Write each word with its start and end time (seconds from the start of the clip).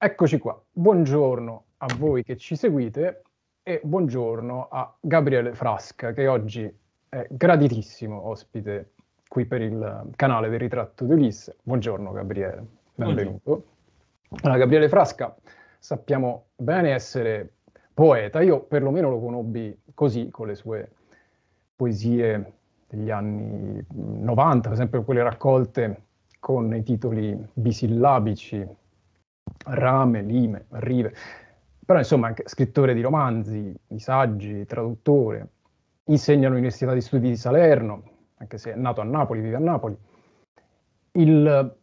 Eccoci 0.00 0.38
qua, 0.38 0.56
buongiorno 0.70 1.64
a 1.78 1.86
voi 1.98 2.22
che 2.22 2.36
ci 2.36 2.54
seguite 2.54 3.22
e 3.64 3.80
buongiorno 3.82 4.68
a 4.70 4.94
Gabriele 5.00 5.54
Frasca 5.54 6.12
che 6.12 6.28
oggi 6.28 6.72
è 7.08 7.26
graditissimo 7.28 8.28
ospite 8.28 8.92
qui 9.26 9.44
per 9.44 9.60
il 9.60 10.08
canale 10.14 10.50
del 10.50 10.60
ritratto 10.60 11.04
di 11.04 11.14
Ulisse. 11.14 11.56
Buongiorno 11.64 12.12
Gabriele, 12.12 12.64
benvenuto. 12.94 13.64
Allora, 14.42 14.60
Gabriele 14.60 14.88
Frasca 14.88 15.34
sappiamo 15.80 16.44
bene 16.54 16.92
essere 16.92 17.54
poeta, 17.92 18.40
io 18.40 18.60
perlomeno 18.60 19.10
lo 19.10 19.18
conobbi 19.18 19.76
così 19.94 20.30
con 20.30 20.46
le 20.46 20.54
sue 20.54 20.88
poesie 21.74 22.52
degli 22.86 23.10
anni 23.10 23.84
90, 23.94 24.60
per 24.60 24.72
esempio 24.74 25.02
quelle 25.02 25.24
raccolte 25.24 26.02
con 26.38 26.72
i 26.72 26.84
titoli 26.84 27.36
bisillabici, 27.52 28.64
rame, 29.64 30.22
lime, 30.22 30.66
rive, 30.70 31.14
però 31.84 31.98
insomma 31.98 32.26
anche 32.26 32.44
scrittore 32.46 32.94
di 32.94 33.00
romanzi, 33.00 33.74
di 33.86 33.98
saggi, 33.98 34.64
traduttore, 34.66 35.48
insegna 36.04 36.48
all'Università 36.48 36.92
di 36.92 37.00
Studi 37.00 37.28
di 37.28 37.36
Salerno, 37.36 38.02
anche 38.36 38.58
se 38.58 38.72
è 38.72 38.76
nato 38.76 39.00
a 39.00 39.04
Napoli, 39.04 39.40
vive 39.40 39.56
a 39.56 39.60
Napoli. 39.60 39.96
Il 41.12 41.76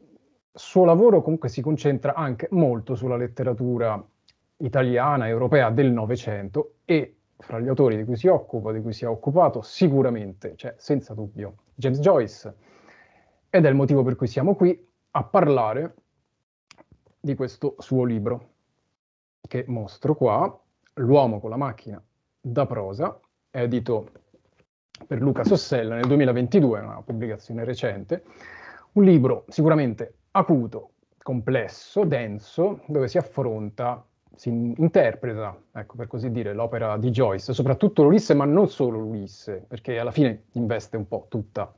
suo 0.53 0.85
lavoro 0.85 1.21
comunque 1.21 1.49
si 1.49 1.61
concentra 1.61 2.13
anche 2.13 2.47
molto 2.51 2.95
sulla 2.95 3.17
letteratura 3.17 4.03
italiana, 4.57 5.27
europea 5.27 5.69
del 5.69 5.91
Novecento 5.91 6.75
e 6.85 7.17
fra 7.37 7.59
gli 7.59 7.67
autori 7.67 7.97
di 7.97 8.05
cui 8.05 8.15
si 8.15 8.27
occupa, 8.27 8.71
di 8.71 8.81
cui 8.81 8.93
si 8.93 9.03
è 9.03 9.07
occupato, 9.07 9.61
sicuramente 9.61 10.55
cioè, 10.55 10.75
senza 10.77 11.13
dubbio 11.13 11.55
James 11.75 11.99
Joyce 11.99 12.55
ed 13.49 13.65
è 13.65 13.69
il 13.69 13.75
motivo 13.75 14.03
per 14.03 14.15
cui 14.15 14.27
siamo 14.27 14.55
qui 14.55 14.87
a 15.11 15.23
parlare 15.23 15.95
di 17.25 17.33
questo 17.33 17.73
suo 17.79 18.03
libro 18.03 18.49
che 19.41 19.65
mostro 19.67 20.13
qua, 20.13 20.59
L'uomo 20.99 21.39
con 21.39 21.49
la 21.49 21.57
macchina 21.57 22.01
da 22.39 22.65
prosa, 22.67 23.19
edito 23.49 24.11
per 25.07 25.19
Luca 25.19 25.43
Sossella 25.43 25.95
nel 25.95 26.05
2022, 26.05 26.79
una 26.79 27.01
pubblicazione 27.01 27.65
recente, 27.65 28.23
un 28.93 29.03
libro 29.03 29.43
sicuramente 29.49 30.13
acuto, 30.31 30.91
complesso, 31.21 32.05
denso, 32.05 32.81
dove 32.85 33.07
si 33.07 33.17
affronta 33.17 34.05
si 34.35 34.49
interpreta, 34.49 35.57
ecco, 35.73 35.95
per 35.95 36.07
così 36.07 36.29
dire, 36.29 36.53
l'opera 36.53 36.95
di 36.97 37.09
Joyce, 37.09 37.53
soprattutto 37.53 38.03
l'Ulisse, 38.03 38.35
ma 38.35 38.45
non 38.45 38.69
solo 38.69 38.99
l'Ulisse, 38.99 39.65
perché 39.67 39.97
alla 39.97 40.11
fine 40.11 40.43
investe 40.53 40.95
un 40.95 41.07
po' 41.07 41.25
tutta 41.27 41.73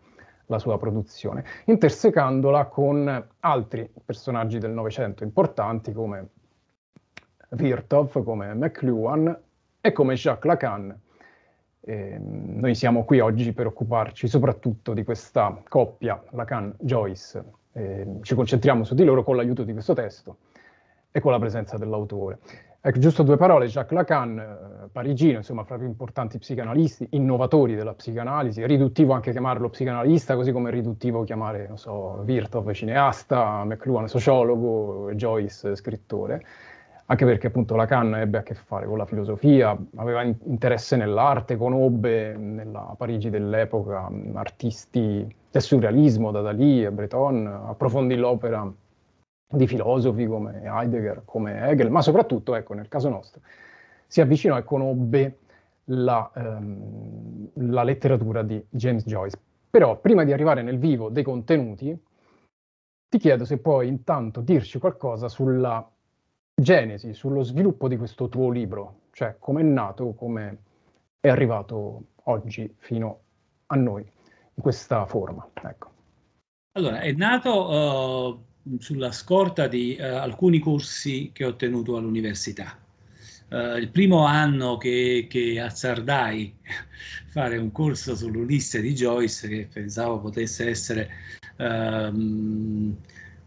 la 0.47 0.59
sua 0.59 0.77
produzione, 0.77 1.43
intersecandola 1.65 2.65
con 2.65 3.27
altri 3.39 3.89
personaggi 4.03 4.59
del 4.59 4.71
Novecento 4.71 5.23
importanti 5.23 5.91
come 5.91 6.29
Virtov, 7.49 8.23
come 8.23 8.53
McLuhan 8.53 9.37
e 9.79 9.91
come 9.91 10.15
Jacques 10.15 10.45
Lacan. 10.45 10.99
E 11.79 12.17
noi 12.19 12.75
siamo 12.75 13.05
qui 13.05 13.19
oggi 13.19 13.53
per 13.53 13.67
occuparci 13.67 14.27
soprattutto 14.27 14.93
di 14.93 15.03
questa 15.03 15.61
coppia 15.67 16.21
Lacan-Joyce. 16.31 17.43
ci 18.21 18.35
concentriamo 18.35 18.83
su 18.83 18.95
di 18.95 19.03
loro 19.03 19.23
con 19.23 19.35
l'aiuto 19.35 19.63
di 19.63 19.71
questo 19.71 19.93
testo 19.93 20.37
e 21.11 21.19
con 21.19 21.31
la 21.31 21.39
presenza 21.39 21.77
dell'autore. 21.77 22.39
Ecco, 22.79 22.99
giusto 22.99 23.23
due 23.23 23.37
parole, 23.37 23.65
Jacques 23.65 23.97
Lacan, 23.97 24.37
eh, 24.37 24.87
parigino, 24.91 25.37
insomma, 25.37 25.63
fra 25.63 25.75
i 25.75 25.79
più 25.79 25.87
importanti 25.87 26.37
psicanalisti, 26.37 27.07
innovatori 27.11 27.75
della 27.75 27.93
psicanalisi, 27.93 28.61
è 28.61 28.67
riduttivo 28.67 29.13
anche 29.13 29.31
chiamarlo 29.31 29.69
psicanalista, 29.69 30.35
così 30.35 30.51
come 30.51 30.69
è 30.69 30.71
riduttivo 30.71 31.23
chiamare, 31.23 31.67
non 31.67 31.77
so, 31.77 32.21
Virtov 32.23 32.71
cineasta, 32.71 33.63
McLuhan 33.65 34.07
sociologo, 34.07 35.11
Joyce 35.13 35.75
scrittore, 35.75 36.45
anche 37.07 37.25
perché 37.25 37.47
appunto 37.47 37.75
Lacan 37.75 38.15
ebbe 38.15 38.37
a 38.37 38.43
che 38.43 38.53
fare 38.53 38.85
con 38.85 38.97
la 38.97 39.05
filosofia, 39.05 39.75
aveva 39.95 40.21
interesse 40.21 40.95
nell'arte, 40.95 41.57
conobbe 41.57 42.37
nella 42.37 42.93
Parigi 42.95 43.29
dell'epoca 43.31 44.09
artisti 44.35 45.27
del 45.49 45.61
surrealismo, 45.61 46.31
da 46.31 46.41
Dalì, 46.41 46.89
Breton, 46.91 47.47
approfondì 47.47 48.15
l'opera 48.15 48.71
di 49.49 49.67
filosofi 49.67 50.25
come 50.25 50.61
Heidegger, 50.63 51.21
come 51.25 51.69
Hegel, 51.69 51.89
ma 51.89 52.01
soprattutto, 52.01 52.55
ecco, 52.55 52.73
nel 52.73 52.87
caso 52.87 53.09
nostro, 53.09 53.41
si 54.05 54.21
avvicinò 54.21 54.57
e 54.57 54.63
conobbe 54.63 55.39
la, 55.85 56.29
ehm, 56.35 57.49
la 57.53 57.83
letteratura 57.83 58.43
di 58.43 58.63
James 58.69 59.05
Joyce. 59.05 59.39
Però, 59.69 59.99
prima 59.99 60.23
di 60.23 60.33
arrivare 60.33 60.61
nel 60.61 60.79
vivo 60.79 61.09
dei 61.09 61.23
contenuti, 61.23 61.97
ti 63.09 63.17
chiedo 63.19 63.45
se 63.45 63.57
puoi 63.57 63.87
intanto 63.87 64.41
dirci 64.41 64.79
qualcosa 64.79 65.29
sulla 65.29 65.89
genesi, 66.53 67.13
sullo 67.13 67.43
sviluppo 67.43 67.87
di 67.87 67.95
questo 67.95 68.27
tuo 68.27 68.49
libro, 68.49 69.01
cioè 69.11 69.35
come 69.39 69.61
è 69.61 69.63
nato, 69.63 70.13
come 70.13 70.57
è 71.19 71.29
arrivato 71.29 72.01
oggi 72.23 72.73
fino 72.79 73.19
a 73.67 73.75
noi, 73.75 74.01
in 74.01 74.61
questa 74.61 75.05
forma. 75.05 75.47
Ecco. 75.53 75.91
Allora, 76.73 76.99
è 76.99 77.11
nato 77.13 77.69
uh, 77.69 78.43
sulla 78.79 79.11
scorta 79.11 79.67
di 79.67 79.97
uh, 79.99 80.03
alcuni 80.03 80.59
corsi 80.59 81.31
che 81.33 81.45
ho 81.45 81.55
tenuto 81.55 81.97
all'università. 81.97 82.77
Uh, 83.49 83.77
il 83.77 83.89
primo 83.89 84.25
anno 84.25 84.77
che, 84.77 85.27
che, 85.29 85.59
azzardai 85.59 86.53
fare 87.27 87.57
un 87.57 87.71
corso 87.71 88.15
sull'Ulisse 88.15 88.81
di 88.81 88.93
Joyce, 88.93 89.47
che 89.47 89.69
pensavo 89.71 90.19
potesse 90.19 90.67
essere 90.67 91.09
uh, 91.57 92.95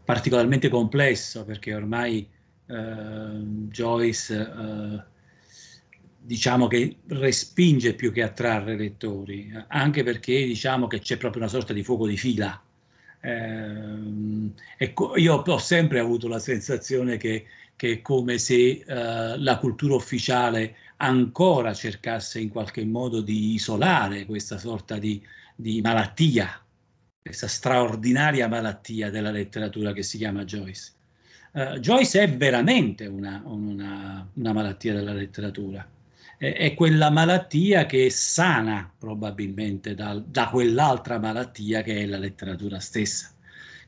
particolarmente 0.05 0.69
complesso, 0.69 1.45
perché 1.45 1.75
ormai 1.75 2.29
uh, 2.67 3.67
Joyce 3.69 5.09
diciamo 6.23 6.67
che 6.67 6.99
respinge 7.09 7.95
più 7.95 8.13
che 8.13 8.23
attrarre 8.23 8.77
lettori, 8.77 9.51
anche 9.69 10.03
perché 10.03 10.45
diciamo 10.45 10.87
che 10.87 11.01
c'è 11.01 11.17
proprio 11.17 11.43
una 11.43 11.51
sorta 11.51 11.73
di 11.73 11.83
fuoco 11.83 12.07
di 12.07 12.17
fila 12.17 12.63
eh, 13.21 14.53
ecco, 14.79 15.17
io 15.17 15.35
ho 15.35 15.59
sempre 15.59 15.99
avuto 15.99 16.29
la 16.29 16.39
sensazione 16.39 17.17
che, 17.17 17.47
che 17.77 17.93
è 17.93 18.03
come 18.03 18.39
se 18.39 18.85
eh, 18.87 19.39
la 19.39 19.59
cultura 19.59 19.95
ufficiale 19.95 20.77
ancora 20.97 21.75
cercasse 21.75 22.41
in 22.41 22.49
qualche 22.49 22.85
modo 22.85 23.21
di 23.21 23.55
isolare 23.55 24.27
questa 24.27 24.59
sorta 24.59 24.99
di, 24.99 25.23
di 25.55 25.81
malattia, 25.81 26.63
questa 27.23 27.49
straordinaria 27.49 28.49
malattia 28.49 29.11
della 29.11 29.31
letteratura 29.31 29.93
che 29.93 30.03
si 30.03 30.19
chiama 30.19 30.45
Joyce. 30.45 30.93
Uh, 31.53 31.79
Joyce 31.79 32.23
è 32.23 32.37
veramente 32.37 33.07
una, 33.07 33.43
una, 33.45 34.29
una 34.35 34.53
malattia 34.53 34.95
della 34.95 35.13
letteratura 35.13 35.85
è 36.43 36.73
quella 36.73 37.11
malattia 37.11 37.85
che 37.85 38.09
sana 38.09 38.91
probabilmente 38.99 39.95
da, 39.95 40.15
da 40.27 40.49
quell'altra 40.49 41.19
malattia 41.19 41.83
che 41.83 41.99
è 41.99 42.07
la 42.07 42.17
letteratura 42.17 42.81
stessa. 42.81 43.31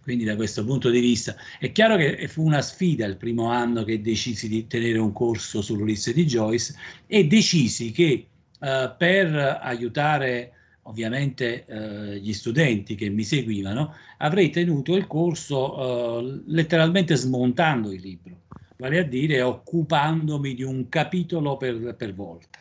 Quindi 0.03 0.25
da 0.25 0.37
questo 0.37 0.63
punto 0.63 0.91
di 0.91 1.01
vista 1.01 1.35
è 1.59 1.73
chiaro 1.73 1.97
che 1.97 2.29
fu 2.29 2.45
una 2.45 2.61
sfida 2.61 3.07
il 3.07 3.17
primo 3.17 3.47
anno 3.47 3.85
che 3.85 4.03
decisi 4.03 4.49
di 4.49 4.67
tenere 4.67 4.99
un 4.99 5.13
corso 5.13 5.63
sull'Ulisse 5.63 6.13
di 6.13 6.27
Joyce 6.27 6.75
e 7.07 7.27
decisi 7.27 7.91
che 7.91 8.27
uh, 8.59 8.67
per 8.99 9.34
aiutare 9.63 10.53
ovviamente 10.83 11.65
uh, 11.67 12.21
gli 12.21 12.34
studenti 12.34 12.97
che 12.97 13.09
mi 13.09 13.25
seguivano 13.25 13.95
avrei 14.19 14.51
tenuto 14.51 14.95
il 14.95 15.07
corso 15.07 16.19
uh, 16.19 16.43
letteralmente 16.49 17.17
smontando 17.17 17.93
il 17.93 18.01
libro 18.03 18.41
vale 18.82 18.98
a 18.98 19.04
dire 19.04 19.41
occupandomi 19.43 20.54
di 20.54 20.65
un 20.65 20.88
capitolo 20.88 21.56
per, 21.56 21.94
per 21.94 22.15
volta. 22.15 22.59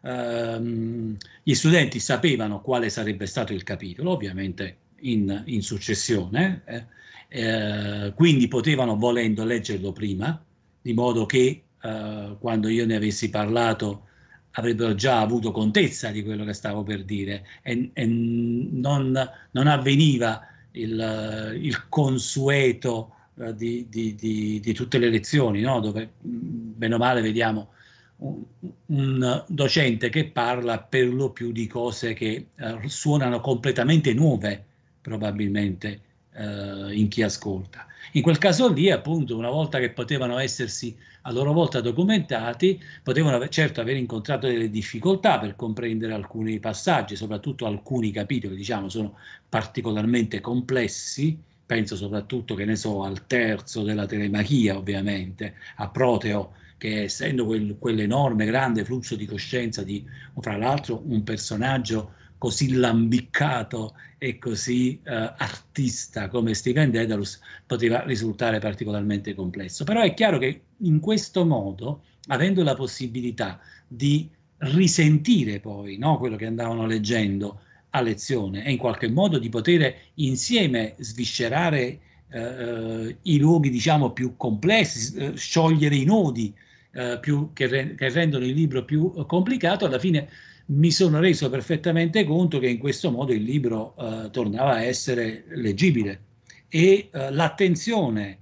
Um, 0.00 1.16
gli 1.44 1.54
studenti 1.54 2.00
sapevano 2.00 2.60
quale 2.60 2.90
sarebbe 2.90 3.26
stato 3.26 3.52
il 3.52 3.62
capitolo, 3.62 4.10
ovviamente 4.10 4.78
in, 5.02 5.44
in 5.46 5.62
successione, 5.62 6.62
eh, 6.64 6.84
eh, 7.28 8.12
quindi 8.16 8.48
potevano 8.48 8.96
volendo 8.96 9.44
leggerlo 9.44 9.92
prima, 9.92 10.42
di 10.82 10.92
modo 10.92 11.24
che 11.24 11.62
eh, 11.80 12.36
quando 12.40 12.66
io 12.66 12.84
ne 12.84 12.96
avessi 12.96 13.30
parlato 13.30 14.08
avrebbero 14.56 14.96
già 14.96 15.20
avuto 15.20 15.52
contezza 15.52 16.10
di 16.10 16.24
quello 16.24 16.44
che 16.44 16.52
stavo 16.52 16.82
per 16.82 17.04
dire 17.04 17.46
e, 17.62 17.90
e 17.92 18.06
non, 18.06 19.30
non, 19.52 19.66
avveniva 19.68 20.46
il, 20.72 21.58
il 21.60 21.88
consueto 21.88 23.13
di, 23.34 23.86
di, 23.88 24.14
di, 24.14 24.60
di, 24.60 24.72
tutte 24.72 24.98
le 24.98 25.08
lezioni, 25.08 25.60
no? 25.60 25.80
dove 25.80 26.12
bene 26.20 26.94
o 26.94 26.98
male 26.98 27.20
vediamo 27.20 27.70
un, 28.18 29.44
docente 29.48 30.08
che 30.08 30.26
parla 30.26 30.78
per 30.78 31.12
lo 31.12 31.30
più 31.30 31.50
di 31.50 31.66
cose 31.66 32.12
che 32.12 32.48
uh, 32.56 32.86
suonano 32.86 33.40
completamente 33.40 34.14
nuove 34.14 34.64
probabilmente 35.00 36.00
uh, 36.34 36.88
in 36.90 37.08
chi 37.08 37.22
ascolta. 37.22 37.86
In 38.12 38.22
quel 38.22 38.38
caso 38.38 38.72
lì, 38.72 38.90
appunto, 38.90 39.36
una 39.36 39.50
volta 39.50 39.78
che 39.78 39.90
potevano 39.90 40.38
essersi 40.38 40.96
a 41.22 41.32
loro 41.32 41.52
volta 41.52 41.80
documentati, 41.80 42.80
potevano 43.02 43.48
certo 43.48 43.80
aver 43.80 43.96
incontrato 43.96 44.46
delle 44.46 44.70
difficoltà 44.70 45.38
per 45.38 45.56
comprendere 45.56 46.12
alcuni 46.12 46.60
passaggi, 46.60 47.16
soprattutto 47.16 47.66
alcuni 47.66 48.10
capitoli, 48.10 48.56
diciamo, 48.56 48.88
sono 48.88 49.16
particolarmente 49.48 50.40
complessi, 50.40 51.36
penso 51.66 51.96
soprattutto, 51.96 52.54
che 52.54 52.64
ne 52.64 52.76
so, 52.76 53.02
al 53.02 53.26
terzo 53.26 53.82
della 53.82 54.06
telemachia, 54.06 54.76
ovviamente, 54.76 55.54
a 55.76 55.88
Proteo, 55.88 56.54
che 56.76 57.04
essendo 57.04 57.46
quel, 57.46 57.76
quell'enorme, 57.78 58.44
grande 58.44 58.84
flusso 58.84 59.16
di 59.16 59.26
coscienza 59.26 59.82
di, 59.82 60.04
fra 60.38 60.56
l'altro, 60.56 61.02
un 61.06 61.22
personaggio 61.22 62.12
così 62.36 62.74
lambiccato 62.74 63.94
e 64.18 64.38
così 64.38 65.00
eh, 65.02 65.32
artista 65.38 66.28
come 66.28 66.52
Steven 66.52 66.90
Dedalus, 66.90 67.40
poteva 67.66 68.02
risultare 68.04 68.58
particolarmente 68.58 69.34
complesso. 69.34 69.84
Però 69.84 70.02
è 70.02 70.12
chiaro 70.12 70.38
che 70.38 70.62
in 70.78 71.00
questo 71.00 71.46
modo, 71.46 72.02
avendo 72.26 72.62
la 72.62 72.74
possibilità 72.74 73.58
di 73.88 74.28
risentire 74.58 75.60
poi 75.60 75.96
no, 75.96 76.18
quello 76.18 76.36
che 76.36 76.46
andavano 76.46 76.86
leggendo, 76.86 77.60
a 77.94 78.00
lezione 78.00 78.64
e 78.64 78.72
in 78.72 78.76
qualche 78.76 79.08
modo 79.08 79.38
di 79.38 79.48
poter 79.48 79.94
insieme 80.14 80.94
sviscerare 80.98 81.98
eh, 82.28 82.40
eh, 82.40 83.16
i 83.22 83.38
luoghi 83.38 83.70
diciamo 83.70 84.10
più 84.10 84.36
complessi, 84.36 85.14
eh, 85.16 85.36
sciogliere 85.36 85.94
i 85.94 86.04
nodi 86.04 86.52
eh, 86.92 87.18
più, 87.20 87.52
che, 87.52 87.68
re, 87.68 87.94
che, 87.94 88.08
rendono 88.08 88.44
il 88.44 88.52
libro 88.52 88.84
più 88.84 89.12
complicato, 89.26 89.86
alla 89.86 90.00
fine 90.00 90.28
mi 90.66 90.90
sono 90.90 91.20
reso 91.20 91.48
perfettamente 91.48 92.24
conto 92.24 92.58
che 92.58 92.68
in 92.68 92.78
questo 92.78 93.12
modo 93.12 93.32
il 93.32 93.42
libro 93.44 93.94
eh, 93.96 94.30
tornava 94.30 94.72
a 94.72 94.82
essere 94.82 95.44
leggibile 95.50 96.20
e 96.68 97.10
eh, 97.12 97.30
l'attenzione 97.30 98.38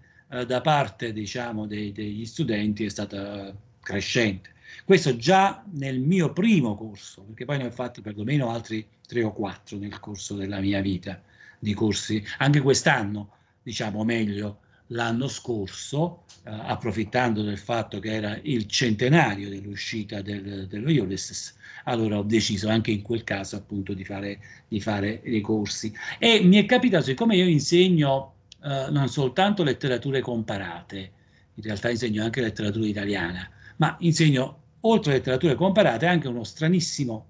da 0.46 0.62
parte 0.62 1.12
diciamo 1.12 1.66
dei, 1.66 1.92
degli 1.92 2.24
studenti 2.24 2.86
è 2.86 2.88
stata 2.88 3.54
crescente. 3.82 4.48
Questo 4.82 5.14
già 5.16 5.62
nel 5.72 6.00
mio 6.00 6.32
primo 6.32 6.74
corso, 6.74 7.20
perché 7.22 7.44
poi 7.44 7.58
ne 7.58 7.66
ho 7.66 7.70
fatti 7.70 8.00
perlomeno 8.00 8.48
altri 8.48 8.82
tre 9.12 9.22
o 9.24 9.32
quattro 9.32 9.76
nel 9.76 10.00
corso 10.00 10.34
della 10.36 10.58
mia 10.58 10.80
vita 10.80 11.20
di 11.58 11.74
corsi. 11.74 12.24
Anche 12.38 12.62
quest'anno, 12.62 13.32
diciamo 13.62 14.04
meglio, 14.04 14.60
l'anno 14.86 15.28
scorso, 15.28 16.24
eh, 16.44 16.50
approfittando 16.50 17.42
del 17.42 17.58
fatto 17.58 17.98
che 17.98 18.10
era 18.10 18.38
il 18.42 18.66
centenario 18.66 19.50
dell'uscita 19.50 20.22
del, 20.22 20.66
dello 20.66 20.90
Ulysses, 20.90 21.54
allora 21.84 22.18
ho 22.18 22.22
deciso 22.22 22.70
anche 22.70 22.90
in 22.90 23.02
quel 23.02 23.22
caso 23.22 23.56
appunto 23.56 23.92
di 23.92 24.02
fare, 24.02 24.40
di 24.66 24.80
fare 24.80 25.20
dei 25.22 25.42
corsi. 25.42 25.92
E 26.18 26.40
mi 26.42 26.56
è 26.56 26.64
capitato, 26.64 27.04
siccome 27.04 27.36
io 27.36 27.46
insegno 27.46 28.32
eh, 28.64 28.86
non 28.90 29.08
soltanto 29.10 29.62
letterature 29.62 30.20
comparate, 30.20 31.12
in 31.54 31.62
realtà 31.62 31.90
insegno 31.90 32.24
anche 32.24 32.40
letteratura 32.40 32.86
italiana, 32.86 33.46
ma 33.76 33.94
insegno 34.00 34.60
oltre 34.80 35.12
a 35.12 35.14
letterature 35.16 35.54
comparate, 35.54 36.06
anche 36.06 36.28
uno 36.28 36.44
stranissimo, 36.44 37.26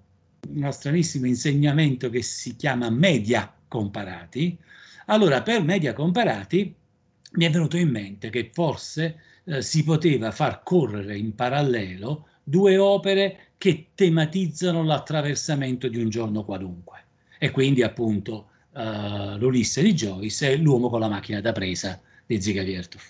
uno 0.48 0.70
stranissimo 0.70 1.26
insegnamento 1.26 2.10
che 2.10 2.22
si 2.22 2.56
chiama 2.56 2.90
media 2.90 3.52
comparati. 3.68 4.58
Allora, 5.06 5.42
per 5.42 5.62
media 5.62 5.92
comparati 5.92 6.74
mi 7.32 7.44
è 7.44 7.50
venuto 7.50 7.76
in 7.76 7.88
mente 7.88 8.30
che 8.30 8.50
forse 8.52 9.20
eh, 9.44 9.62
si 9.62 9.84
poteva 9.84 10.30
far 10.30 10.62
correre 10.62 11.16
in 11.16 11.34
parallelo 11.34 12.28
due 12.42 12.76
opere 12.76 13.52
che 13.56 13.90
tematizzano 13.94 14.82
l'attraversamento 14.82 15.88
di 15.88 16.00
un 16.00 16.08
giorno 16.08 16.44
qualunque. 16.44 17.04
E 17.38 17.50
quindi 17.50 17.82
appunto 17.82 18.50
uh, 18.72 19.36
l'Ulisse 19.36 19.82
di 19.82 19.94
Joyce 19.94 20.50
e 20.50 20.56
l'uomo 20.56 20.88
con 20.88 21.00
la 21.00 21.08
macchina 21.08 21.40
da 21.40 21.52
presa 21.52 22.00
di 22.26 22.40
Ziga 22.40 22.62
Viertov. 22.62 23.02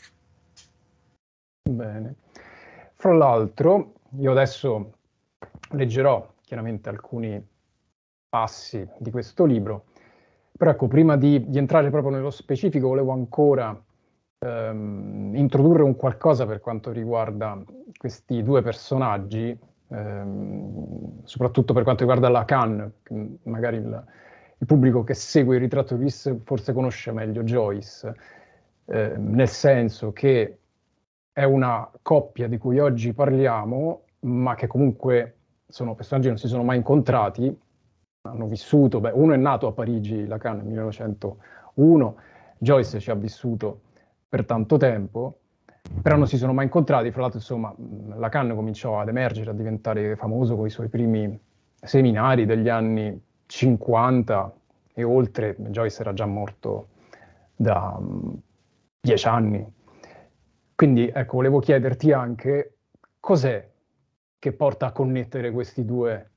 Bene. 1.70 2.14
Fra 2.94 3.14
l'altro, 3.14 3.94
io 4.18 4.30
adesso 4.30 4.92
leggerò 5.70 6.32
chiaramente 6.52 6.90
alcuni 6.90 7.42
passi 8.28 8.86
di 8.98 9.10
questo 9.10 9.46
libro, 9.46 9.84
però 10.54 10.72
ecco, 10.72 10.86
prima 10.86 11.16
di, 11.16 11.48
di 11.48 11.56
entrare 11.56 11.88
proprio 11.88 12.12
nello 12.12 12.28
specifico, 12.28 12.88
volevo 12.88 13.12
ancora 13.12 13.74
ehm, 14.38 15.32
introdurre 15.34 15.82
un 15.82 15.96
qualcosa 15.96 16.44
per 16.44 16.60
quanto 16.60 16.92
riguarda 16.92 17.58
questi 17.96 18.42
due 18.42 18.60
personaggi, 18.60 19.58
ehm, 19.88 21.22
soprattutto 21.24 21.72
per 21.72 21.84
quanto 21.84 22.04
riguarda 22.04 22.28
Lacan, 22.28 22.92
magari 23.44 23.76
il, 23.78 24.04
il, 24.58 24.66
pubblico 24.66 25.04
che 25.04 25.14
segue 25.14 25.54
il 25.54 25.62
ritratto 25.62 25.94
di 25.94 26.02
Ulisse 26.02 26.38
forse 26.44 26.74
conosce 26.74 27.12
meglio 27.12 27.44
Joyce, 27.44 28.14
eh, 28.84 29.14
nel 29.16 29.48
senso 29.48 30.12
che 30.12 30.58
è 31.32 31.44
una 31.44 31.90
coppia 32.02 32.46
di 32.46 32.58
cui 32.58 32.78
oggi 32.78 33.14
parliamo, 33.14 34.02
ma 34.20 34.54
che 34.54 34.66
comunque 34.66 35.36
sono 35.72 35.94
personaggi 35.94 36.26
che 36.26 36.32
non 36.32 36.38
si 36.38 36.48
sono 36.48 36.62
mai 36.62 36.76
incontrati, 36.76 37.58
hanno 38.28 38.46
vissuto, 38.46 39.00
beh, 39.00 39.12
uno 39.14 39.32
è 39.32 39.36
nato 39.36 39.66
a 39.66 39.72
Parigi, 39.72 40.26
Lacan 40.26 40.58
nel 40.58 40.66
1901, 40.66 42.16
Joyce 42.58 43.00
ci 43.00 43.10
ha 43.10 43.14
vissuto 43.14 43.80
per 44.28 44.44
tanto 44.44 44.76
tempo, 44.76 45.38
però 46.02 46.16
non 46.16 46.26
si 46.26 46.36
sono 46.36 46.52
mai 46.52 46.64
incontrati, 46.64 47.10
fra 47.10 47.22
l'altro 47.22 47.38
insomma 47.38 47.74
Lacan 48.16 48.54
cominciò 48.54 49.00
ad 49.00 49.08
emergere, 49.08 49.50
a 49.50 49.54
diventare 49.54 50.14
famoso 50.14 50.56
con 50.56 50.66
i 50.66 50.70
suoi 50.70 50.88
primi 50.88 51.40
seminari 51.74 52.44
degli 52.44 52.68
anni 52.68 53.18
50 53.46 54.54
e 54.92 55.02
oltre, 55.04 55.56
Joyce 55.58 56.02
era 56.02 56.12
già 56.12 56.26
morto 56.26 56.88
da 57.56 57.98
dieci 59.00 59.26
anni, 59.26 59.66
quindi 60.74 61.08
ecco, 61.08 61.36
volevo 61.36 61.60
chiederti 61.60 62.12
anche 62.12 62.76
cos'è 63.18 63.70
che 64.42 64.52
porta 64.52 64.86
a 64.86 64.90
connettere 64.92 65.52
questi 65.52 65.84
due 65.84 66.32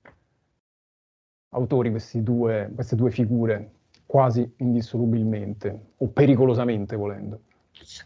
autori, 1.56 1.92
due, 2.22 2.72
queste 2.76 2.96
due 2.96 3.10
figure 3.10 3.72
quasi 4.06 4.48
indissolubilmente 4.58 5.94
o 5.98 6.10
pericolosamente 6.10 6.96
volendo. 6.96 7.42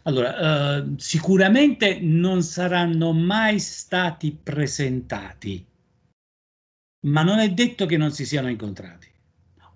Allora, 0.04 0.78
eh, 0.78 0.94
sicuramente 0.96 2.00
non 2.00 2.42
saranno 2.42 3.12
mai 3.12 3.58
stati 3.58 4.32
presentati, 4.32 5.66
ma 7.06 7.22
non 7.22 7.38
è 7.38 7.50
detto 7.50 7.84
che 7.84 7.98
non 7.98 8.10
si 8.10 8.24
siano 8.24 8.48
incontrati, 8.48 9.08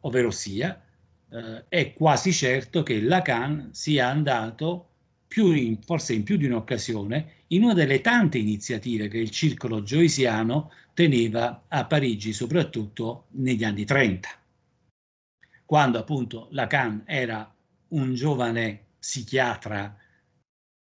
ovvero 0.00 0.30
sia, 0.30 0.82
eh, 1.28 1.64
è 1.68 1.92
quasi 1.92 2.32
certo 2.32 2.82
che 2.82 2.98
Lacan 3.02 3.74
sia 3.74 4.08
andato 4.08 4.93
in, 5.42 5.80
forse 5.82 6.14
in 6.14 6.22
più 6.22 6.36
di 6.36 6.46
un'occasione, 6.46 7.32
in 7.48 7.64
una 7.64 7.74
delle 7.74 8.00
tante 8.00 8.38
iniziative 8.38 9.08
che 9.08 9.18
il 9.18 9.30
circolo 9.30 9.82
joysiano 9.82 10.70
teneva 10.94 11.64
a 11.68 11.84
Parigi, 11.86 12.32
soprattutto 12.32 13.26
negli 13.32 13.64
anni 13.64 13.84
30, 13.84 14.28
quando 15.64 15.98
appunto 15.98 16.48
Lacan 16.50 17.02
era 17.06 17.52
un 17.88 18.14
giovane 18.14 18.84
psichiatra 18.98 19.96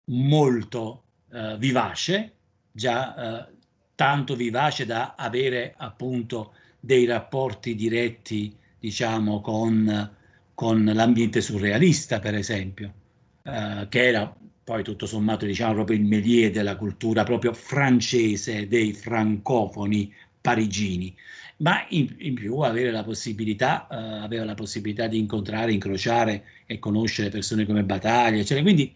molto 0.06 1.04
eh, 1.30 1.56
vivace, 1.58 2.32
già 2.72 3.46
eh, 3.46 3.52
tanto 3.94 4.34
vivace 4.34 4.86
da 4.86 5.14
avere 5.14 5.74
appunto 5.76 6.54
dei 6.80 7.04
rapporti 7.04 7.74
diretti, 7.74 8.56
diciamo, 8.78 9.40
con, 9.40 10.16
con 10.54 10.84
l'ambiente 10.84 11.40
surrealista, 11.40 12.18
per 12.18 12.34
esempio 12.34 12.94
eh, 13.44 13.86
che 13.88 14.06
era 14.06 14.34
poi 14.64 14.82
tutto 14.84 15.06
sommato 15.06 15.44
diciamo 15.44 15.74
proprio 15.74 15.96
il 15.96 16.04
mélier 16.04 16.50
della 16.50 16.76
cultura 16.76 17.24
proprio 17.24 17.52
francese 17.52 18.68
dei 18.68 18.92
francofoni 18.92 20.12
parigini, 20.40 21.14
ma 21.58 21.86
in, 21.90 22.14
in 22.18 22.34
più 22.34 22.58
avere 22.58 22.90
la 22.90 23.04
possibilità, 23.04 23.86
eh, 23.90 23.96
aveva 23.96 24.44
la 24.44 24.54
possibilità 24.54 25.06
di 25.06 25.18
incontrare, 25.18 25.72
incrociare 25.72 26.44
e 26.66 26.78
conoscere 26.78 27.30
persone 27.30 27.64
come 27.64 27.84
Battaglia, 27.84 28.38
eccetera. 28.38 28.62
Quindi 28.62 28.92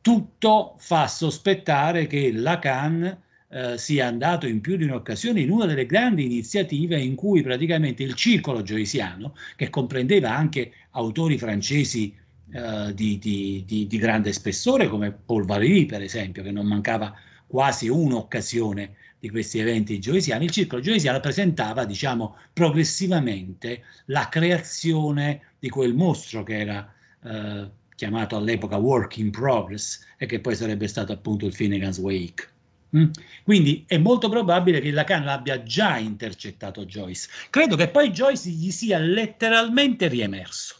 tutto 0.00 0.74
fa 0.78 1.06
sospettare 1.06 2.06
che 2.06 2.32
Lacan 2.32 3.18
eh, 3.48 3.78
sia 3.78 4.06
andato 4.06 4.46
in 4.46 4.60
più 4.60 4.76
di 4.76 4.84
un'occasione 4.84 5.40
in 5.40 5.50
una 5.50 5.66
delle 5.66 5.86
grandi 5.86 6.24
iniziative 6.24 7.00
in 7.00 7.14
cui 7.14 7.42
praticamente 7.42 8.02
il 8.02 8.14
circolo 8.14 8.62
joysiano, 8.62 9.34
che 9.56 9.70
comprendeva 9.70 10.34
anche 10.34 10.72
autori 10.90 11.38
francesi 11.38 12.14
eh, 12.52 12.94
di, 12.94 13.18
di, 13.18 13.64
di, 13.66 13.86
di, 13.86 13.98
grande 13.98 14.32
spessore 14.32 14.88
come 14.88 15.12
Paul 15.12 15.44
Valéry 15.44 15.86
per 15.86 16.02
esempio, 16.02 16.42
che 16.42 16.50
non 16.50 16.66
mancava 16.66 17.14
quasi 17.46 17.88
un'occasione 17.88 18.96
di 19.18 19.28
questi 19.28 19.58
eventi 19.58 20.00
gioisiani, 20.00 20.46
il 20.46 20.50
circolo 20.50 20.80
gioisiano 20.80 21.20
presentava, 21.20 21.84
diciamo, 21.84 22.36
progressivamente 22.52 23.82
la 24.06 24.28
creazione 24.28 25.42
di 25.58 25.68
quel 25.68 25.94
mostro 25.94 26.42
che 26.42 26.58
era 26.58 26.92
eh, 27.22 27.68
chiamato 27.94 28.36
all'epoca 28.36 28.76
Work 28.76 29.18
in 29.18 29.30
Progress 29.30 30.06
e 30.16 30.24
che 30.24 30.40
poi 30.40 30.56
sarebbe 30.56 30.88
stato 30.88 31.12
appunto 31.12 31.44
il 31.44 31.52
Finnegan's 31.52 31.98
Wake. 31.98 32.48
Mm? 32.96 33.10
Quindi 33.44 33.84
è 33.86 33.98
molto 33.98 34.28
probabile 34.28 34.80
che 34.80 34.90
Lacan 34.90 35.28
abbia 35.28 35.62
già 35.62 35.98
intercettato 35.98 36.86
Joyce. 36.86 37.28
Credo 37.50 37.76
che 37.76 37.88
poi 37.88 38.10
Joyce 38.10 38.48
gli 38.48 38.70
sia 38.70 38.98
letteralmente 38.98 40.08
riemerso. 40.08 40.76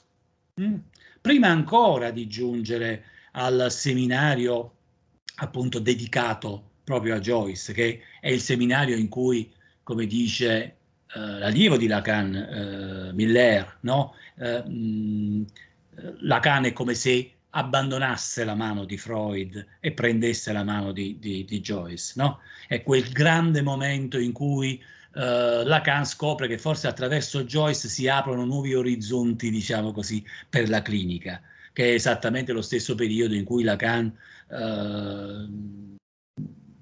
Mm? 0.60 0.76
Prima 1.20 1.48
ancora 1.48 2.10
di 2.10 2.26
giungere 2.26 3.04
al 3.32 3.66
seminario 3.70 4.74
appunto 5.36 5.78
dedicato 5.78 6.70
proprio 6.84 7.14
a 7.14 7.20
Joyce, 7.20 7.72
che 7.72 8.02
è 8.20 8.30
il 8.30 8.40
seminario 8.40 8.96
in 8.96 9.08
cui, 9.08 9.52
come 9.82 10.06
dice 10.06 10.76
eh, 11.14 11.20
l'allievo 11.20 11.76
di 11.76 11.86
Lacan, 11.86 12.34
eh, 12.34 13.12
Miller, 13.12 13.78
no? 13.80 14.14
eh, 14.38 14.62
mh, 14.62 15.46
Lacan 16.20 16.64
è 16.64 16.72
come 16.72 16.94
se 16.94 17.32
abbandonasse 17.50 18.44
la 18.44 18.54
mano 18.54 18.84
di 18.84 18.96
Freud 18.96 19.66
e 19.80 19.92
prendesse 19.92 20.52
la 20.52 20.62
mano 20.62 20.92
di, 20.92 21.18
di, 21.18 21.44
di 21.44 21.60
Joyce, 21.60 22.12
no? 22.16 22.38
È 22.68 22.82
quel 22.82 23.10
grande 23.10 23.60
momento 23.60 24.18
in 24.18 24.32
cui 24.32 24.80
uh, 25.14 25.64
Lacan 25.64 26.04
scopre 26.04 26.48
che 26.48 26.58
forse 26.58 26.86
attraverso 26.86 27.44
Joyce 27.44 27.88
si 27.88 28.08
aprono 28.08 28.44
nuovi 28.44 28.74
orizzonti, 28.74 29.50
diciamo 29.50 29.92
così, 29.92 30.24
per 30.48 30.68
la 30.68 30.82
clinica, 30.82 31.40
che 31.72 31.90
è 31.90 31.94
esattamente 31.94 32.52
lo 32.52 32.62
stesso 32.62 32.94
periodo 32.94 33.34
in 33.34 33.44
cui 33.44 33.62
Lacan 33.62 34.12
uh, 34.48 35.96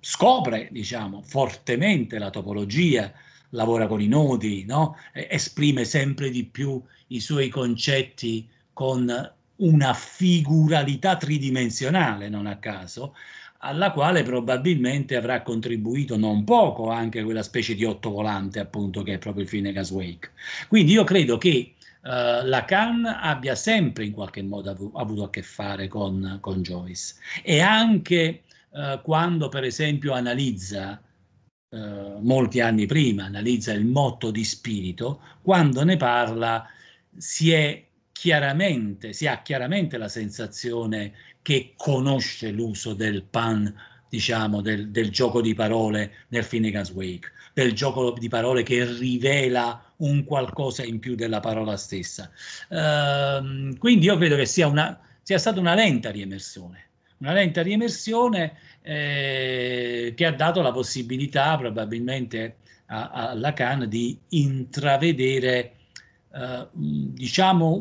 scopre, 0.01 0.69
diciamo, 0.71 1.23
fortemente 1.23 2.19
la 2.19 2.31
topologia, 2.31 3.13
lavora 3.51 3.87
con 3.87 4.01
i 4.01 4.09
nodi, 4.09 4.65
no? 4.65 4.97
esprime 5.13 5.85
sempre 5.85 6.31
di 6.31 6.45
più 6.45 6.83
i 7.09 7.21
suoi 7.21 7.49
concetti 7.49 8.49
con 8.73 9.33
una 9.57 9.95
figuralità 9.95 11.17
tridimensionale, 11.17 12.29
non 12.29 12.47
a 12.47 12.59
caso, 12.59 13.15
alla 13.59 13.91
quale 13.91 14.23
probabilmente 14.23 15.17
avrà 15.17 15.43
contribuito 15.43 16.17
non 16.17 16.45
poco 16.45 16.91
anche 16.91 17.23
quella 17.23 17.43
specie 17.43 17.75
di 17.75 17.85
ottovolante 17.85 18.61
appunto 18.61 19.03
che 19.03 19.15
è 19.15 19.19
proprio 19.19 19.43
il 19.43 19.49
Finnegan's 19.49 19.91
Wake. 19.91 20.31
Quindi 20.69 20.93
io 20.93 21.05
credo 21.05 21.39
che 21.39 21.75
uh, 22.03 22.45
Lacan 22.45 23.05
abbia 23.05 23.55
sempre 23.55 24.05
in 24.05 24.13
qualche 24.13 24.43
modo 24.43 24.71
avu 24.71 24.93
avuto 24.95 25.25
a 25.25 25.31
che 25.31 25.43
fare 25.43 25.89
con, 25.89 26.39
con 26.41 26.63
Joyce 26.63 27.15
e 27.43 27.61
anche 27.61 28.43
uh, 28.71 29.01
quando 29.03 29.49
per 29.49 29.65
esempio 29.65 30.13
analizza 30.13 31.03
uh, 31.71 32.19
molti 32.21 32.61
anni 32.61 32.87
prima, 32.87 33.25
analizza 33.25 33.73
il 33.73 33.87
motto 33.87 34.31
di 34.31 34.45
spirito, 34.45 35.21
quando 35.43 35.83
ne 35.83 35.97
parla 35.97 36.65
si 37.17 37.51
è 37.51 37.87
chiaramente, 38.13 39.13
si 39.13 39.27
ha 39.27 39.43
chiaramente 39.43 39.97
la 39.97 40.09
sensazione 40.09 41.13
che 41.43 41.75
conosce 41.77 42.51
l'uso 42.51 42.95
del 42.95 43.23
pan, 43.23 43.75
diciamo, 44.09 44.61
del, 44.61 44.91
del 44.91 45.11
gioco 45.11 45.41
di 45.41 45.55
parole 45.55 46.27
nel 46.29 46.45
Finnegan's 46.45 46.91
Wake, 46.91 47.31
del 47.53 47.73
gioco 47.73 48.13
di 48.13 48.29
parole 48.29 48.63
che 48.63 48.85
rivela 48.85 49.83
un 49.99 50.25
qualcosa 50.25 50.85
in 50.85 50.99
più 50.99 51.15
della 51.15 51.41
parola 51.41 51.77
stessa. 51.77 52.31
Uh, 52.69 53.77
quindi 53.79 54.07
io 54.07 54.17
credo 54.17 54.37
che 54.37 54.47
sia, 54.47 54.67
una, 54.67 54.99
sia 55.23 55.39
stata 55.39 55.59
una 55.59 55.75
lenta 55.75 56.11
riemersione, 56.11 56.87
una 57.19 57.33
lenta 57.33 57.63
riemersione 57.63 58.57
eh, 58.83 60.13
che 60.15 60.25
ha 60.25 60.33
dato 60.33 60.63
la 60.63 60.73
possibilità 60.73 61.57
probabilmente 61.57 62.57
a, 62.87 63.11
a 63.11 63.35
Lacan 63.35 63.89
di 63.89 64.19
intravedere 64.29 65.73
Uh, 66.31 66.69
diciamo 66.73 67.81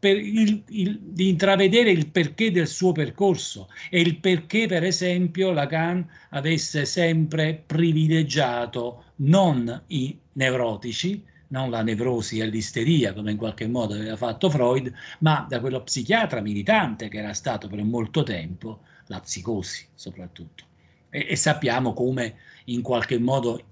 per, 0.00 0.16
il, 0.18 0.64
il, 0.66 0.98
di 1.00 1.28
intravedere 1.28 1.92
il 1.92 2.10
perché 2.10 2.50
del 2.50 2.66
suo 2.66 2.90
percorso 2.90 3.68
e 3.88 4.00
il 4.00 4.18
perché 4.18 4.66
per 4.66 4.82
esempio 4.82 5.52
Lacan 5.52 6.04
avesse 6.30 6.86
sempre 6.86 7.62
privilegiato 7.64 9.04
non 9.16 9.84
i 9.86 10.18
nevrotici, 10.32 11.22
non 11.48 11.70
la 11.70 11.82
nevrosi 11.82 12.40
e 12.40 12.46
l'isteria 12.46 13.12
come 13.12 13.30
in 13.30 13.36
qualche 13.36 13.68
modo 13.68 13.94
aveva 13.94 14.16
fatto 14.16 14.50
Freud, 14.50 14.92
ma 15.20 15.46
da 15.48 15.60
quello 15.60 15.82
psichiatra 15.82 16.40
militante 16.40 17.06
che 17.06 17.18
era 17.18 17.32
stato 17.32 17.68
per 17.68 17.82
molto 17.84 18.24
tempo 18.24 18.80
la 19.06 19.20
psicosi 19.20 19.86
soprattutto. 19.94 20.64
E, 21.10 21.26
e 21.30 21.36
sappiamo 21.36 21.92
come 21.92 22.34
in 22.64 22.82
qualche 22.82 23.18
modo 23.20 23.62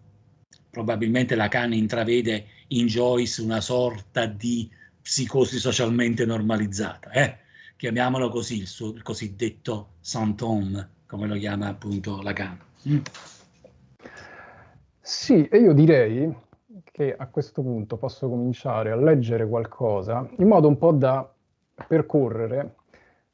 probabilmente 0.71 1.35
Lacan 1.35 1.75
intravede 1.75 2.47
in 2.79 2.87
Joyce 2.87 3.43
una 3.43 3.61
sorta 3.61 4.27
di 4.27 4.71
psicosi 5.01 5.59
socialmente 5.59 6.25
normalizzata, 6.25 7.11
eh? 7.11 7.39
chiamiamolo 7.77 8.29
così, 8.29 8.59
il, 8.59 8.67
suo, 8.67 8.93
il 8.93 9.03
cosiddetto 9.03 9.95
Santon, 10.01 10.89
come 11.07 11.27
lo 11.27 11.35
chiama 11.35 11.69
appunto 11.69 12.23
Lacan. 12.23 12.59
Mm. 12.89 12.99
Sì, 15.01 15.47
e 15.49 15.59
io 15.59 15.73
direi 15.73 16.33
che 16.85 17.15
a 17.17 17.27
questo 17.27 17.63
punto 17.63 17.97
posso 17.97 18.29
cominciare 18.29 18.93
a 18.93 18.97
leggere 18.97 19.49
qualcosa 19.49 20.29
in 20.39 20.47
modo 20.47 20.69
un 20.69 20.79
po' 20.79 20.93
da 20.93 21.29
percorrere 21.89 22.77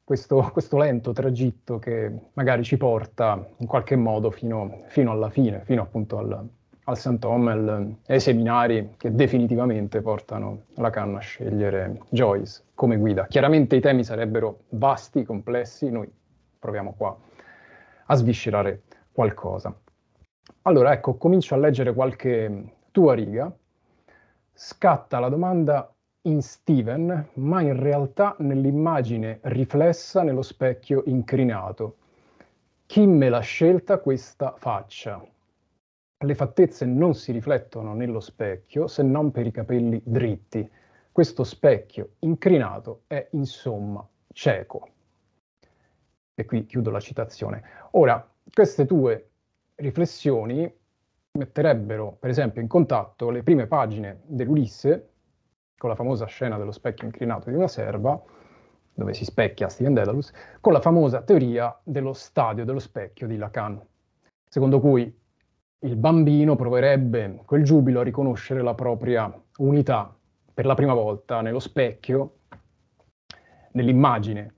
questo, 0.03 0.49
questo 0.51 0.77
lento 0.77 1.11
tragitto 1.11 1.77
che 1.77 2.11
magari 2.33 2.63
ci 2.63 2.77
porta 2.77 3.47
in 3.57 3.67
qualche 3.67 3.95
modo 3.95 4.31
fino, 4.31 4.85
fino 4.87 5.11
alla 5.11 5.29
fine, 5.29 5.61
fino 5.65 5.83
appunto 5.83 6.17
al, 6.17 6.49
al 6.89 6.97
Sant'Ommel 6.97 7.97
e 8.05 8.13
ai 8.13 8.19
seminari 8.19 8.95
che 8.97 9.13
definitivamente 9.13 10.01
portano 10.01 10.63
Lacan 10.75 11.15
a 11.15 11.19
scegliere 11.19 12.01
Joyce 12.09 12.63
come 12.73 12.97
guida. 12.97 13.27
Chiaramente 13.27 13.75
i 13.75 13.79
temi 13.79 14.03
sarebbero 14.03 14.61
vasti, 14.69 15.23
complessi, 15.23 15.91
noi 15.91 16.11
proviamo 16.57 16.95
qua 16.97 17.15
a 18.05 18.15
sviscerare 18.15 18.81
qualcosa. 19.11 19.73
Allora, 20.63 20.91
ecco, 20.91 21.15
comincio 21.15 21.53
a 21.53 21.57
leggere 21.57 21.93
qualche 21.93 22.73
tua 22.91 23.13
riga. 23.13 23.55
Scatta 24.51 25.19
la 25.19 25.29
domanda 25.29 25.93
in 26.23 26.41
Steven, 26.41 27.29
ma 27.33 27.61
in 27.61 27.79
realtà 27.79 28.35
nell'immagine 28.39 29.39
riflessa 29.43 30.23
nello 30.23 30.41
specchio 30.41 31.03
incrinato. 31.05 31.97
Chi 32.87 33.05
me 33.05 33.29
l'ha 33.29 33.39
scelta 33.39 33.99
questa 33.99 34.55
faccia? 34.57 35.23
Le 36.21 36.35
fattezze 36.35 36.85
non 36.85 37.13
si 37.15 37.31
riflettono 37.31 37.93
nello 37.93 38.19
specchio 38.19 38.87
se 38.87 39.03
non 39.03 39.31
per 39.31 39.45
i 39.45 39.51
capelli 39.51 40.01
dritti. 40.03 40.69
Questo 41.13 41.45
specchio 41.45 42.15
incrinato 42.19 43.03
è 43.07 43.29
insomma 43.31 44.05
cieco. 44.33 44.89
E 46.35 46.43
qui 46.43 46.65
chiudo 46.65 46.91
la 46.91 46.99
citazione. 46.99 47.63
Ora, 47.91 48.29
queste 48.51 48.85
tue 48.85 49.29
riflessioni 49.75 50.69
metterebbero, 51.31 52.17
per 52.19 52.29
esempio, 52.29 52.61
in 52.61 52.67
contatto 52.67 53.29
le 53.29 53.41
prime 53.41 53.67
pagine 53.67 54.19
dell'Ulisse 54.25 55.11
con 55.77 55.89
la 55.89 55.95
famosa 55.95 56.25
scena 56.25 56.57
dello 56.57 56.73
specchio 56.73 57.05
incrinato 57.05 57.49
di 57.49 57.55
una 57.55 57.69
serva, 57.69 58.21
dove 58.93 59.13
si 59.13 59.23
specchia 59.23 59.69
Steven 59.69 59.93
Dedalus, 59.93 60.33
con 60.59 60.73
la 60.73 60.81
famosa 60.81 61.21
teoria 61.21 61.79
dello 61.81 62.11
stadio 62.11 62.65
dello 62.65 62.79
specchio 62.79 63.25
di 63.25 63.37
Lacan, 63.37 63.81
secondo 64.49 64.81
cui 64.81 65.18
il 65.81 65.95
bambino 65.95 66.55
proverebbe 66.55 67.41
quel 67.45 67.63
giubilo 67.63 68.01
a 68.01 68.03
riconoscere 68.03 68.61
la 68.61 68.73
propria 68.73 69.33
unità 69.57 70.13
per 70.53 70.65
la 70.65 70.73
prima 70.75 70.93
volta 70.93 71.39
nello 71.41 71.59
specchio, 71.59 72.39
nell'immagine, 73.71 74.53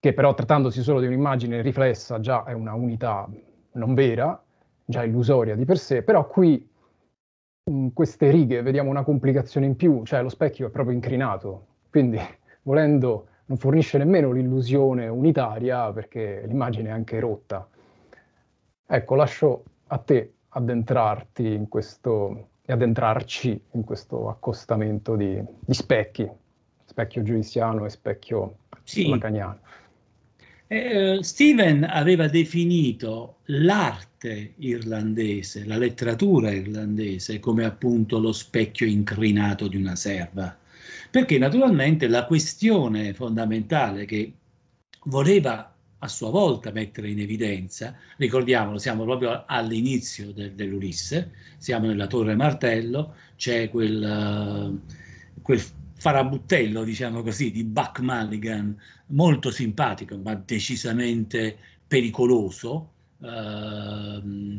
che 0.00 0.12
però 0.12 0.34
trattandosi 0.34 0.82
solo 0.82 0.98
di 0.98 1.06
un'immagine 1.06 1.62
riflessa 1.62 2.18
già 2.18 2.44
è 2.44 2.52
una 2.52 2.74
unità 2.74 3.28
non 3.72 3.94
vera, 3.94 4.42
già 4.84 5.04
illusoria 5.04 5.54
di 5.54 5.64
per 5.64 5.78
sé, 5.78 6.02
però 6.02 6.26
qui 6.26 6.68
in 7.70 7.92
queste 7.92 8.30
righe 8.30 8.62
vediamo 8.62 8.90
una 8.90 9.04
complicazione 9.04 9.66
in 9.66 9.76
più, 9.76 10.02
cioè 10.04 10.22
lo 10.22 10.28
specchio 10.28 10.66
è 10.66 10.70
proprio 10.70 10.94
incrinato, 10.94 11.66
quindi 11.88 12.18
volendo 12.62 13.28
non 13.44 13.58
fornisce 13.58 13.98
nemmeno 13.98 14.32
l'illusione 14.32 15.06
unitaria 15.06 15.92
perché 15.92 16.44
l'immagine 16.46 16.88
è 16.88 16.92
anche 16.92 17.20
rotta. 17.20 17.68
Ecco, 18.86 19.14
lascio 19.14 19.64
a 19.92 19.98
te 19.98 20.32
addentrarti 20.48 21.46
in 21.46 21.68
questo 21.68 22.48
e 22.70 22.72
addentrarci 22.72 23.60
in 23.72 23.82
questo 23.82 24.28
accostamento 24.28 25.16
di, 25.16 25.42
di 25.58 25.74
specchi, 25.74 26.28
specchio 26.84 27.22
giudiziano 27.24 27.84
e 27.84 27.90
specchio 27.90 28.58
sì. 28.84 29.08
lacaniano. 29.08 29.58
Eh, 30.68 31.18
Steven 31.20 31.82
aveva 31.82 32.28
definito 32.28 33.38
l'arte 33.46 34.52
irlandese, 34.58 35.66
la 35.66 35.76
letteratura 35.76 36.52
irlandese, 36.52 37.40
come 37.40 37.64
appunto 37.64 38.20
lo 38.20 38.30
specchio 38.30 38.86
incrinato 38.86 39.66
di 39.66 39.76
una 39.76 39.96
serva, 39.96 40.56
perché 41.10 41.38
naturalmente 41.38 42.06
la 42.06 42.24
questione 42.24 43.12
fondamentale 43.14 44.04
che 44.04 44.32
voleva 45.06 45.69
a 46.02 46.08
sua 46.08 46.30
volta 46.30 46.70
mettere 46.70 47.10
in 47.10 47.20
evidenza, 47.20 47.94
ricordiamolo, 48.16 48.78
siamo 48.78 49.04
proprio 49.04 49.44
all'inizio 49.46 50.32
del, 50.32 50.52
dell'Ulisse, 50.52 51.32
siamo 51.58 51.86
nella 51.86 52.06
Torre 52.06 52.34
Martello, 52.34 53.14
c'è 53.36 53.68
quel, 53.68 54.72
uh, 54.72 55.42
quel 55.42 55.62
farabuttello, 55.94 56.84
diciamo 56.84 57.22
così, 57.22 57.50
di 57.50 57.64
Buck 57.64 58.00
Mulligan, 58.00 58.74
molto 59.08 59.50
simpatico, 59.50 60.16
ma 60.16 60.34
decisamente 60.34 61.56
pericoloso. 61.86 62.92
Uh, 63.18 64.58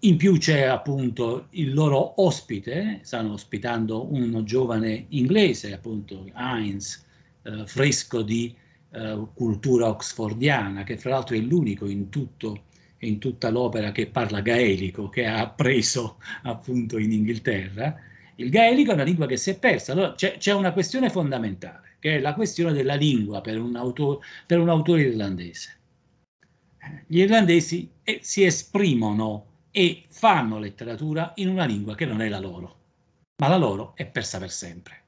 in 0.00 0.16
più 0.16 0.38
c'è 0.38 0.62
appunto 0.62 1.46
il 1.50 1.74
loro 1.74 2.22
ospite, 2.22 3.00
stanno 3.02 3.32
ospitando 3.32 4.12
un 4.12 4.44
giovane 4.44 5.06
inglese, 5.08 5.72
appunto 5.72 6.30
Heinz, 6.32 7.04
uh, 7.42 7.66
fresco 7.66 8.22
di 8.22 8.54
uh, 8.94 9.32
cultura 9.34 9.88
oxfordiana, 9.88 10.84
che 10.84 10.96
fra 10.96 11.10
l'altro 11.10 11.36
è 11.36 11.38
l'unico 11.38 11.86
in, 11.86 12.08
tutto, 12.08 12.64
in 12.98 13.18
tutta 13.18 13.50
l'opera 13.50 13.92
che 13.92 14.06
parla 14.06 14.40
gaelico, 14.40 15.08
che 15.08 15.26
ha 15.26 15.40
appreso 15.40 16.18
appunto 16.44 16.98
in 16.98 17.12
Inghilterra. 17.12 17.96
Il 18.36 18.50
gaelico 18.50 18.90
è 18.90 18.94
una 18.94 19.04
lingua 19.04 19.26
che 19.26 19.36
si 19.36 19.50
è 19.50 19.58
persa. 19.58 19.92
Allora 19.92 20.14
c'è, 20.14 20.52
una 20.52 20.72
questione 20.72 21.10
fondamentale 21.10 21.96
che 21.98 22.16
è 22.16 22.20
la 22.20 22.34
questione 22.34 22.72
della 22.72 22.96
lingua 22.96 23.40
per 23.40 23.58
un 23.58 23.76
autore, 23.76 24.18
per 24.46 24.58
un 24.58 24.68
autore 24.68 25.02
irlandese. 25.02 25.78
Gli 27.06 27.20
irlandesi 27.20 27.90
eh, 28.02 28.18
si 28.22 28.44
esprimono 28.44 29.46
e 29.70 30.04
fanno 30.08 30.58
letteratura 30.58 31.32
in 31.36 31.48
una 31.48 31.64
lingua 31.64 31.94
che 31.94 32.04
non 32.04 32.20
è 32.20 32.28
la 32.28 32.40
loro, 32.40 32.76
ma 33.36 33.48
la 33.48 33.56
loro 33.56 33.92
è 33.96 34.04
persa 34.06 34.38
per 34.38 34.50
sempre. 34.50 35.03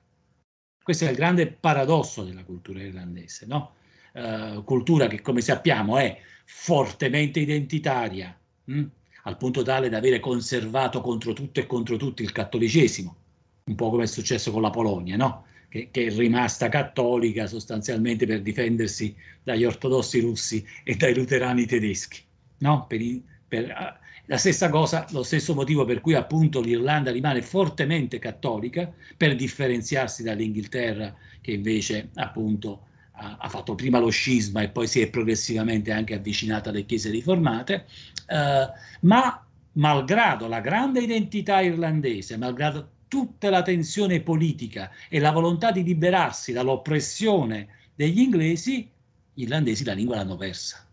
Questo 0.87 1.05
è 1.05 1.11
il 1.11 1.17
grande 1.17 1.49
paradosso 1.49 2.23
della 2.23 2.45
cultura 2.45 2.81
irlandese, 2.81 3.45
no? 3.47 3.73
Uh, 4.13 4.63
cultura 4.63 5.09
che 5.09 5.21
come 5.21 5.41
sappiamo 5.41 5.99
è 5.99 6.17
fortemente 6.45 7.41
identitaria, 7.41 8.39
mh? 8.67 8.85
al 9.25 9.37
punto 9.37 9.63
tale 9.63 9.89
da 9.89 9.97
avere 9.97 10.21
conservato 10.21 11.01
contro 11.01 11.33
tutto 11.33 11.59
e 11.59 11.67
contro 11.67 11.97
tutti 11.97 12.23
il 12.23 12.31
cattolicesimo, 12.31 13.17
un 13.65 13.75
po' 13.75 13.91
come 13.91 14.05
è 14.05 14.07
successo 14.07 14.53
con 14.53 14.63
la 14.63 14.71
Polonia, 14.71 15.17
no? 15.17 15.47
che, 15.69 15.89
che, 15.91 16.07
è 16.07 16.15
rimasta 16.15 16.69
cattolica 16.69 17.49
sostanzialmente 17.49 18.25
per 18.25 18.41
difendersi 18.41 19.13
dagli 19.43 19.65
ortodossi 19.65 20.21
russi 20.21 20.65
e 20.85 20.95
dai 20.95 21.17
luterani 21.17 21.67
tedeschi. 21.67 22.21
No? 22.59 22.87
Per, 22.87 23.01
per, 23.49 23.65
uh, 23.65 24.06
la 24.27 24.39
stessa 24.39 24.69
cosa, 24.69 25.07
lo 25.11 25.23
stesso 25.23 25.55
motivo 25.55 25.85
per 25.85 26.01
cui 26.01 26.15
appunto 26.15 26.61
l'Irlanda 26.61 27.11
rimane 27.11 27.43
fortemente 27.43 28.19
cattolica, 28.19 28.93
per 29.17 29.37
differenziarsi 29.37 30.23
dall'Inghilterra 30.23 31.15
che 31.41 31.53
invece 31.53 32.11
appunto 32.15 32.87
ha, 33.13 33.37
ha 33.39 33.49
fatto 33.49 33.75
prima 33.75 33.99
lo 33.99 34.11
scisma 34.11 34.63
e 34.63 34.69
poi 34.69 34.87
si 34.87 35.01
è 35.01 35.11
progressivamente 35.11 35.93
anche 35.93 36.15
avvicinata 36.15 36.71
alle 36.71 36.85
chiese 36.85 37.11
riformate, 37.11 37.87
eh, 38.27 38.69
ma 39.03 39.47
malgrado 39.73 40.49
la 40.49 40.61
grande 40.61 41.01
identità 41.03 41.61
irlandese, 41.61 42.37
malgrado 42.37 42.91
tutta 43.09 43.51
la 43.51 43.63
tensione 43.63 44.21
politica 44.21 44.91
e 45.09 45.21
la 45.21 45.31
volontà 45.31 45.71
di 45.71 45.85
liberarsi 45.85 46.53
dall'oppressione 46.53 47.69
degli 47.95 48.21
inglesi, 48.21 48.91
gli 49.33 49.43
irlandesi 49.43 49.85
la 49.85 49.93
lingua 49.93 50.17
l'hanno 50.17 50.37
persa. 50.37 50.86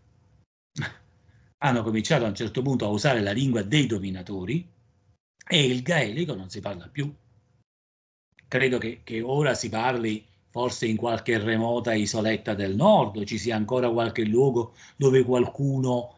Hanno 1.64 1.82
cominciato 1.82 2.24
a 2.24 2.28
un 2.28 2.34
certo 2.34 2.60
punto 2.60 2.84
a 2.84 2.90
usare 2.90 3.20
la 3.20 3.32
lingua 3.32 3.62
dei 3.62 3.86
dominatori 3.86 4.68
e 5.48 5.64
il 5.64 5.82
gaelico 5.82 6.34
non 6.34 6.50
si 6.50 6.60
parla 6.60 6.88
più. 6.88 7.12
Credo 8.46 8.78
che, 8.78 9.00
che 9.02 9.22
ora 9.22 9.54
si 9.54 9.70
parli 9.70 10.24
forse 10.50 10.86
in 10.86 10.96
qualche 10.96 11.38
remota 11.38 11.94
isoletta 11.94 12.54
del 12.54 12.76
nord, 12.76 13.24
ci 13.24 13.38
sia 13.38 13.56
ancora 13.56 13.90
qualche 13.90 14.24
luogo 14.24 14.74
dove 14.96 15.24
qualcuno 15.24 16.16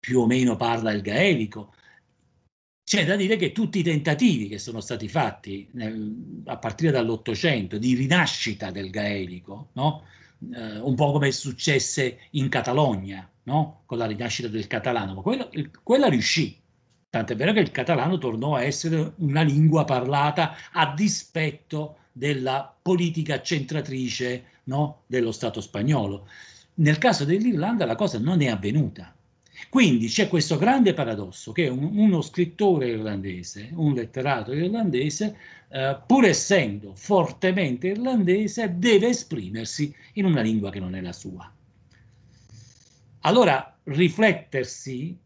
più 0.00 0.20
o 0.20 0.26
meno 0.26 0.56
parla 0.56 0.92
il 0.92 1.02
gaelico. 1.02 1.74
C'è 2.82 3.04
da 3.04 3.16
dire 3.16 3.36
che 3.36 3.52
tutti 3.52 3.80
i 3.80 3.82
tentativi 3.82 4.48
che 4.48 4.58
sono 4.58 4.80
stati 4.80 5.08
fatti 5.08 5.68
nel, 5.72 6.42
a 6.46 6.56
partire 6.56 6.90
dall'Ottocento 6.90 7.76
di 7.76 7.94
rinascita 7.94 8.70
del 8.70 8.90
gaelico, 8.90 9.68
no? 9.74 10.04
eh, 10.54 10.78
un 10.78 10.94
po' 10.94 11.12
come 11.12 11.32
successe 11.32 12.18
in 12.32 12.48
Catalogna, 12.48 13.30
no? 13.44 13.82
con 13.86 13.98
la 13.98 14.06
rinascita 14.06 14.48
del 14.48 14.66
catalano, 14.66 15.14
ma 15.14 15.22
quello, 15.22 15.48
il, 15.52 15.70
quella 15.82 16.08
riuscì. 16.08 16.60
Tant'è 17.10 17.36
vero 17.36 17.52
che 17.52 17.60
il 17.60 17.70
catalano 17.70 18.18
tornò 18.18 18.56
a 18.56 18.62
essere 18.62 19.12
una 19.18 19.42
lingua 19.42 19.84
parlata 19.84 20.56
a 20.72 20.92
dispetto 20.94 21.98
della 22.10 22.74
politica 22.82 23.40
centratrice 23.40 24.44
no? 24.64 25.02
dello 25.06 25.32
Stato 25.32 25.60
spagnolo. 25.60 26.28
Nel 26.74 26.98
caso 26.98 27.24
dell'Irlanda 27.24 27.86
la 27.86 27.94
cosa 27.94 28.18
non 28.18 28.40
è 28.40 28.48
avvenuta. 28.48 29.14
Quindi 29.68 30.08
c'è 30.08 30.28
questo 30.28 30.56
grande 30.56 30.94
paradosso 30.94 31.52
che 31.52 31.68
un, 31.68 31.96
uno 31.96 32.20
scrittore 32.20 32.88
irlandese, 32.88 33.70
un 33.74 33.94
letterato 33.94 34.52
irlandese, 34.52 35.36
eh, 35.68 35.96
pur 36.06 36.24
essendo 36.24 36.94
fortemente 36.94 37.88
irlandese, 37.88 38.74
deve 38.76 39.08
esprimersi 39.08 39.94
in 40.14 40.24
una 40.24 40.40
lingua 40.40 40.70
che 40.70 40.80
non 40.80 40.94
è 40.94 41.00
la 41.00 41.12
sua. 41.12 41.52
Allora 43.26 43.78
riflettersi 43.84 45.18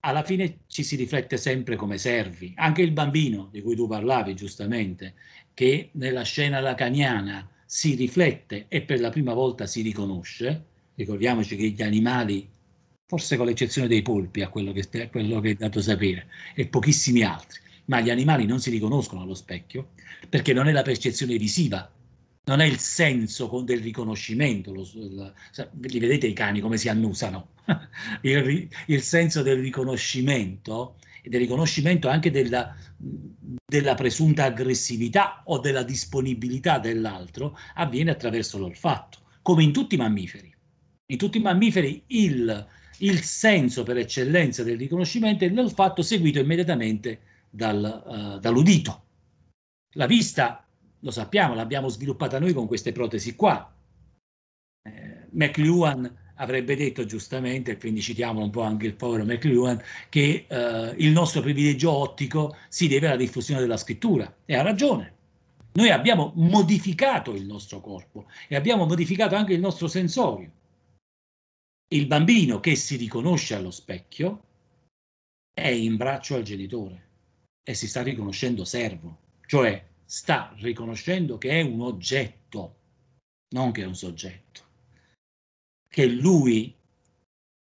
alla 0.00 0.22
fine 0.22 0.60
ci 0.66 0.82
si 0.82 0.94
riflette 0.94 1.36
sempre 1.36 1.76
come 1.76 1.96
servi. 1.98 2.52
Anche 2.56 2.82
il 2.82 2.92
bambino 2.92 3.48
di 3.50 3.62
cui 3.62 3.74
tu 3.74 3.88
parlavi 3.88 4.34
giustamente, 4.34 5.14
che 5.54 5.90
nella 5.92 6.22
scena 6.22 6.60
lacaniana 6.60 7.48
si 7.64 7.94
riflette 7.94 8.66
e 8.68 8.82
per 8.82 9.00
la 9.00 9.10
prima 9.10 9.32
volta 9.32 9.66
si 9.66 9.80
riconosce, 9.80 10.64
ricordiamoci 10.94 11.56
che 11.56 11.68
gli 11.70 11.82
animali, 11.82 12.48
forse 13.06 13.36
con 13.36 13.46
l'eccezione 13.46 13.88
dei 13.88 14.02
polpi, 14.02 14.42
a 14.42 14.48
quello 14.48 14.72
che, 14.72 15.02
a 15.02 15.08
quello 15.08 15.40
che 15.40 15.50
è 15.50 15.54
dato 15.54 15.80
sapere, 15.80 16.28
e 16.54 16.68
pochissimi 16.68 17.22
altri, 17.22 17.60
ma 17.86 18.00
gli 18.00 18.10
animali 18.10 18.44
non 18.44 18.60
si 18.60 18.70
riconoscono 18.70 19.22
allo 19.22 19.34
specchio 19.34 19.92
perché 20.28 20.52
non 20.52 20.68
è 20.68 20.72
la 20.72 20.82
percezione 20.82 21.36
visiva 21.38 21.90
non 22.48 22.60
è 22.60 22.64
il 22.64 22.78
senso 22.78 23.60
del 23.62 23.80
riconoscimento, 23.80 24.72
lo, 24.72 24.86
la, 25.10 25.32
li 25.80 25.98
vedete 25.98 26.28
i 26.28 26.32
cani 26.32 26.60
come 26.60 26.76
si 26.76 26.88
annusano, 26.88 27.48
il, 28.22 28.68
il, 28.86 29.02
senso 29.02 29.42
del 29.42 29.60
riconoscimento 29.60 30.96
del 31.28 31.40
riconoscimento 31.40 32.08
anche 32.08 32.30
della, 32.30 32.74
della 32.96 33.94
presunta 33.94 34.44
aggressività 34.44 35.42
o 35.46 35.58
della 35.58 35.82
disponibilità 35.82 36.78
dell'altro 36.78 37.58
avviene 37.74 38.12
attraverso 38.12 38.58
l'olfatto, 38.58 39.18
come 39.42 39.64
in 39.64 39.72
tutti 39.72 39.96
i 39.96 39.98
mammiferi. 39.98 40.54
In 41.06 41.18
tutti 41.18 41.38
i 41.38 41.42
mammiferi 41.42 42.04
il, 42.08 42.66
il 42.98 43.20
senso 43.22 43.82
per 43.82 43.96
eccellenza 43.98 44.62
del 44.62 44.78
riconoscimento 44.78 45.44
è 45.44 45.48
l'olfatto 45.48 46.02
seguito 46.02 46.38
immediatamente 46.38 47.20
dal, 47.50 48.02
uh, 48.06 48.38
dall'udito. 48.38 49.02
La 49.94 50.06
vista 50.06 50.65
lo 51.00 51.10
sappiamo, 51.10 51.54
l'abbiamo 51.54 51.88
sviluppata 51.88 52.38
noi 52.38 52.52
con 52.52 52.66
queste 52.66 52.92
protesi 52.92 53.34
qua. 53.34 53.74
Eh, 54.82 55.26
McLuhan 55.30 56.24
avrebbe 56.36 56.76
detto 56.76 57.04
giustamente, 57.04 57.76
quindi 57.76 58.00
citiamo 58.00 58.42
un 58.42 58.50
po' 58.50 58.62
anche 58.62 58.86
il 58.86 58.94
povero 58.94 59.24
McLuhan, 59.24 59.82
che 60.08 60.46
eh, 60.48 60.94
il 60.98 61.10
nostro 61.10 61.40
privilegio 61.40 61.90
ottico 61.92 62.56
si 62.68 62.88
deve 62.88 63.06
alla 63.06 63.16
diffusione 63.16 63.60
della 63.60 63.76
scrittura. 63.76 64.34
E 64.44 64.56
ha 64.56 64.62
ragione. 64.62 65.14
Noi 65.72 65.90
abbiamo 65.90 66.32
modificato 66.36 67.34
il 67.34 67.44
nostro 67.44 67.80
corpo 67.80 68.26
e 68.48 68.56
abbiamo 68.56 68.86
modificato 68.86 69.34
anche 69.34 69.52
il 69.52 69.60
nostro 69.60 69.88
sensorio. 69.88 70.50
Il 71.88 72.06
bambino 72.06 72.60
che 72.60 72.74
si 72.76 72.96
riconosce 72.96 73.54
allo 73.54 73.70
specchio 73.70 74.42
è 75.52 75.68
in 75.68 75.96
braccio 75.96 76.34
al 76.34 76.42
genitore 76.42 77.04
e 77.62 77.74
si 77.74 77.88
sta 77.88 78.02
riconoscendo 78.02 78.64
servo, 78.64 79.18
cioè 79.46 79.84
sta 80.06 80.54
riconoscendo 80.58 81.36
che 81.36 81.50
è 81.50 81.60
un 81.62 81.80
oggetto, 81.82 82.76
non 83.54 83.72
che 83.72 83.82
è 83.82 83.86
un 83.86 83.96
soggetto, 83.96 84.62
che 85.88 86.06
lui 86.06 86.74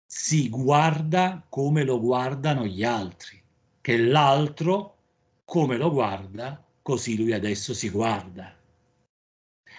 si 0.05 0.49
guarda 0.49 1.45
come 1.47 1.83
lo 1.83 1.99
guardano 1.99 2.65
gli 2.65 2.83
altri, 2.83 3.41
che 3.79 3.97
l'altro 3.97 4.97
come 5.45 5.77
lo 5.77 5.91
guarda, 5.91 6.61
così 6.81 7.15
lui 7.15 7.31
adesso 7.31 7.73
si 7.73 7.89
guarda. 7.89 8.57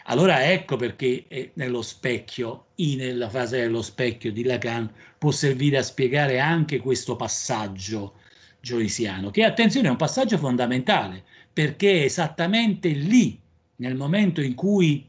Allora 0.06 0.50
ecco 0.50 0.76
perché 0.76 1.52
nello 1.54 1.82
specchio, 1.82 2.68
nella 2.76 3.28
fase 3.28 3.60
dello 3.60 3.82
specchio 3.82 4.32
di 4.32 4.42
Lacan, 4.42 4.92
può 5.18 5.30
servire 5.30 5.78
a 5.78 5.82
spiegare 5.82 6.40
anche 6.40 6.78
questo 6.78 7.14
passaggio 7.14 8.18
joysiano, 8.60 9.30
che 9.30 9.44
attenzione 9.44 9.88
è 9.88 9.90
un 9.90 9.96
passaggio 9.96 10.38
fondamentale, 10.38 11.24
perché 11.52 12.00
è 12.00 12.04
esattamente 12.04 12.88
lì, 12.88 13.38
nel 13.76 13.96
momento 13.96 14.40
in 14.40 14.54
cui 14.54 15.06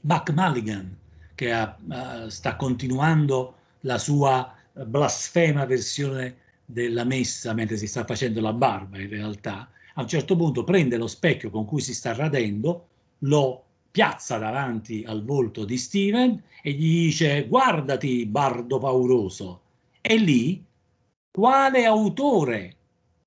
Buck 0.00 0.30
Mulligan, 0.32 0.96
che 1.34 1.52
ha, 1.52 1.76
sta 2.28 2.56
continuando 2.56 3.54
la 3.80 3.98
sua 3.98 4.54
blasfema 4.72 5.64
versione 5.64 6.36
della 6.64 7.04
messa 7.04 7.52
mentre 7.52 7.76
si 7.76 7.86
sta 7.86 8.04
facendo 8.04 8.40
la 8.40 8.52
barba 8.52 8.98
in 8.98 9.08
realtà, 9.08 9.70
a 9.94 10.02
un 10.02 10.08
certo 10.08 10.36
punto 10.36 10.64
prende 10.64 10.96
lo 10.96 11.06
specchio 11.06 11.50
con 11.50 11.64
cui 11.64 11.80
si 11.80 11.94
sta 11.94 12.12
radendo, 12.12 12.88
lo 13.20 13.64
piazza 13.90 14.36
davanti 14.36 15.04
al 15.06 15.24
volto 15.24 15.64
di 15.64 15.78
Steven 15.78 16.42
e 16.62 16.72
gli 16.72 17.04
dice 17.04 17.46
guardati 17.46 18.26
bardo 18.26 18.78
pauroso. 18.78 19.60
E 20.00 20.16
lì 20.18 20.62
quale 21.30 21.84
autore 21.86 22.76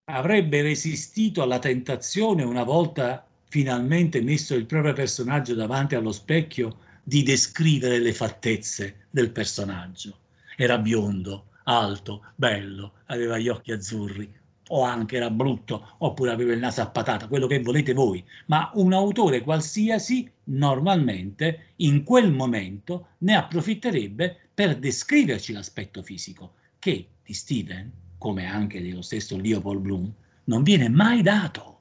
avrebbe 0.10 0.62
resistito 0.62 1.42
alla 1.42 1.60
tentazione 1.60 2.44
una 2.44 2.64
volta 2.64 3.26
finalmente 3.48 4.22
messo 4.22 4.56
il 4.56 4.66
proprio 4.66 4.94
personaggio 4.94 5.54
davanti 5.54 5.96
allo 5.96 6.12
specchio 6.12 6.80
di 7.04 7.24
descrivere 7.24 8.00
le 8.00 8.14
fattezze 8.14 9.08
del 9.10 9.32
personaggio. 9.32 10.18
Era 10.58 10.78
biondo, 10.78 11.46
alto, 11.64 12.26
bello, 12.36 12.94
aveva 13.06 13.38
gli 13.38 13.50
occhi 13.50 13.72
azzurri, 13.72 14.32
o 14.72 14.84
anche 14.84 15.16
era 15.16 15.30
brutto, 15.30 15.96
oppure 16.00 16.32
aveva 16.32 16.54
il 16.54 16.60
naso 16.60 16.82
a 16.82 16.90
patata, 16.90 17.28
quello 17.28 17.48
che 17.48 17.62
volete 17.62 17.94
voi, 17.94 18.24
ma 18.48 18.70
un 18.76 18.94
autore 18.94 19.42
qualsiasi 19.42 20.30
normalmente 20.46 21.74
in 21.78 22.04
quel 22.04 22.32
momento 22.32 23.10
ne 23.20 23.36
approfitterebbe 23.36 24.50
per 24.54 24.78
descriverci 24.78 25.54
l'aspetto 25.54 26.04
fisico, 26.04 26.54
che 26.78 27.08
di 27.24 27.34
Steven 27.34 27.92
come 28.20 28.46
anche 28.46 28.82
dello 28.82 29.02
stesso 29.02 29.38
Leopold 29.38 29.82
Bloom, 29.82 30.14
non 30.44 30.62
viene 30.62 30.90
mai 30.90 31.24
dato. 31.24 31.78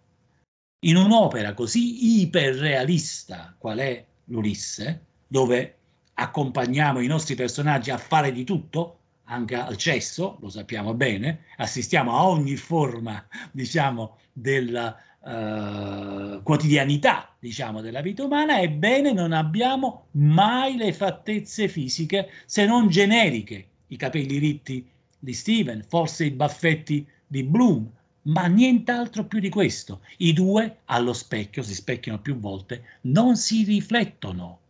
In 0.87 0.97
un'opera 0.97 1.53
così 1.53 2.21
iperrealista 2.21 3.55
qual 3.59 3.79
è 3.79 4.05
l'Ulisse, 4.27 5.05
dove 5.27 5.75
accompagniamo 6.15 7.01
i 7.01 7.07
nostri 7.07 7.35
personaggi 7.35 7.91
a 7.91 7.99
fare 7.99 8.33
di 8.33 8.45
tutto, 8.45 8.95
anche 9.25 9.57
al 9.57 9.77
cesso, 9.77 10.39
lo 10.41 10.49
sappiamo 10.49 10.95
bene, 10.95 11.45
assistiamo 11.57 12.17
a 12.17 12.27
ogni 12.27 12.57
forma, 12.57 13.27
diciamo, 13.51 14.17
della 14.33 14.97
uh, 15.19 16.43
quotidianità, 16.43 17.35
diciamo, 17.39 17.81
della 17.81 18.01
vita 18.01 18.25
umana, 18.25 18.61
ebbene 18.61 19.13
non 19.13 19.33
abbiamo 19.33 20.07
mai 20.13 20.77
le 20.77 20.93
fattezze 20.93 21.69
fisiche, 21.69 22.31
se 22.47 22.65
non 22.65 22.89
generiche, 22.89 23.67
i 23.89 23.97
capelli 23.97 24.39
ritti 24.39 24.89
di 25.19 25.33
Steven, 25.33 25.85
forse 25.87 26.27
i 26.27 26.31
baffetti 26.31 27.07
di 27.27 27.43
Bloom, 27.43 27.91
ma 28.23 28.47
nient'altro 28.47 29.25
più 29.25 29.41
di 29.41 29.49
questo. 29.49 30.03
I 30.19 30.33
due 30.33 30.79
allo 30.87 31.13
specchio, 31.13 31.63
si 31.63 31.75
specchiano 31.75 32.21
più 32.21 32.39
volte, 32.39 32.85
non 33.03 33.37
si 33.37 33.65
riflettono. 33.65 34.61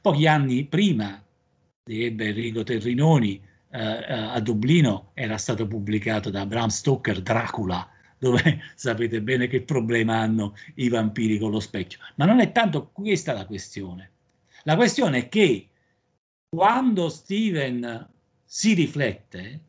Pochi 0.00 0.26
anni 0.26 0.64
prima 0.64 1.22
di 1.84 2.04
Enrico 2.04 2.62
Terrinoni 2.62 3.40
eh, 3.70 3.78
eh, 3.78 4.12
a 4.12 4.40
Dublino 4.40 5.10
era 5.14 5.36
stato 5.36 5.66
pubblicato 5.66 6.30
da 6.30 6.46
Bram 6.46 6.68
Stoker 6.68 7.20
Dracula, 7.20 7.88
dove 8.18 8.62
sapete 8.74 9.20
bene 9.20 9.48
che 9.48 9.62
problema 9.62 10.18
hanno 10.18 10.54
i 10.76 10.88
vampiri 10.88 11.38
con 11.38 11.50
lo 11.50 11.60
specchio. 11.60 11.98
Ma 12.16 12.24
non 12.24 12.40
è 12.40 12.52
tanto 12.52 12.88
questa 12.92 13.32
la 13.32 13.46
questione. 13.46 14.10
La 14.62 14.76
questione 14.76 15.18
è 15.18 15.28
che 15.28 15.68
quando 16.48 17.08
Steven 17.08 18.08
si 18.44 18.74
riflette, 18.74 19.60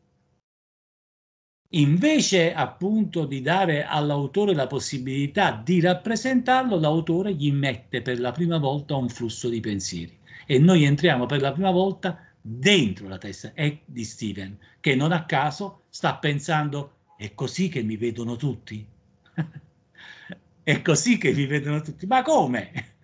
invece 1.72 2.54
appunto 2.54 3.26
di 3.26 3.42
dare 3.42 3.84
all'autore 3.84 4.54
la 4.54 4.66
possibilità 4.66 5.52
di 5.52 5.80
rappresentarlo, 5.80 6.78
l'autore 6.78 7.34
gli 7.34 7.52
mette 7.52 8.00
per 8.00 8.18
la 8.20 8.32
prima 8.32 8.58
volta 8.58 8.96
un 8.96 9.08
flusso 9.08 9.48
di 9.48 9.60
pensieri 9.60 10.18
e 10.46 10.58
noi 10.58 10.84
entriamo 10.84 11.26
per 11.26 11.42
la 11.42 11.52
prima 11.52 11.70
volta 11.70 12.24
dentro 12.40 13.08
la 13.08 13.18
testa 13.18 13.52
è 13.52 13.78
di 13.84 14.04
Steven, 14.04 14.58
che 14.80 14.94
non 14.94 15.12
a 15.12 15.26
caso 15.26 15.82
sta 15.90 16.16
pensando 16.16 16.94
è 17.18 17.34
così 17.34 17.68
che 17.68 17.82
mi 17.82 17.96
vedono 17.96 18.36
tutti? 18.36 18.86
è 20.62 20.82
così 20.82 21.18
che 21.18 21.34
mi 21.34 21.44
vedono 21.46 21.82
tutti? 21.82 22.06
Ma 22.06 22.22
come? 22.22 22.96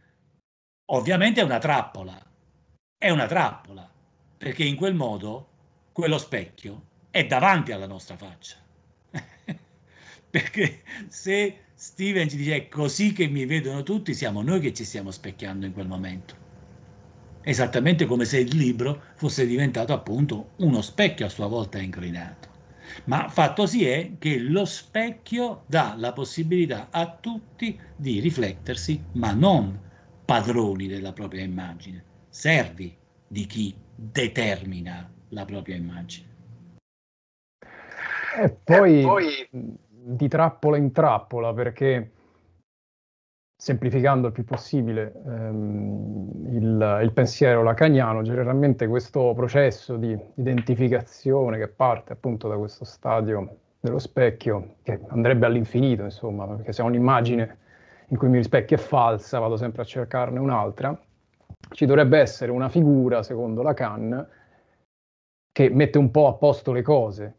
Ovviamente 0.87 1.41
è 1.41 1.45
una 1.45 1.59
trappola, 1.59 2.19
è 2.97 3.11
una 3.11 3.27
trappola, 3.27 3.91
perché 4.39 4.65
in 4.65 4.77
quel 4.77 4.95
modo 4.95 5.49
quello 5.93 6.17
specchio 6.17 6.93
è 7.15 7.27
davanti 7.27 7.71
alla 7.71 7.87
nostra 7.87 8.17
faccia. 8.17 8.57
perché 10.29 10.83
se 11.07 11.59
Steven 11.75 12.29
ci 12.29 12.37
dice 12.37 12.57
è 12.57 12.69
così 12.69 13.13
che 13.13 13.29
mi 13.29 13.47
vedono 13.47 13.85
tutti, 13.85 14.15
siamo 14.15 14.43
noi 14.43 14.59
che 14.59 14.75
ci 14.75 14.85
stiamo 14.85 15.13
specchiando 15.13 15.65
in 15.65 15.73
quel 15.73 15.87
momento 15.87 16.43
esattamente 17.45 18.07
come 18.07 18.25
se 18.25 18.41
il 18.41 18.57
libro 18.57 19.03
fosse 19.15 19.47
diventato 19.47 19.93
appunto 19.93 20.53
uno 20.57 20.81
specchio 20.81 21.27
a 21.27 21.29
sua 21.29 21.47
volta 21.47 21.79
inclinato. 21.79 22.49
Ma 23.05 23.29
fatto 23.29 23.67
si 23.67 23.85
è 23.85 24.13
che 24.19 24.39
lo 24.39 24.65
specchio 24.65 25.65
dà 25.67 25.95
la 25.97 26.13
possibilità 26.13 26.89
a 26.91 27.17
tutti 27.21 27.79
di 27.97 28.21
riflettersi, 28.21 29.03
ma 29.13 29.33
non 29.33 29.79
padroni 30.25 30.87
della 30.87 31.13
propria 31.13 31.43
immagine, 31.43 32.03
servi 32.31 32.97
di 33.29 33.47
chi 33.47 33.75
determina 33.95 35.11
la 35.29 35.45
propria 35.45 35.77
immagine. 35.77 36.34
E 38.37 38.51
poi, 38.51 39.01
e 39.01 39.03
poi 39.03 39.49
di 39.51 40.29
trappola 40.29 40.77
in 40.77 40.93
trappola, 40.93 41.53
perché 41.53 42.11
semplificando 43.57 44.27
il 44.27 44.33
più 44.33 44.45
possibile 44.45 45.13
ehm, 45.25 46.49
il, 46.51 47.01
il, 47.03 47.13
pensiero 47.13 47.63
lacaniano, 47.63 48.23
generalmente 48.23 48.87
questo 48.87 49.33
processo 49.35 49.97
di 49.97 50.19
identificazione 50.35 51.59
che 51.59 51.69
parte 51.69 52.13
appunto 52.13 52.49
da 52.49 52.57
questo 52.57 52.85
stadio 52.85 53.57
dello 53.81 53.99
specchio, 53.99 54.77
che 54.83 55.01
andrebbe 55.09 55.47
all'infinito, 55.47 56.03
insomma, 56.03 56.47
perché 56.47 56.73
se 56.73 56.83
ho 56.83 56.87
un'immagine 56.87 57.59
in 58.09 58.17
cui 58.17 58.29
mi 58.29 58.37
rispecchio 58.37 58.77
è 58.77 58.81
falsa, 58.81 59.39
vado 59.39 59.57
sempre 59.57 59.83
a 59.83 59.85
cercarne 59.85 60.39
un'altra, 60.39 60.99
ci 61.71 61.87
dovrebbe 61.87 62.19
essere 62.19 62.51
una 62.51 62.69
figura, 62.69 63.23
secondo 63.23 63.63
Lacan, 63.63 64.29
che 65.53 65.71
mette 65.71 65.99
un 65.99 66.11
po' 66.11 66.27
a 66.27 66.35
posto 66.35 66.73
le 66.73 66.83
cose, 66.83 67.37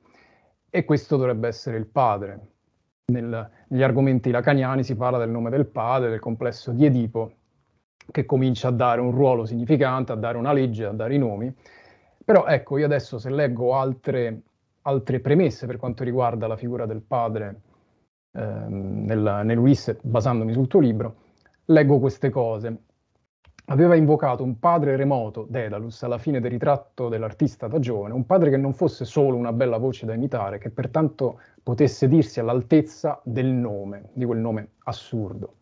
e 0.75 0.83
questo 0.83 1.15
dovrebbe 1.15 1.47
essere 1.47 1.77
il 1.77 1.85
padre 1.85 2.39
nel, 3.05 3.49
negli 3.69 3.81
argomenti 3.81 4.29
lacaniani 4.29 4.83
si 4.83 4.95
parla 4.95 5.17
del 5.17 5.29
nome 5.29 5.49
del 5.49 5.67
padre, 5.67 6.09
del 6.09 6.19
complesso 6.19 6.71
di 6.71 6.85
Edipo, 6.85 7.31
che 8.11 8.25
comincia 8.25 8.67
a 8.67 8.71
dare 8.71 8.99
un 8.99 9.11
ruolo 9.11 9.45
significante, 9.45 10.11
a 10.11 10.15
dare 10.15 10.37
una 10.37 10.51
legge, 10.51 10.85
a 10.85 10.91
dare 10.91 11.15
i 11.15 11.17
nomi. 11.17 11.53
Però 12.25 12.45
ecco, 12.45 12.77
io 12.77 12.85
adesso 12.85 13.19
se 13.19 13.29
leggo 13.29 13.75
altre, 13.75 14.41
altre 14.81 15.21
premesse 15.21 15.65
per 15.65 15.77
quanto 15.77 16.03
riguarda 16.03 16.45
la 16.47 16.57
figura 16.57 16.85
del 16.85 17.01
padre 17.01 17.61
ehm, 18.33 19.05
nel, 19.05 19.41
nell'Ulisse, 19.43 19.99
basandomi 20.01 20.51
sul 20.51 20.67
tuo 20.67 20.79
libro, 20.81 21.15
leggo 21.65 21.99
queste 21.99 22.29
cose. 22.29 22.77
Aveva 23.67 23.95
invocato 23.95 24.43
un 24.43 24.59
padre 24.59 24.95
remoto, 24.95 25.47
Dedalus, 25.49 26.03
alla 26.03 26.19
fine 26.19 26.39
del 26.39 26.51
ritratto 26.51 27.09
dell'artista 27.09 27.67
da 27.67 27.79
giovane, 27.79 28.13
un 28.13 28.27
padre 28.27 28.51
che 28.51 28.57
non 28.57 28.73
fosse 28.73 29.05
solo 29.05 29.37
una 29.37 29.51
bella 29.53 29.77
voce 29.77 30.05
da 30.05 30.13
imitare, 30.13 30.59
che 30.59 30.69
pertanto 30.69 31.39
potesse 31.63 32.07
dirsi 32.07 32.39
all'altezza 32.39 33.19
del 33.23 33.47
nome, 33.47 34.09
di 34.13 34.23
quel 34.23 34.37
nome 34.37 34.67
assurdo. 34.83 35.53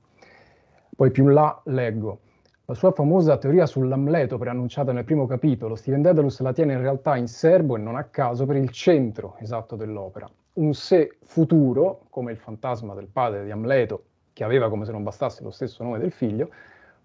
Poi 0.94 1.12
più 1.12 1.24
in 1.24 1.34
là 1.34 1.62
leggo, 1.66 2.20
la 2.66 2.74
sua 2.74 2.92
famosa 2.92 3.38
teoria 3.38 3.66
sull'Amleto 3.66 4.38
preannunciata 4.38 4.92
nel 4.92 5.06
primo 5.06 5.26
capitolo, 5.26 5.76
Steven 5.76 6.02
Dedalus 6.02 6.42
la 6.42 6.52
tiene 6.52 6.74
in 6.74 6.82
realtà 6.82 7.16
in 7.16 7.28
serbo 7.28 7.78
e 7.78 7.80
non 7.80 7.96
a 7.96 8.04
caso 8.04 8.46
per 8.46 8.58
il 8.58 8.70
centro 8.70 9.38
esatto 9.39 9.78
dell'opera. 9.78 10.30
Un 10.54 10.74
sé 10.74 11.18
futuro, 11.24 12.02
come 12.10 12.32
il 12.34 12.38
fantasma 12.38 12.94
del 12.96 13.08
padre 13.08 13.46
di 13.46 13.52
Amleto, 13.52 14.04
che 14.34 14.44
aveva 14.44 14.70
come 14.70 14.84
se 14.84 14.92
non 14.92 15.04
bastasse 15.04 15.42
lo 15.42 15.52
stesso 15.52 15.84
nome 15.84 16.00
del 16.00 16.12
figlio, 16.12 16.50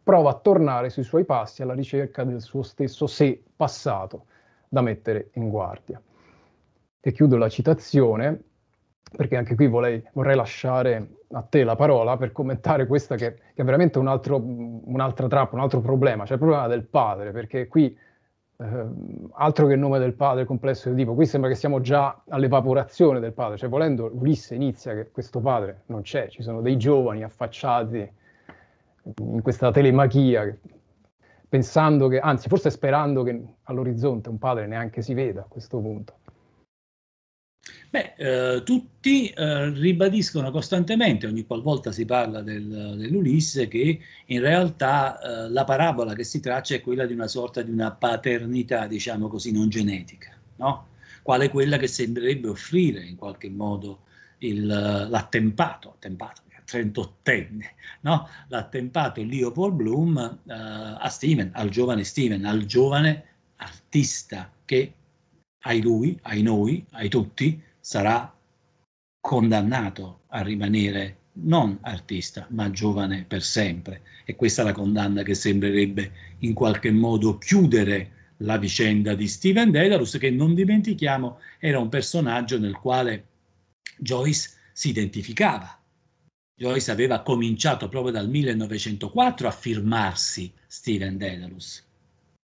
prova 0.09 0.31
a 0.31 0.35
tornare 0.41 0.89
sui 0.89 1.03
suoi 1.03 1.27
passi 1.27 1.61
alla 1.61 1.75
ricerca 1.75 2.25
del 2.25 2.41
suo 2.41 2.63
stesso 2.63 3.07
sé 3.07 3.43
passato 3.55 4.25
da 4.67 4.81
mettere 4.81 5.29
in 5.35 5.51
guardia. 5.51 6.01
E 6.99 7.13
chiudo 7.13 7.37
la 7.37 7.51
citazione 7.51 8.43
perché 9.15 9.37
anche 9.37 9.55
qui 9.55 9.67
vorrei, 9.67 10.03
vorrei, 10.15 10.35
lasciare 10.35 11.17
a 11.33 11.43
te 11.43 11.63
la 11.63 11.77
parola 11.77 12.17
per 12.17 12.33
commentare 12.33 12.87
questa 12.87 13.17
che, 13.17 13.35
che 13.35 13.61
è 13.61 13.65
veramente 13.65 13.99
un 13.99 14.07
altro, 14.07 14.41
un'altra 14.43 15.29
trappola, 15.29 15.59
un 15.59 15.65
altro 15.65 15.83
problema, 15.83 16.25
cioè 16.25 16.39
il 16.39 16.43
problema 16.43 16.67
del 16.69 16.87
padre, 16.87 17.31
perché 17.31 17.67
qui 17.67 17.95
eh, 18.57 18.87
altro 19.33 19.67
che 19.67 19.75
il 19.75 19.79
nome 19.79 19.99
del 19.99 20.15
padre 20.15 20.47
complesso 20.47 20.89
di 20.89 20.97
tipo, 20.97 21.13
qui 21.13 21.27
sembra 21.27 21.51
che 21.51 21.57
siamo 21.57 21.83
già 21.83 22.23
all'evaporazione 22.29 23.21
del 23.21 23.35
padre, 23.35 23.59
cioè 23.59 23.69
volendo 23.69 24.11
Ulisse 24.11 24.55
inizia 24.55 24.95
che 24.95 25.11
questo 25.11 25.41
padre 25.41 25.83
non 25.87 26.01
c'è, 26.01 26.29
ci 26.29 26.43
sono 26.43 26.63
dei 26.63 26.79
giovani 26.79 27.23
affacciati 27.25 28.17
in 29.19 29.43
questa 29.43 29.71
telemachia, 29.71 30.57
pensando 31.49 32.09
che, 32.09 32.19
anzi 32.19 32.49
forse 32.49 32.71
sperando 32.71 33.23
che 33.23 33.55
all'orizzonte 33.65 34.29
un 34.29 34.39
padre 34.39 34.67
neanche 34.67 35.03
si 35.03 35.15
veda 35.15 35.41
a 35.43 35.47
questo 35.49 35.79
punto. 35.79 36.17
Beh, 37.91 38.15
eh, 38.17 38.63
tutti 38.65 39.29
eh, 39.29 39.71
ribadiscono 39.71 40.51
costantemente, 40.51 41.27
ogni 41.27 41.47
qualvolta 41.47 41.91
si 41.91 42.05
parla 42.05 42.43
del, 42.43 42.97
dell'Ulisse, 42.97 43.67
che 43.67 43.99
in 44.27 44.41
realtà 44.41 45.19
eh, 45.19 45.51
la 45.51 45.65
parabola 45.65 46.15
che 46.15 46.25
si 46.25 46.41
traccia 46.41 46.75
è 46.75 46.81
quella 46.81 47.07
di 47.07 47.15
una 47.15 47.29
sorta 47.29 47.63
di 47.63 47.71
una 47.71 47.91
paternità, 47.93 48.87
diciamo 48.87 49.29
così, 49.29 49.53
non 49.53 49.69
genetica, 49.71 50.37
no? 50.57 50.87
quale 51.23 51.49
quella 51.51 51.77
che 51.77 51.89
sembrerebbe 51.89 52.49
offrire 52.49 53.03
in 53.05 53.17
qualche 53.17 53.51
modo 53.51 54.01
il, 54.39 54.67
l'attempato, 54.67 55.91
attempato, 55.91 56.43
38enne, 56.69 57.65
no? 58.03 58.29
l'attempato 58.49 59.23
Leopold 59.23 59.75
Bloom 59.75 60.19
eh, 60.47 60.53
a 60.53 61.09
Steven, 61.09 61.51
al 61.55 61.71
giovane 61.71 62.05
Steven, 62.05 62.45
al 62.45 62.65
giovane 62.67 63.25
artista 63.57 64.53
che 64.65 64.93
ai 65.63 65.81
lui, 65.81 66.19
ai 66.23 66.43
noi, 66.43 66.85
ai 66.93 67.09
tutti, 67.09 67.61
sarà 67.81 68.33
condannato 69.21 70.21
a 70.29 70.43
rimanere 70.43 71.17
non 71.41 71.79
artista, 71.83 72.47
ma 72.51 72.71
giovane 72.71 73.25
per 73.27 73.43
sempre. 73.43 74.03
E 74.25 74.37
questa 74.37 74.63
è 74.63 74.65
la 74.65 74.73
condanna 74.73 75.23
che 75.23 75.35
sembrerebbe 75.35 76.13
in 76.39 76.53
qualche 76.53 76.91
modo 76.91 77.39
chiudere 77.39 78.13
la 78.39 78.59
vicenda 78.59 79.15
di 79.15 79.27
Steven 79.27 79.71
Dedalus, 79.71 80.19
che 80.19 80.31
non 80.31 80.55
dimentichiamo 80.55 81.39
era 81.59 81.79
un 81.79 81.89
personaggio 81.89 82.59
nel 82.59 82.77
quale 82.77 83.27
Joyce 83.99 84.51
si 84.73 84.91
identificava. 84.91 85.78
Joyce 86.59 86.91
aveva 86.91 87.23
cominciato 87.23 87.89
proprio 87.89 88.13
dal 88.13 88.29
1904 88.29 89.47
a 89.47 89.53
firmarsi 89.53 90.53
Steven 90.67 91.17
Dedalus 91.17 91.87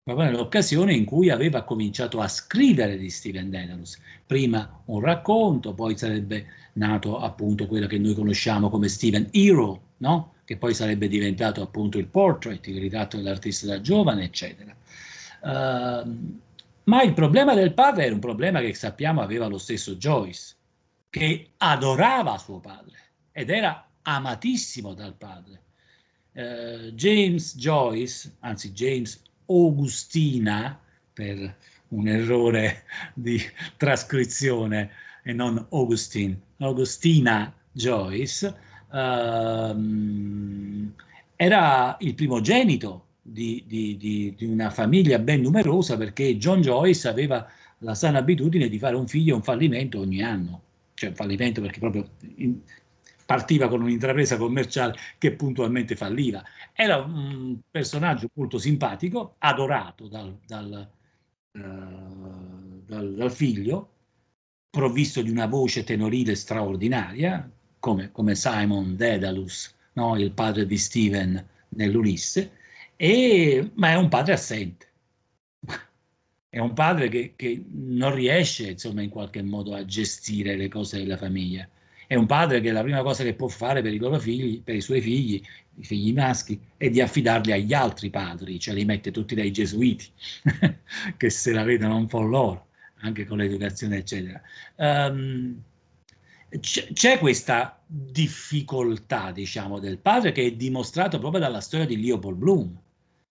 proprio 0.05 0.29
nell'occasione 0.29 0.93
in 0.93 1.03
cui 1.03 1.31
aveva 1.31 1.63
cominciato 1.63 2.21
a 2.21 2.27
scrivere 2.27 2.95
di 2.95 3.09
Steven 3.09 3.49
Dedalus. 3.49 3.99
Prima 4.23 4.81
un 4.85 4.99
racconto, 4.99 5.73
poi 5.73 5.97
sarebbe 5.97 6.45
nato 6.73 7.17
appunto 7.17 7.65
quello 7.65 7.87
che 7.87 7.97
noi 7.97 8.13
conosciamo 8.13 8.69
come 8.69 8.87
Steven 8.87 9.29
Hero, 9.31 9.81
no? 9.97 10.33
che 10.45 10.57
poi 10.57 10.75
sarebbe 10.75 11.07
diventato 11.07 11.63
appunto 11.63 11.97
il 11.97 12.05
portrait, 12.05 12.67
il 12.67 12.79
ritratto 12.81 13.17
dell'artista 13.17 13.65
da 13.65 13.81
giovane, 13.81 14.25
eccetera. 14.25 14.75
Uh, 15.41 16.39
ma 16.83 17.01
il 17.01 17.13
problema 17.15 17.55
del 17.55 17.73
padre 17.73 18.05
era 18.05 18.13
un 18.13 18.19
problema 18.19 18.59
che 18.59 18.75
sappiamo 18.75 19.21
aveva 19.21 19.47
lo 19.47 19.57
stesso 19.57 19.95
Joyce, 19.95 20.53
che 21.09 21.49
adorava 21.57 22.37
suo 22.37 22.59
padre 22.59 22.99
ed 23.31 23.49
era 23.49 23.83
amatissimo 24.05 24.93
dal 24.93 25.15
padre. 25.15 25.61
Uh, 26.33 26.91
James 26.91 27.55
Joyce, 27.55 28.35
anzi 28.39 28.71
James 28.71 29.21
Augustina, 29.47 30.79
per 31.13 31.55
un 31.89 32.07
errore 32.07 32.83
di 33.13 33.39
trascrizione 33.77 34.91
e 35.23 35.33
non 35.33 35.65
Augustine, 35.71 36.37
Augustina 36.57 37.53
Joyce, 37.71 38.53
ehm, 38.93 40.93
era 41.35 41.97
il 41.99 42.15
primogenito 42.15 43.05
di, 43.21 43.63
di, 43.65 43.97
di, 43.97 44.33
di, 44.37 44.45
una 44.45 44.69
famiglia 44.69 45.19
ben 45.19 45.41
numerosa 45.41 45.97
perché 45.97 46.37
John 46.37 46.61
Joyce 46.61 47.07
aveva 47.07 47.47
la 47.79 47.95
sana 47.95 48.19
abitudine 48.19 48.69
di 48.69 48.77
fare 48.77 48.95
un 48.95 49.07
figlio 49.07 49.35
un 49.35 49.41
fallimento 49.41 49.99
ogni 49.99 50.21
anno, 50.21 50.61
cioè 50.93 51.09
un 51.09 51.15
fallimento 51.15 51.61
perché 51.61 51.79
proprio 51.79 52.07
in, 52.35 52.59
partiva 53.25 53.67
con 53.67 53.81
un'intrapresa 53.81 54.37
commerciale 54.37 54.95
che 55.17 55.33
puntualmente 55.33 55.95
falliva. 55.95 56.43
Era 56.73 56.97
un 56.97 57.57
personaggio 57.69 58.29
molto 58.33 58.57
simpatico, 58.57 59.35
adorato 59.39 60.07
dal, 60.07 60.37
dal, 60.45 60.87
uh, 61.51 62.83
dal, 62.85 63.13
dal 63.15 63.31
figlio, 63.31 63.89
provvisto 64.69 65.21
di 65.21 65.31
una 65.31 65.47
voce 65.47 65.83
tenorile 65.83 66.35
straordinaria, 66.35 67.49
come, 67.79 68.11
come 68.11 68.35
Simon 68.35 68.95
Dedalus, 68.95 69.73
no? 69.93 70.17
il 70.17 70.31
padre 70.31 70.65
di 70.65 70.77
Steven 70.77 71.47
nell'Ulisse, 71.69 72.51
e, 72.95 73.71
ma 73.73 73.89
è 73.89 73.95
un 73.95 74.07
padre 74.07 74.33
assente. 74.33 74.87
È 76.55 76.59
un 76.59 76.71
padre 76.71 77.09
che, 77.09 77.33
che 77.35 77.65
non 77.69 78.15
riesce, 78.15 78.69
insomma, 78.69 79.01
in 79.01 79.09
qualche 79.09 79.41
modo 79.41 79.75
a 79.75 79.83
gestire 79.83 80.55
le 80.55 80.69
cose 80.69 80.99
della 80.99 81.17
famiglia 81.17 81.67
è 82.07 82.15
un 82.15 82.25
padre 82.25 82.61
che 82.61 82.71
la 82.71 82.81
prima 82.81 83.01
cosa 83.01 83.23
che 83.23 83.33
può 83.33 83.47
fare 83.47 83.81
per 83.81 83.93
i 83.93 83.97
loro 83.97 84.19
figli, 84.19 84.61
per 84.61 84.75
i 84.75 84.81
suoi 84.81 85.01
figli, 85.01 85.41
i 85.77 85.83
figli 85.83 86.13
maschi, 86.13 86.59
è 86.77 86.89
di 86.89 87.01
affidarli 87.01 87.51
agli 87.51 87.73
altri 87.73 88.09
padri, 88.09 88.59
cioè 88.59 88.73
li 88.73 88.85
mette 88.85 89.11
tutti 89.11 89.35
dai 89.35 89.51
gesuiti, 89.51 90.07
che 91.17 91.29
se 91.29 91.51
la 91.51 91.63
vedono 91.63 91.97
un 91.97 92.07
po' 92.07 92.21
loro, 92.21 92.67
anche 92.99 93.25
con 93.25 93.37
l'educazione, 93.37 93.97
eccetera. 93.97 94.41
Um, 94.75 95.61
c'è 96.59 97.17
questa 97.17 97.81
difficoltà, 97.85 99.31
diciamo, 99.31 99.79
del 99.79 99.97
padre 99.97 100.31
che 100.31 100.45
è 100.45 100.51
dimostrato 100.51 101.19
proprio 101.19 101.41
dalla 101.41 101.59
storia 101.59 101.85
di 101.85 101.99
Leopold 101.99 102.37
Bloom. 102.37 102.79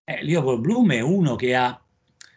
Eh, 0.05 0.23
Leopold 0.23 0.61
Bloom 0.61 0.93
è 0.93 1.01
uno 1.01 1.35
che 1.37 1.55
ha, 1.55 1.81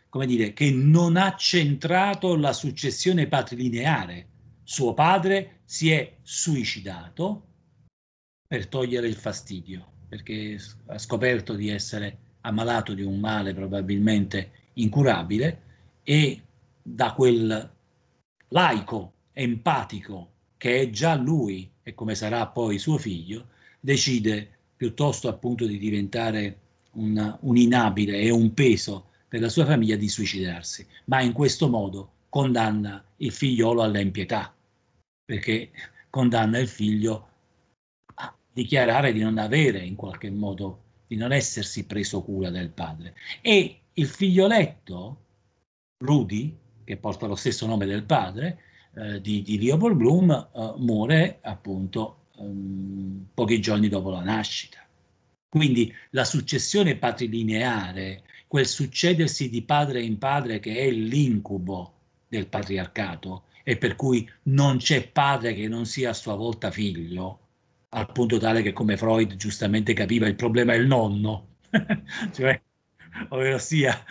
come 0.08 0.26
dire, 0.26 0.54
che 0.54 0.72
non 0.72 1.18
ha 1.18 1.36
centrato 1.36 2.38
la 2.38 2.54
successione 2.54 3.28
patrilineare 3.28 4.28
suo 4.70 4.94
padre 4.94 5.62
si 5.64 5.92
è 5.92 6.18
suicidato 6.22 7.44
per 8.46 8.68
togliere 8.68 9.08
il 9.08 9.16
fastidio, 9.16 9.86
perché 10.10 10.60
ha 10.88 10.98
scoperto 10.98 11.54
di 11.54 11.70
essere 11.70 12.18
ammalato 12.42 12.94
di 12.94 13.02
un 13.02 13.18
male 13.18 13.54
probabilmente 13.54 14.52
incurabile 14.74 15.62
e 16.04 16.42
da 16.82 17.14
quel 17.14 17.72
laico 18.50 19.14
empatico 19.32 20.32
che 20.58 20.82
è 20.82 20.90
già 20.90 21.16
lui 21.16 21.72
e 21.82 21.94
come 21.94 22.14
sarà 22.14 22.46
poi 22.48 22.78
suo 22.78 22.98
figlio, 22.98 23.48
decide 23.80 24.50
piuttosto 24.76 25.30
appunto 25.30 25.66
di 25.66 25.78
diventare 25.78 26.60
un, 26.92 27.38
un 27.40 27.56
inabile 27.56 28.18
e 28.18 28.32
un 28.32 28.54
peso 28.54 29.12
per 29.30 29.40
la 29.40 29.50
sua 29.50 29.66
famiglia 29.66 29.96
di 29.96 30.10
suicidarsi, 30.10 30.86
ma 31.06 31.22
in 31.22 31.32
questo 31.32 31.70
modo 31.70 32.12
condanna 32.28 33.02
il 33.18 33.32
figliolo 33.32 33.82
all'impietà 33.82 34.52
perché 35.28 35.72
condanna 36.10 36.58
il 36.58 36.70
figlio 36.70 37.28
a 38.16 38.34
dichiarare 38.50 39.12
di 39.12 39.20
non 39.20 39.38
avere 39.38 39.80
in 39.80 39.96
qualche 39.96 40.32
modo, 40.32 40.84
di 41.06 41.18
non 41.18 41.34
essersi 41.34 41.86
preso 41.86 42.24
cura 42.24 42.50
del 42.50 42.70
padre. 42.70 43.14
E 43.42 43.82
il 43.92 44.08
figlioletto, 44.08 45.24
Rudy, 45.98 46.58
che 46.86 46.96
porta 46.96 47.28
lo 47.28 47.36
stesso 47.36 47.66
nome 47.66 47.86
del 47.86 48.06
padre, 48.06 48.62
eh, 48.96 49.20
di, 49.20 49.42
di, 49.42 49.60
Leopold 49.60 49.98
Bloom, 49.98 50.32
eh, 50.32 50.74
muore 50.78 51.40
appunto 51.42 52.28
um, 52.38 53.28
pochi 53.34 53.60
giorni 53.60 53.90
dopo 53.90 54.10
la 54.10 54.24
nascita. 54.24 54.88
Quindi 55.50 55.94
la 56.12 56.24
successione 56.24 56.96
patrilineare, 56.96 58.24
quel 58.48 58.66
succedersi 58.66 59.50
di 59.50 59.62
padre 59.62 60.02
in 60.02 60.18
padre 60.18 60.60
che 60.60 60.74
è 60.78 60.90
l'incubo 60.90 61.96
del 62.30 62.48
patriarcato, 62.48 63.44
e 63.68 63.76
per 63.76 63.98
cui 63.98 64.26
non 64.44 64.78
c'è 64.78 65.10
padre 65.10 65.54
che 65.54 65.68
non 65.68 65.86
sia 65.86 66.12
a 66.12 66.14
sua 66.14 66.36
volta 66.36 66.72
figlio, 66.72 67.40
al 67.90 68.10
punto 68.14 68.38
tale 68.38 68.62
che 68.62 68.72
come 68.72 68.96
Freud 68.96 69.36
giustamente 69.36 69.92
capiva 69.92 70.26
il 70.26 70.36
problema 70.36 70.72
è 70.72 70.78
il 70.78 70.88
nonno, 70.88 71.56
cioè, 72.32 72.62
ovvero 73.28 73.58
sia, 73.58 74.02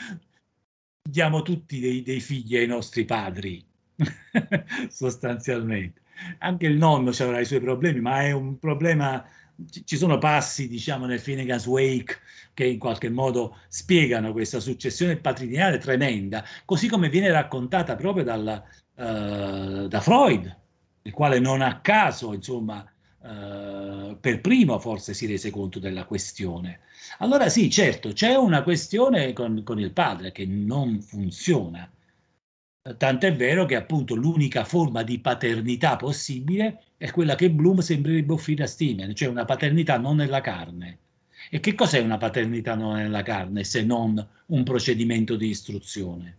diamo 1.02 1.40
tutti 1.40 1.80
dei, 1.80 2.02
dei 2.02 2.20
figli 2.20 2.58
ai 2.58 2.66
nostri 2.66 3.06
padri, 3.06 3.64
sostanzialmente. 4.90 6.02
Anche 6.40 6.66
il 6.66 6.76
nonno 6.76 7.12
avrà 7.18 7.40
i 7.40 7.46
suoi 7.46 7.60
problemi, 7.60 8.00
ma 8.00 8.24
è 8.24 8.32
un 8.32 8.58
problema 8.58 9.26
ci 9.84 9.96
sono 9.96 10.18
passi, 10.18 10.68
diciamo, 10.68 11.06
nel 11.06 11.18
Finnegan's 11.18 11.64
Wake 11.64 12.18
che 12.52 12.66
in 12.66 12.78
qualche 12.78 13.08
modo 13.08 13.56
spiegano 13.68 14.32
questa 14.32 14.60
successione 14.60 15.16
patrilineale 15.16 15.78
tremenda, 15.78 16.44
così 16.66 16.88
come 16.88 17.08
viene 17.08 17.30
raccontata 17.30 17.96
proprio 17.96 18.22
dalla, 18.22 18.62
uh, 18.96 19.88
da 19.88 20.00
Freud, 20.00 20.56
il 21.02 21.12
quale 21.12 21.38
non 21.38 21.62
a 21.62 21.80
caso, 21.80 22.32
insomma, 22.32 22.84
uh, 23.20 24.18
per 24.20 24.40
primo 24.40 24.78
forse 24.78 25.14
si 25.14 25.26
rese 25.26 25.50
conto 25.50 25.78
della 25.78 26.04
questione. 26.04 26.80
Allora 27.18 27.48
sì, 27.48 27.70
certo, 27.70 28.12
c'è 28.12 28.34
una 28.34 28.62
questione 28.62 29.32
con, 29.32 29.62
con 29.62 29.78
il 29.78 29.92
padre 29.92 30.32
che 30.32 30.44
non 30.46 31.00
funziona. 31.00 31.90
Tant'è 32.96 33.34
vero 33.34 33.64
che 33.64 33.74
appunto 33.74 34.14
l'unica 34.14 34.64
forma 34.64 35.02
di 35.02 35.18
paternità 35.18 35.96
possibile 35.96 36.82
è 36.96 37.10
quella 37.10 37.34
che 37.34 37.50
Bloom 37.50 37.80
sembrerebbe 37.80 38.32
offrire 38.32 38.62
a 38.62 38.68
Steven, 38.68 39.12
cioè 39.14 39.28
una 39.28 39.44
paternità 39.44 39.98
non 39.98 40.16
nella 40.16 40.40
carne. 40.40 40.98
E 41.50 41.60
che 41.60 41.74
cos'è 41.74 42.00
una 42.00 42.16
paternità 42.16 42.74
non 42.74 42.94
nella 42.94 43.22
carne 43.22 43.64
se 43.64 43.82
non 43.82 44.24
un 44.46 44.62
procedimento 44.62 45.36
di 45.36 45.48
istruzione? 45.48 46.36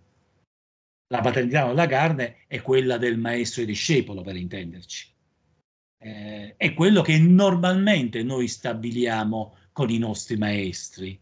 La 1.09 1.21
paternità 1.21 1.65
nella 1.65 1.87
carne 1.87 2.37
è 2.47 2.61
quella 2.61 2.97
del 2.97 3.17
maestro 3.17 3.61
e 3.61 3.65
discepolo, 3.65 4.21
per 4.21 4.35
intenderci. 4.35 5.07
Eh, 5.99 6.55
è 6.57 6.73
quello 6.73 7.01
che 7.01 7.17
normalmente 7.17 8.23
noi 8.23 8.47
stabiliamo 8.47 9.55
con 9.71 9.89
i 9.89 9.97
nostri 9.97 10.35
maestri, 10.37 11.17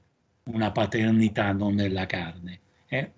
una 0.46 0.72
paternità 0.72 1.52
non 1.52 1.76
nella 1.76 2.06
carne. 2.06 2.60
Eh, 2.88 3.12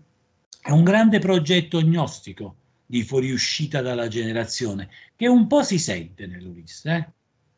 è 0.62 0.72
un 0.72 0.84
grande 0.84 1.20
progetto 1.20 1.80
gnostico 1.82 2.56
di 2.86 3.04
fuoriuscita 3.04 3.82
dalla 3.82 4.08
generazione, 4.08 4.90
che 5.16 5.28
un 5.28 5.48
po' 5.48 5.64
si 5.64 5.80
sente 5.80 6.28
nell'Ulisse. 6.28 6.92
Eh? 6.92 7.08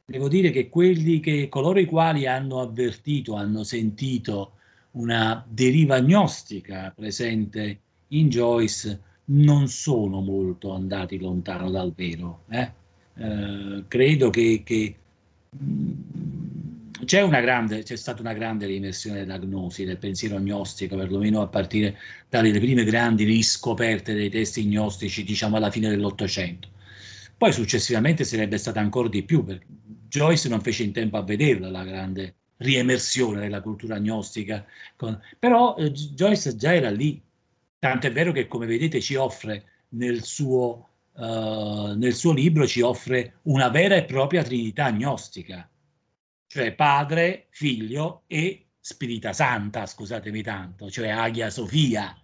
Devo 0.06 0.28
dire 0.28 0.52
che 0.52 0.70
che, 0.70 1.48
coloro 1.50 1.80
i 1.80 1.86
quali 1.86 2.28
hanno 2.28 2.60
avvertito, 2.60 3.36
hanno 3.36 3.64
sentito 3.64 4.54
una 4.92 5.44
deriva 5.48 6.00
gnostica 6.00 6.92
presente 6.96 7.82
in 8.10 8.30
Joyce 8.30 9.02
non 9.26 9.68
sono 9.68 10.22
molto 10.22 10.74
andati 10.74 11.20
lontano 11.20 11.70
dal 11.70 11.94
vero. 11.96 12.44
Eh? 12.50 12.72
Eh, 13.16 13.84
credo 13.88 14.30
che, 14.30 14.62
che 14.64 14.96
mm, 15.62 15.92
c'è, 17.06 17.22
una 17.22 17.42
grande, 17.42 17.84
c'è 17.84 17.96
stata 17.96 18.22
una 18.22 18.34
grande 18.34 18.66
rimersione 18.66 19.20
della 19.20 19.38
gnosi, 19.38 19.84
del 19.84 19.98
pensiero 19.98 20.40
gnostico, 20.40 20.96
perlomeno 20.96 21.42
a 21.42 21.48
partire 21.48 21.98
dalle 22.30 22.52
prime 22.52 22.84
grandi 22.84 23.24
riscoperte 23.24 24.14
dei 24.14 24.30
testi 24.30 24.66
gnostici, 24.66 25.24
diciamo 25.24 25.58
alla 25.58 25.72
fine 25.72 25.90
dell'Ottocento. 25.90 26.70
Poi 27.38 27.54
successivamente 27.54 28.24
sarebbe 28.26 28.58
stata 28.58 28.80
ancora 28.80 29.08
di 29.08 29.24
più, 29.24 29.44
perché 29.44 29.66
Joyce 30.08 30.50
non 30.50 30.62
fece 30.62 30.84
in 30.84 30.92
tempo 30.92 31.18
a 31.18 31.24
vederla 31.24 31.70
la 31.70 31.84
grande 31.84 32.36
riemersione 32.58 33.40
della 33.40 33.62
cultura 33.62 33.98
gnostica, 34.00 34.66
con... 34.96 35.18
però 35.38 35.76
eh, 35.78 35.92
Joyce 35.92 36.56
già 36.56 36.74
era 36.74 36.90
lì, 36.90 37.22
Tant'è 37.80 38.12
vero 38.12 38.32
che, 38.32 38.48
come 38.48 38.66
vedete, 38.66 39.00
ci 39.02 39.16
offre 39.16 39.86
nel 39.90 40.24
suo, 40.24 40.90
uh, 41.14 41.94
nel 41.96 42.14
suo 42.14 42.34
libro 42.34 42.68
una 43.44 43.70
vera 43.70 43.96
e 43.96 44.04
propria 44.04 44.44
trinità 44.44 44.92
gnostica, 44.92 45.70
cioè 46.46 46.76
padre, 46.76 47.48
figlio 47.52 48.24
e 48.28 48.68
spirita 48.80 49.34
santa, 49.34 49.86
scusatemi 49.86 50.42
tanto, 50.42 50.90
cioè 50.92 51.10
Agia 51.10 51.50
Sofia, 51.50 52.16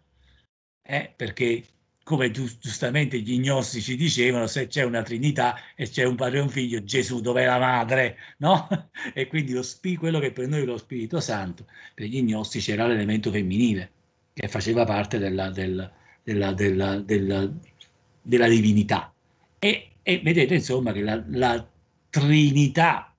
eh, 0.82 1.14
perché 1.16 1.64
come 2.06 2.30
giustamente 2.30 3.20
gli 3.20 3.40
gnostici 3.40 3.96
dicevano, 3.96 4.46
se 4.46 4.68
c'è 4.68 4.84
una 4.84 5.02
Trinità 5.02 5.56
e 5.76 5.90
c'è 5.90 6.04
un 6.04 6.16
padre 6.16 6.38
e 6.38 6.42
un 6.42 6.50
figlio, 6.50 6.84
Gesù 6.84 7.20
dov'è 7.20 7.46
la 7.46 7.58
madre, 7.58 8.18
no? 8.38 8.68
E 9.14 9.26
quindi 9.26 9.54
lo 9.54 9.64
quello 9.98 10.20
che 10.20 10.32
per 10.32 10.48
noi 10.48 10.62
è 10.62 10.66
lo 10.66 10.78
Spirito 10.78 11.20
Santo, 11.20 11.66
per 11.96 12.06
gli 12.06 12.22
gnostici 12.22 12.72
era 12.72 12.86
l'elemento 12.86 13.32
femminile, 13.32 13.92
che 14.36 14.48
faceva 14.50 14.84
parte 14.84 15.18
della, 15.18 15.50
della, 15.50 15.90
della, 16.24 16.54
della, 17.00 18.48
divinità. 18.48 19.14
E, 19.58 19.92
e, 20.04 20.20
vedete 20.20 20.56
insomma 20.56 20.92
che 20.92 21.02
la, 21.02 21.24
la 21.30 21.66
Trinità 22.10 23.16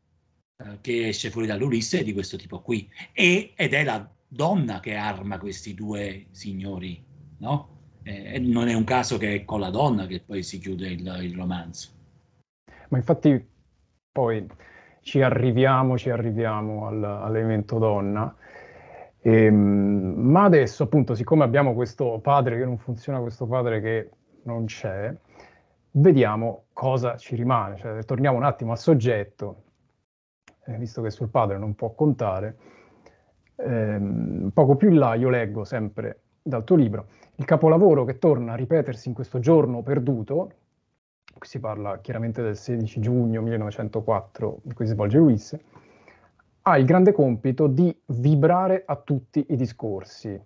eh, 0.59 0.79
che 0.83 1.09
esce 1.09 1.31
fuori 1.31 1.46
dall'Ulisse 1.46 2.00
è 2.00 2.05
di 2.05 2.12
questo 2.12 2.37
tipo 2.37 2.61
qui, 2.61 2.87
e, 3.12 3.55
ed 3.57 3.72
è 3.72 3.83
la 3.83 4.07
donna 4.29 4.81
che 4.81 4.94
arma 4.94 5.38
questi 5.38 5.72
due 5.72 6.26
signori, 6.33 7.02
no? 7.38 7.76
eh, 8.02 8.38
non 8.38 8.68
è 8.68 8.74
un 8.74 8.85
caso 8.85 9.16
che 9.16 9.35
è 9.35 9.44
con 9.44 9.61
la 9.61 9.70
donna 9.70 10.07
che 10.07 10.20
poi 10.20 10.42
si 10.42 10.59
chiude 10.59 10.88
il, 10.88 11.18
il 11.22 11.35
romanzo. 11.35 11.90
Ma 12.88 12.98
infatti 12.98 13.42
poi 14.12 14.46
ci 15.00 15.22
arriviamo, 15.22 15.96
ci 15.96 16.11
arriviamo 16.11 16.87
al, 16.87 17.02
all'elemento 17.02 17.79
donna. 17.79 18.37
E, 19.26 19.44
ehm, 19.46 20.14
ma 20.16 20.44
adesso, 20.44 20.84
appunto, 20.84 21.14
siccome 21.16 21.42
abbiamo 21.42 21.74
questo 21.74 22.20
padre 22.22 22.56
che 22.58 22.64
non 22.64 22.78
funziona, 22.78 23.18
questo 23.18 23.46
padre 23.46 23.80
che 23.80 24.10
non 24.42 24.66
c'è, 24.66 25.12
vediamo 25.92 26.66
cosa 26.72 27.16
ci 27.16 27.34
rimane. 27.34 27.76
Cioè, 27.76 28.04
torniamo 28.04 28.36
un 28.36 28.44
attimo 28.44 28.70
al 28.70 28.78
soggetto, 28.78 29.62
eh, 30.66 30.76
visto 30.78 31.02
che 31.02 31.10
sul 31.10 31.28
padre 31.28 31.58
non 31.58 31.74
può 31.74 31.92
contare. 31.94 32.56
Eh, 33.56 34.00
poco 34.52 34.76
più 34.76 34.90
in 34.90 34.98
là 34.98 35.14
io 35.14 35.28
leggo 35.28 35.64
sempre 35.64 36.20
dal 36.42 36.62
tuo 36.62 36.76
libro 36.76 37.06
il 37.36 37.44
capolavoro 37.44 38.04
che 38.04 38.18
torna 38.18 38.52
a 38.52 38.56
ripetersi 38.56 39.08
in 39.08 39.14
questo 39.14 39.38
giorno 39.40 39.82
perduto, 39.82 40.52
qui 41.36 41.48
si 41.48 41.58
parla 41.58 41.98
chiaramente 42.00 42.42
del 42.42 42.56
16 42.56 43.00
giugno 43.00 43.42
1904 43.42 44.60
in 44.64 44.74
cui 44.74 44.86
si 44.86 44.92
svolge 44.92 45.18
Ulisse, 45.18 45.60
ha 46.68 46.79
il 46.79 46.85
grande 46.85 47.12
compito 47.12 47.68
di 47.68 47.96
vibrare 48.07 48.83
a 48.85 48.96
tutti 48.96 49.46
i 49.50 49.57
discorsi 49.57 50.40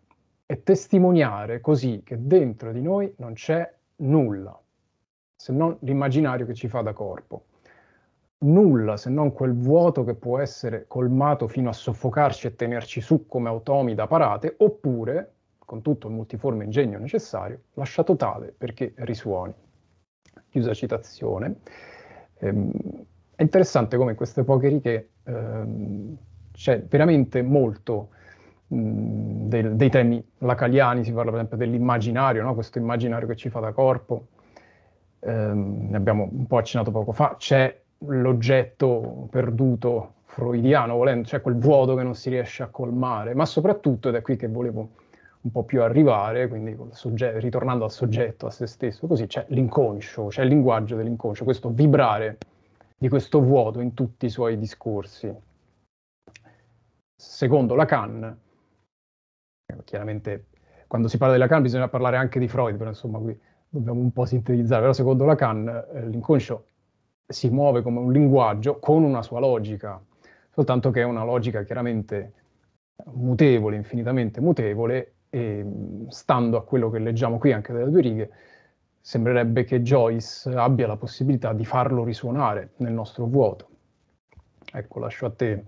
e 0.45 0.63
testimoniare 0.63 1.63
così 1.63 2.03
che 2.05 2.19
dentro 2.19 2.73
di 2.73 2.83
noi 2.83 3.11
non 3.17 3.33
c'è 3.33 3.73
nulla, 3.97 4.59
se 5.35 5.53
non 5.53 5.79
l'immaginario 5.81 6.45
che 6.45 6.53
ci 6.53 6.69
fa 6.69 6.83
da 6.83 6.93
corpo. 6.93 7.45
Nulla 8.41 8.99
se 8.99 9.09
non 9.09 9.33
quel 9.33 9.55
vuoto 9.55 10.05
che 10.05 10.15
può 10.15 10.39
essere 10.39 10.85
colmato 10.87 11.49
fino 11.49 11.71
a 11.71 11.75
soffocarci 11.75 12.49
e 12.49 12.55
tenerci 12.55 13.01
su 13.01 13.27
come 13.27 13.49
automi 13.49 13.95
da 13.95 14.07
parate, 14.07 14.57
oppure 14.59 15.33
con 15.59 15.81
tutto 15.81 16.09
il 16.09 16.15
multiforme 16.15 16.65
ingegno 16.65 16.99
necessario, 16.99 17.63
lasciato 17.75 18.17
tale 18.17 18.53
perché 18.57 18.93
risuoni. 18.97 19.55
Chiusa 20.51 20.75
citazione. 20.75 21.61
Ehm, 22.41 22.71
è 23.41 23.43
interessante 23.43 23.97
come 23.97 24.15
queste 24.15 24.45
poche 24.45 24.69
righe 24.69 25.09
ehm, 25.25 26.15
c'è 26.53 26.83
veramente 26.83 27.41
molto 27.41 28.11
mh, 28.67 29.49
del, 29.49 29.77
dei 29.77 29.89
temi 29.89 30.23
lacaliani, 30.41 31.05
si 31.05 31.11
parla 31.11 31.31
per 31.31 31.41
esempio 31.41 31.57
dell'immaginario, 31.57 32.43
no? 32.43 32.53
questo 32.53 32.77
immaginario 32.77 33.27
che 33.27 33.37
ci 33.37 33.49
fa 33.49 33.61
da 33.61 33.73
corpo, 33.73 34.27
ehm, 35.21 35.87
ne 35.89 35.97
abbiamo 35.97 36.29
un 36.31 36.47
po' 36.47 36.59
accennato 36.59 36.91
poco 36.91 37.13
fa, 37.13 37.37
c'è 37.39 37.81
l'oggetto 38.09 39.27
perduto 39.31 40.17
freudiano, 40.25 40.97
volendo, 40.97 41.27
c'è 41.27 41.41
quel 41.41 41.57
vuoto 41.57 41.95
che 41.95 42.03
non 42.03 42.15
si 42.15 42.29
riesce 42.29 42.63
a 42.63 42.67
colmare, 42.67 43.35
ma 43.35 43.47
soprattutto, 43.47 44.11
ed 44.11 44.17
è 44.17 44.21
qui 44.21 44.37
che 44.37 44.49
volevo 44.49 44.91
un 45.41 45.51
po' 45.51 45.63
più 45.63 45.81
arrivare, 45.81 46.47
quindi 46.47 46.77
soggetto, 46.91 47.39
ritornando 47.39 47.85
al 47.85 47.91
soggetto, 47.91 48.45
a 48.45 48.51
se 48.51 48.67
stesso, 48.67 49.07
così 49.07 49.27
c'è 49.27 49.47
l'inconscio, 49.49 50.27
c'è 50.27 50.43
il 50.43 50.49
linguaggio 50.49 50.95
dell'inconscio, 50.95 51.45
questo 51.45 51.71
vibrare 51.71 52.37
di 53.01 53.09
questo 53.09 53.41
vuoto 53.41 53.81
in 53.81 53.95
tutti 53.95 54.27
i 54.27 54.29
suoi 54.29 54.59
discorsi. 54.59 55.35
Secondo 57.17 57.75
Lacan, 57.75 58.39
chiaramente 59.85 60.49
quando 60.87 61.09
si 61.09 61.17
parla 61.17 61.35
di 61.35 61.41
Lacan 61.41 61.63
bisogna 61.63 61.89
parlare 61.89 62.19
anche 62.19 62.39
di 62.39 62.47
Freud, 62.47 62.77
però 62.77 62.91
insomma 62.91 63.19
qui 63.19 63.39
dobbiamo 63.71 64.01
un 64.01 64.13
po' 64.13 64.27
sintetizzare, 64.27 64.83
però 64.83 64.93
secondo 64.93 65.25
Lacan 65.25 65.67
eh, 65.95 66.09
l'inconscio 66.09 66.67
si 67.27 67.49
muove 67.49 67.81
come 67.81 68.01
un 68.01 68.13
linguaggio 68.13 68.79
con 68.79 69.03
una 69.03 69.23
sua 69.23 69.41
logica, 69.41 69.99
soltanto 70.51 70.91
che 70.91 71.01
è 71.01 71.05
una 71.05 71.25
logica 71.25 71.63
chiaramente 71.63 72.33
mutevole, 73.13 73.77
infinitamente 73.77 74.43
mutevole, 74.43 75.15
e 75.31 75.65
stando 76.09 76.59
a 76.59 76.65
quello 76.65 76.91
che 76.91 76.99
leggiamo 76.99 77.39
qui 77.39 77.53
anche 77.53 77.73
dalle 77.73 77.91
due 77.91 78.03
righe, 78.03 78.31
sembrerebbe 79.01 79.65
che 79.65 79.83
Joyce 79.83 80.51
abbia 80.51 80.87
la 80.87 80.97
possibilità 80.97 81.53
di 81.53 81.65
farlo 81.65 82.05
risuonare 82.05 82.73
nel 82.77 82.93
nostro 82.93 83.27
vuoto. 83.27 83.69
Ecco, 84.73 84.99
lascio 84.99 85.27
a 85.27 85.31
te 85.31 85.65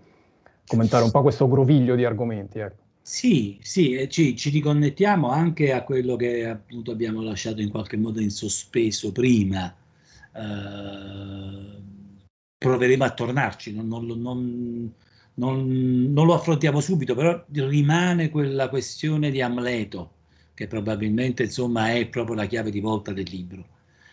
commentare 0.67 1.05
un 1.05 1.11
po' 1.11 1.23
questo 1.23 1.49
groviglio 1.49 1.95
di 1.95 2.05
argomenti. 2.05 2.59
Ecco. 2.59 2.81
Sì, 3.01 3.59
sì, 3.61 4.07
ci, 4.09 4.37
ci, 4.37 4.51
riconnettiamo 4.51 5.29
anche 5.29 5.73
a 5.73 5.83
quello 5.83 6.15
che 6.15 6.47
appunto 6.47 6.93
abbiamo 6.93 7.21
lasciato 7.21 7.61
in 7.61 7.69
qualche 7.69 7.97
modo 7.97 8.21
in 8.21 8.31
sospeso 8.31 9.11
prima. 9.11 9.75
Uh, 10.35 11.83
proveremo 12.57 13.03
a 13.03 13.11
tornarci, 13.11 13.75
non, 13.75 13.89
non, 13.89 14.07
non, 14.07 14.93
non, 15.35 16.27
lo 16.27 16.35
affrontiamo 16.35 16.81
subito, 16.81 17.15
però 17.15 17.45
rimane 17.51 18.31
quella 18.31 18.69
questione 18.69 19.31
di 19.31 19.43
Amleto, 19.43 20.13
che 20.63 20.69
probabilmente 20.69 21.43
insomma 21.43 21.93
è 21.93 22.07
proprio 22.07 22.37
la 22.37 22.47
chiave 22.47 22.71
di 22.71 22.79
volta 22.79 23.13
del 23.13 23.27
libro. 23.29 23.67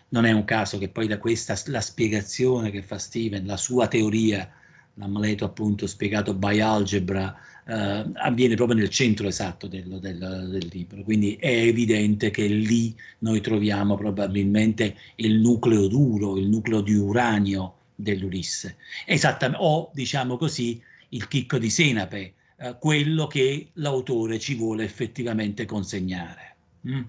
Non 0.08 0.24
è 0.24 0.32
un 0.32 0.44
caso 0.44 0.78
che 0.78 0.88
poi 0.88 1.06
da 1.06 1.18
questa 1.18 1.56
la 1.66 1.80
spiegazione 1.80 2.72
che 2.72 2.82
fa 2.82 2.98
Steven, 2.98 3.46
la 3.46 3.56
sua 3.56 3.86
teoria, 3.86 4.50
l'Amleto 4.94 5.44
appunto 5.44 5.86
spiegato 5.86 6.34
by 6.34 6.58
algebra, 6.58 7.36
eh, 7.64 8.04
avviene 8.14 8.56
proprio 8.56 8.76
nel 8.76 8.88
centro 8.88 9.28
esatto 9.28 9.68
del, 9.68 10.00
del, 10.00 10.48
del, 10.50 10.68
libro. 10.72 11.04
Quindi 11.04 11.36
è 11.36 11.52
evidente 11.52 12.30
che 12.30 12.48
lì 12.48 12.96
noi 13.18 13.40
troviamo 13.40 13.96
probabilmente 13.96 14.96
il 15.16 15.38
nucleo 15.38 15.86
duro, 15.86 16.36
il 16.36 16.48
nucleo 16.48 16.80
di 16.80 16.94
uranio 16.94 17.76
dell'Ulisse. 17.94 18.76
Esattamente, 19.06 19.62
o 19.62 19.92
diciamo 19.94 20.36
così, 20.36 20.82
il 21.10 21.28
chicco 21.28 21.58
di 21.58 21.70
senape, 21.70 22.34
eh, 22.60 22.76
quello 22.78 23.26
che 23.26 23.70
l'autore 23.74 24.38
ci 24.38 24.54
vuole 24.54 24.84
effettivamente 24.84 25.64
consegnare. 25.64 26.56
Mm. 26.86 27.02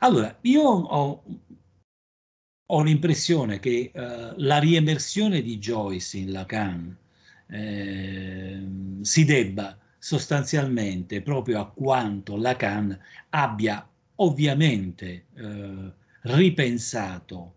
Allora, 0.00 0.36
io 0.42 0.62
ho, 0.62 1.22
ho 2.66 2.82
l'impressione 2.82 3.58
che 3.58 3.90
eh, 3.92 4.34
la 4.36 4.58
riemersione 4.58 5.40
di 5.40 5.58
Joyce 5.58 6.18
in 6.18 6.32
Lacan 6.32 6.96
eh, 7.46 8.62
si 9.00 9.24
debba 9.24 9.78
sostanzialmente 9.98 11.22
proprio 11.22 11.60
a 11.60 11.70
quanto 11.70 12.36
Lacan 12.36 12.98
abbia 13.30 13.86
ovviamente 14.16 15.26
eh, 15.34 15.92
ripensato 16.22 17.54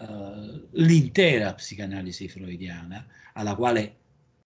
uh, 0.00 0.68
l'intera 0.72 1.54
psicanalisi 1.54 2.28
freudiana, 2.28 3.06
alla 3.34 3.54
quale 3.54 3.96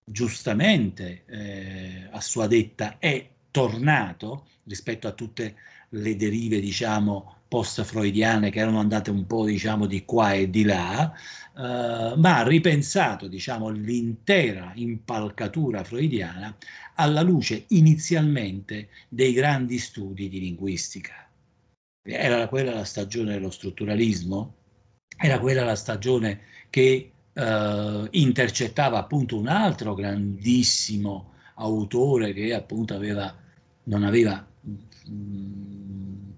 giustamente 0.04 1.24
eh, 1.26 2.08
a 2.10 2.20
sua 2.20 2.46
detta 2.46 2.98
è 2.98 3.28
tornato 3.50 4.46
rispetto 4.64 5.08
a 5.08 5.12
tutte 5.12 5.56
le 5.90 6.16
derive 6.16 6.60
diciamo 6.60 7.36
post-freudiane 7.48 8.50
che 8.50 8.58
erano 8.58 8.80
andate 8.80 9.10
un 9.10 9.26
po' 9.26 9.44
diciamo 9.44 9.86
di 9.86 10.04
qua 10.04 10.32
e 10.32 10.50
di 10.50 10.64
là 10.64 11.12
eh, 11.12 12.14
ma 12.16 12.38
ha 12.38 12.46
ripensato 12.46 13.28
diciamo 13.28 13.68
l'intera 13.70 14.72
impalcatura 14.74 15.84
freudiana 15.84 16.56
alla 16.96 17.22
luce 17.22 17.64
inizialmente 17.68 18.88
dei 19.08 19.32
grandi 19.32 19.78
studi 19.78 20.28
di 20.28 20.40
linguistica. 20.40 21.28
Era 22.06 22.48
quella 22.48 22.74
la 22.74 22.84
stagione 22.84 23.32
dello 23.32 23.50
strutturalismo? 23.50 24.54
Era 25.16 25.38
quella 25.38 25.64
la 25.64 25.76
stagione 25.76 26.40
che 26.70 27.13
eh, 27.34 28.08
intercettava 28.12 28.98
appunto 28.98 29.36
un 29.38 29.48
altro 29.48 29.94
grandissimo 29.94 31.32
autore 31.56 32.32
che 32.32 32.54
appunto 32.54 32.94
aveva, 32.94 33.32
non 33.84 34.04
aveva 34.04 34.44
mh, 34.60 34.72
mm, 35.10 36.30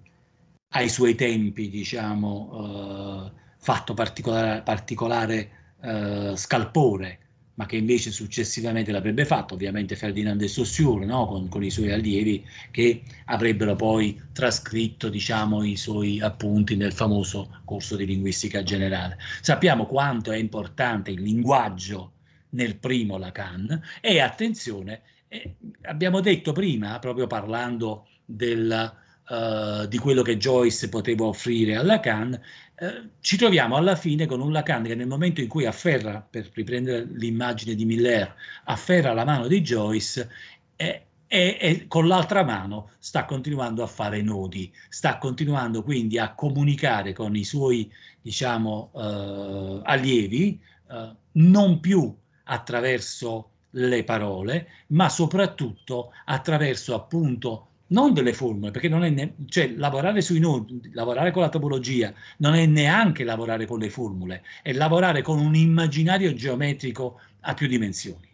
ai 0.70 0.88
suoi 0.88 1.14
tempi 1.14 1.70
diciamo 1.70 3.26
eh, 3.26 3.40
fatto 3.59 3.94
particolare, 3.94 4.62
particolare 4.62 5.51
eh, 5.80 6.32
scalpore 6.36 7.18
ma 7.57 7.66
che 7.66 7.76
invece 7.76 8.11
successivamente 8.11 8.92
l'avrebbe 8.92 9.24
fatto, 9.24 9.54
ovviamente 9.54 9.96
Ferdinand 9.96 10.38
de 10.38 10.48
Saussure, 10.48 11.04
no? 11.04 11.26
con, 11.26 11.48
con, 11.48 11.62
i 11.64 11.70
suoi 11.70 11.90
allievi, 11.90 12.44
che 12.70 13.02
avrebbero 13.26 13.74
poi 13.76 14.20
trascritto 14.32 15.09
diciamo, 15.09 15.64
i 15.64 15.76
suoi 15.76 16.20
appunti 16.20 16.76
nel 16.76 16.92
famoso 16.92 17.61
corso 17.64 17.96
di 17.96 18.07
linguistica 18.07 18.62
generale. 18.62 19.18
Sappiamo 19.40 19.86
quanto 19.86 20.32
è 20.32 20.36
importante 20.36 21.11
il 21.11 21.22
linguaggio 21.22 22.12
nel 22.50 22.76
primo 22.76 23.16
Lacan 23.18 23.80
e 24.00 24.20
attenzione, 24.20 25.02
E 25.28 25.57
abbiamo 25.82 26.20
detto 26.20 26.52
prima, 26.52 26.98
proprio 26.98 27.26
parlando 27.26 28.07
del, 28.24 28.92
uh, 29.29 29.87
di 29.87 29.99
quello 29.99 30.22
che 30.22 30.37
Joyce 30.37 30.89
poteva 30.89 31.24
offrire 31.27 31.77
a 31.77 31.83
Lacan, 31.83 32.41
uh, 32.79 32.87
ci 33.20 33.37
troviamo 33.37 33.77
alla 33.77 33.97
fine 33.97 34.27
con 34.27 34.41
un 34.41 34.53
Lacan 34.53 34.85
che 34.85 34.95
nel 34.95 35.07
momento 35.07 35.41
in 35.41 35.49
cui 35.49 35.66
afferra, 35.66 36.27
per 36.29 36.51
riprendere 36.53 37.07
l'immagine 37.14 37.74
di 37.74 37.85
Miller, 37.85 38.35
afferra 38.64 39.12
la 39.12 39.24
mano 39.24 39.47
di 39.47 39.61
Joyce, 39.61 40.31
è, 40.77 41.05
e, 41.29 41.57
e, 41.61 41.87
con 41.89 42.07
l'altra 42.07 42.45
mano 42.45 42.91
sta 42.99 43.24
continuando 43.24 43.83
a 43.83 43.87
fare 43.89 44.22
nodi, 44.22 44.72
sta 44.89 45.18
continuando 45.18 45.83
quindi 45.83 46.18
a 46.18 46.35
comunicare 46.35 47.12
con 47.12 47.35
i 47.35 47.45
suoi, 47.45 47.91
diciamo, 48.20 48.93
eh, 48.95 49.81
allievi, 49.85 50.61
eh, 50.91 51.11
non 51.33 51.81
più 51.81 52.14
attraverso 52.45 53.51
le 53.70 54.05
parole, 54.05 54.68
ma 54.89 55.09
soprattutto 55.09 56.12
attraverso 56.24 56.95
appunto 56.95 57.68
non 57.89 58.12
delle 58.12 58.32
formule, 58.32 58.70
perché 58.70 58.89
non 58.89 59.05
è 59.05 59.11
ne- 59.11 59.34
cioè, 59.47 59.68
lavorare 59.68 60.20
sui 60.20 60.41
nodi, 60.41 60.91
lavorare 60.93 61.30
con 61.30 61.43
la 61.43 61.49
topologia, 61.49 62.12
non 62.39 62.55
è 62.55 62.66
neanche 62.66 63.24
lavorare 63.24 63.66
con 63.66 63.78
le 63.78 63.91
formule, 63.91 64.43
è 64.62 64.72
lavorare 64.72 65.22
con 65.22 65.39
un 65.39 65.55
immaginario 65.55 66.34
geometrico 66.34 67.20
a 67.41 67.55
più 67.55 67.68
dimensioni. 67.68 68.28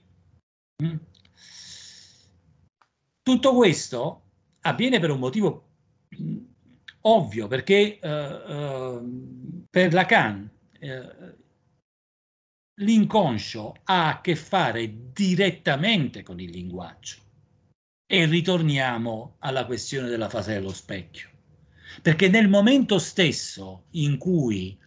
Mm? 0.83 0.97
Tutto 3.23 3.55
questo 3.55 4.23
avviene 4.63 4.99
per 4.99 5.11
un 5.11 5.19
motivo 5.19 5.69
mm, 6.21 6.37
ovvio, 7.03 7.47
perché 7.47 7.99
uh, 8.03 8.53
uh, 8.53 9.67
per 9.71 9.93
Lacan 9.93 10.51
uh, 10.81 11.41
l'inconscio 12.81 13.75
ha 13.85 14.09
a 14.09 14.21
che 14.21 14.35
fare 14.35 15.13
direttamente 15.13 16.23
con 16.23 16.41
il 16.41 16.51
linguaggio. 16.51 17.21
E 18.13 18.27
ritorniamo 18.27 19.37
alla 19.39 19.65
questione 19.65 20.11
della 20.11 20.29
fase 20.29 20.53
dello 20.53 20.75
specchio. 20.75 21.31
Perché 22.03 22.29
nel 22.29 22.47
momento 22.47 22.99
stesso 22.99 23.85
in 23.93 24.19
cui 24.19 24.79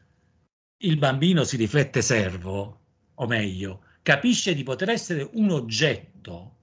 il 0.77 0.97
bambino 0.99 1.43
si 1.43 1.57
riflette 1.57 2.03
servo, 2.03 2.81
o 3.15 3.25
meglio, 3.25 3.81
capisce 4.03 4.53
di 4.53 4.61
poter 4.61 4.89
essere 4.89 5.27
un 5.33 5.49
oggetto 5.49 6.53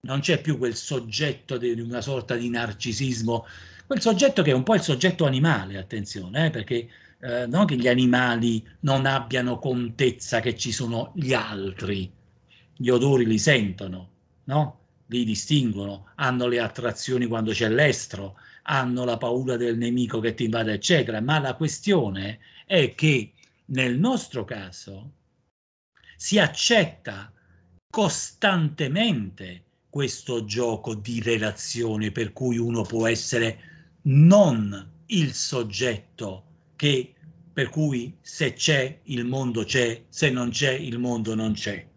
non 0.00 0.18
c'è 0.18 0.40
più 0.40 0.58
quel 0.58 0.74
soggetto 0.74 1.58
di 1.58 1.78
una 1.78 2.00
sorta 2.00 2.34
di 2.34 2.50
narcisismo, 2.50 3.46
quel 3.86 4.00
soggetto 4.00 4.42
che 4.42 4.50
è 4.50 4.54
un 4.54 4.64
po' 4.64 4.74
il 4.74 4.82
soggetto 4.82 5.26
animale, 5.26 5.78
attenzione, 5.78 6.46
eh, 6.46 6.50
perché 6.50 6.88
eh, 7.20 7.46
non 7.46 7.66
che 7.66 7.76
gli 7.76 7.86
animali 7.86 8.66
non 8.80 9.06
abbiano 9.06 9.60
contezza 9.60 10.40
che 10.40 10.56
ci 10.56 10.72
sono 10.72 11.12
gli 11.14 11.34
altri, 11.34 12.10
gli 12.74 12.88
odori 12.88 13.26
li 13.26 13.38
sentono, 13.38 14.10
no? 14.46 14.78
Li 15.10 15.24
distinguono, 15.24 16.06
hanno 16.14 16.46
le 16.46 16.60
attrazioni 16.60 17.26
quando 17.26 17.50
c'è 17.50 17.68
l'estro, 17.68 18.36
hanno 18.62 19.04
la 19.04 19.18
paura 19.18 19.56
del 19.56 19.76
nemico 19.76 20.20
che 20.20 20.34
ti 20.34 20.44
invade, 20.44 20.72
eccetera, 20.72 21.20
ma 21.20 21.40
la 21.40 21.54
questione 21.54 22.38
è 22.64 22.94
che 22.94 23.32
nel 23.66 23.98
nostro 23.98 24.44
caso 24.44 25.12
si 26.16 26.38
accetta 26.38 27.32
costantemente 27.90 29.64
questo 29.90 30.44
gioco 30.44 30.94
di 30.94 31.20
relazione 31.20 32.12
per 32.12 32.32
cui 32.32 32.58
uno 32.58 32.82
può 32.82 33.08
essere 33.08 33.58
non 34.02 34.88
il 35.06 35.34
soggetto 35.34 36.44
che 36.76 37.14
per 37.52 37.68
cui 37.68 38.16
se 38.20 38.52
c'è 38.52 39.00
il 39.04 39.24
mondo 39.24 39.64
c'è, 39.64 40.04
se 40.08 40.30
non 40.30 40.50
c'è 40.50 40.72
il 40.72 40.98
mondo 40.98 41.34
non 41.34 41.52
c'è. 41.54 41.89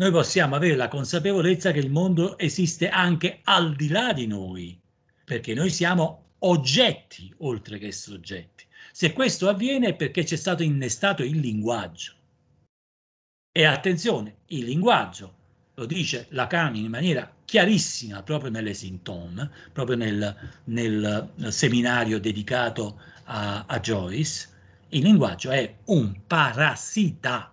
Noi 0.00 0.12
possiamo 0.12 0.56
avere 0.56 0.76
la 0.76 0.88
consapevolezza 0.88 1.72
che 1.72 1.78
il 1.78 1.90
mondo 1.90 2.38
esiste 2.38 2.88
anche 2.88 3.40
al 3.44 3.76
di 3.76 3.88
là 3.88 4.14
di 4.14 4.26
noi, 4.26 4.80
perché 5.26 5.52
noi 5.52 5.68
siamo 5.68 6.36
oggetti 6.38 7.30
oltre 7.40 7.76
che 7.76 7.92
soggetti. 7.92 8.64
Se 8.92 9.12
questo 9.12 9.46
avviene 9.50 9.88
è 9.88 9.94
perché 9.94 10.24
c'è 10.24 10.36
stato 10.36 10.62
innestato 10.62 11.22
il 11.22 11.38
linguaggio. 11.38 12.14
E 13.52 13.64
attenzione, 13.64 14.36
il 14.46 14.64
linguaggio 14.64 15.34
lo 15.74 15.84
dice 15.84 16.28
Lacan 16.30 16.76
in 16.76 16.86
maniera 16.86 17.30
chiarissima 17.44 18.22
proprio 18.22 18.50
nelle 18.50 18.72
Symptômes, 18.72 19.50
proprio 19.70 19.98
nel, 19.98 20.34
nel, 20.64 21.30
seminario 21.48 22.18
dedicato 22.18 22.98
a, 23.24 23.66
a 23.66 23.80
Joyce, 23.80 24.48
il 24.88 25.02
linguaggio 25.02 25.50
è 25.50 25.74
un 25.84 26.22
parassita. 26.26 27.52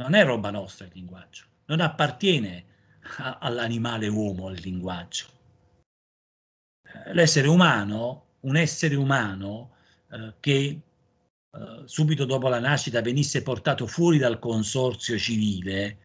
Non 0.00 0.14
è 0.14 0.24
roba 0.24 0.50
nostra 0.50 0.86
il 0.86 0.92
linguaggio, 0.94 1.44
non 1.66 1.80
appartiene 1.80 2.64
all'animale 3.40 4.08
uomo 4.08 4.48
il 4.48 4.58
linguaggio. 4.62 5.26
L'essere 7.12 7.48
umano, 7.48 8.36
un 8.40 8.56
essere 8.56 8.94
umano 8.94 9.72
eh, 10.10 10.32
che 10.40 10.56
eh, 10.56 11.82
subito 11.84 12.24
dopo 12.24 12.48
la 12.48 12.60
nascita 12.60 13.02
venisse 13.02 13.42
portato 13.42 13.86
fuori 13.86 14.16
dal 14.16 14.38
consorzio 14.38 15.18
civile, 15.18 15.98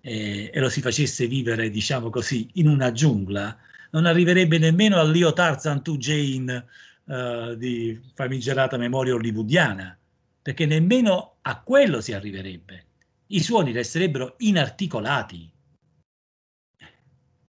eh, 0.00 0.50
e 0.52 0.58
lo 0.58 0.68
si 0.68 0.80
facesse 0.80 1.28
vivere, 1.28 1.70
diciamo 1.70 2.10
così, 2.10 2.50
in 2.54 2.66
una 2.66 2.90
giungla, 2.90 3.56
non 3.92 4.06
arriverebbe 4.06 4.58
nemmeno 4.58 4.98
all'Io 4.98 5.32
Tarzan 5.32 5.84
to 5.84 5.96
Jane 5.96 6.66
eh, 7.04 7.54
di 7.56 8.00
famigerata 8.14 8.76
memoria 8.76 9.14
hollywoodiana, 9.14 9.96
perché 10.42 10.66
nemmeno 10.66 11.36
a 11.42 11.60
quello 11.60 12.00
si 12.00 12.12
arriverebbe. 12.12 12.86
I 13.30 13.40
suoni 13.40 13.72
resterebbero 13.72 14.34
inarticolati. 14.38 15.52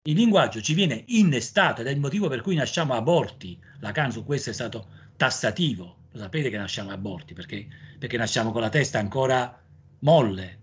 Il 0.09 0.17
linguaggio 0.17 0.61
ci 0.61 0.75
viene 0.75 1.05
innestato 1.09 1.83
ed 1.83 1.87
è 1.87 1.91
il 1.91 2.01
motivo 2.01 2.29
per 2.29 2.41
cui 2.41 2.57
nasciamo 2.57 2.95
aborti. 2.95 3.61
Lacan 3.81 4.11
su 4.11 4.25
questo 4.25 4.51
è 4.51 4.53
stato 4.53 4.89
tassativo. 5.17 6.07
Lo 6.11 6.19
sapete 6.19 6.51
che 6.51 6.57
nasciamo 6.57 6.91
aborti 6.91 7.35
perché, 7.35 7.69
perché 7.99 8.17
nasciamo 8.17 8.51
con 8.51 8.63
la 8.63 8.71
testa 8.71 8.99
ancora 8.99 9.63
molle, 10.01 10.59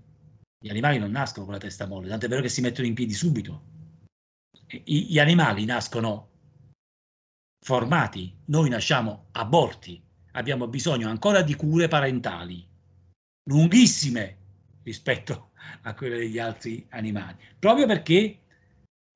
gli 0.59 0.70
animali 0.70 0.97
non 0.97 1.11
nascono 1.11 1.45
con 1.45 1.53
la 1.53 1.59
testa 1.59 1.86
molle, 1.86 2.09
tant'è 2.09 2.28
vero 2.28 2.41
che 2.41 2.49
si 2.49 2.61
mettono 2.61 2.88
in 2.88 2.93
piedi 2.93 3.13
subito. 3.13 3.74
I, 4.68 5.05
gli 5.11 5.20
animali 5.20 5.63
nascono 5.66 6.32
formati, 7.63 8.36
noi 8.45 8.70
nasciamo 8.70 9.28
aborti, 9.34 10.03
abbiamo 10.32 10.68
bisogno 10.68 11.07
ancora 11.07 11.41
di 11.41 11.55
cure 11.55 11.88
parentali, 11.88 12.68
lunghissime 13.43 14.45
rispetto 14.86 15.50
a 15.82 15.94
quelle 15.96 16.18
degli 16.18 16.40
altri 16.40 16.86
animali, 16.90 17.36
proprio 17.60 17.88
perché 17.88 18.40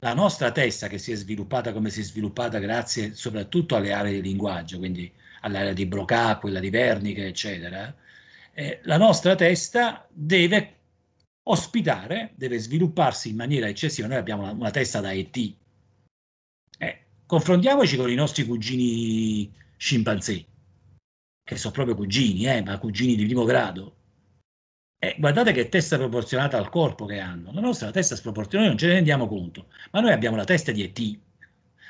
la 0.01 0.13
nostra 0.13 0.51
testa 0.51 0.87
che 0.87 0.97
si 0.97 1.11
è 1.11 1.15
sviluppata 1.15 1.71
come 1.71 1.91
si 1.91 2.01
è 2.01 2.03
sviluppata 2.03 2.57
grazie 2.57 3.13
soprattutto 3.13 3.75
alle 3.75 3.93
aree 3.93 4.13
di 4.13 4.21
linguaggio, 4.21 4.79
quindi 4.79 5.11
all'area 5.41 5.73
di 5.73 5.85
Broca, 5.85 6.37
quella 6.37 6.59
di 6.59 6.69
Wernicke, 6.69 7.27
eccetera, 7.27 7.95
eh, 8.53 8.79
la 8.83 8.97
nostra 8.97 9.35
testa 9.35 10.07
deve 10.11 10.75
ospitare, 11.43 12.33
deve 12.35 12.57
svilupparsi 12.57 13.29
in 13.29 13.35
maniera 13.35 13.67
eccessiva. 13.67 14.07
Noi 14.07 14.17
abbiamo 14.17 14.43
una, 14.43 14.51
una 14.51 14.71
testa 14.71 15.01
da 15.01 15.11
ET. 15.11 15.55
Eh, 16.77 17.05
confrontiamoci 17.25 17.95
con 17.95 18.09
i 18.09 18.15
nostri 18.15 18.43
cugini 18.45 19.53
scimpanzé, 19.77 20.45
che 21.43 21.57
sono 21.57 21.73
proprio 21.73 21.95
cugini, 21.95 22.47
eh, 22.47 22.63
ma 22.63 22.77
cugini 22.79 23.15
di 23.15 23.25
primo 23.25 23.43
grado. 23.43 23.97
Eh, 25.01 25.15
guardate 25.17 25.53
che 25.53 25.69
testa 25.69 25.97
proporzionata 25.97 26.57
al 26.57 26.69
corpo 26.69 27.05
che 27.05 27.19
hanno. 27.19 27.53
La 27.53 27.61
nostra 27.61 27.89
testa 27.89 28.15
è 28.15 28.17
sproporzionata, 28.17 28.59
noi 28.59 28.67
non 28.67 28.77
ce 28.77 28.87
ne 28.87 28.93
rendiamo 28.95 29.27
conto, 29.27 29.67
ma 29.91 30.01
noi 30.01 30.11
abbiamo 30.11 30.35
la 30.35 30.43
testa 30.43 30.73
di 30.73 30.83
ET. 30.83 31.19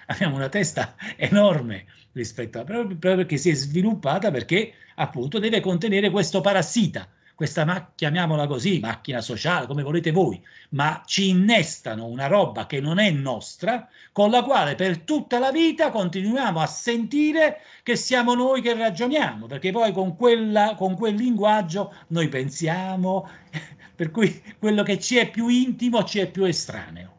Abbiamo 0.05 0.35
una 0.35 0.49
testa 0.49 0.95
enorme 1.17 1.85
rispetto 2.11 2.59
a 2.59 2.63
proprio 2.63 2.97
perché 2.97 3.37
si 3.37 3.49
è 3.49 3.53
sviluppata 3.55 4.29
perché 4.29 4.73
appunto 4.95 5.39
deve 5.39 5.59
contenere 5.59 6.11
questo 6.11 6.41
parassita 6.41 7.07
questa, 7.39 7.63
ma- 7.63 7.93
chiamiamola 7.95 8.47
così, 8.47 8.81
macchina 8.81 9.21
sociale, 9.21 9.65
come 9.65 9.81
volete 9.81 10.11
voi, 10.11 10.45
ma 10.71 11.01
ci 11.05 11.29
innestano 11.29 12.05
una 12.05 12.27
roba 12.27 12.65
che 12.65 12.81
non 12.81 12.99
è 12.99 13.09
nostra, 13.11 13.87
con 14.11 14.29
la 14.29 14.43
quale 14.43 14.75
per 14.75 15.03
tutta 15.03 15.39
la 15.39 15.49
vita 15.49 15.89
continuiamo 15.89 16.59
a 16.59 16.65
sentire 16.65 17.61
che 17.81 17.95
siamo 17.95 18.33
noi 18.33 18.59
che 18.61 18.73
ragioniamo, 18.73 19.45
perché 19.45 19.71
poi 19.71 19.93
con, 19.93 20.17
quella, 20.17 20.75
con 20.75 20.97
quel 20.97 21.15
linguaggio 21.15 21.95
noi 22.07 22.27
pensiamo, 22.27 23.29
per 23.95 24.11
cui 24.11 24.43
quello 24.59 24.83
che 24.83 24.99
ci 24.99 25.15
è 25.15 25.29
più 25.29 25.47
intimo 25.47 26.03
ci 26.03 26.19
è 26.19 26.29
più 26.29 26.43
estraneo. 26.43 27.15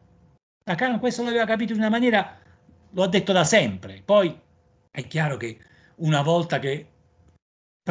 Lacan 0.65 0.99
questo 0.99 1.23
l'aveva 1.23 1.45
capito 1.45 1.73
in 1.73 1.79
una 1.79 1.89
maniera, 1.89 2.37
lo 2.91 3.01
ha 3.01 3.07
detto 3.07 3.31
da 3.31 3.43
sempre, 3.43 4.03
poi 4.05 4.39
è 4.91 5.07
chiaro 5.07 5.37
che 5.37 5.57
una 5.95 6.21
volta 6.21 6.59
che 6.59 6.85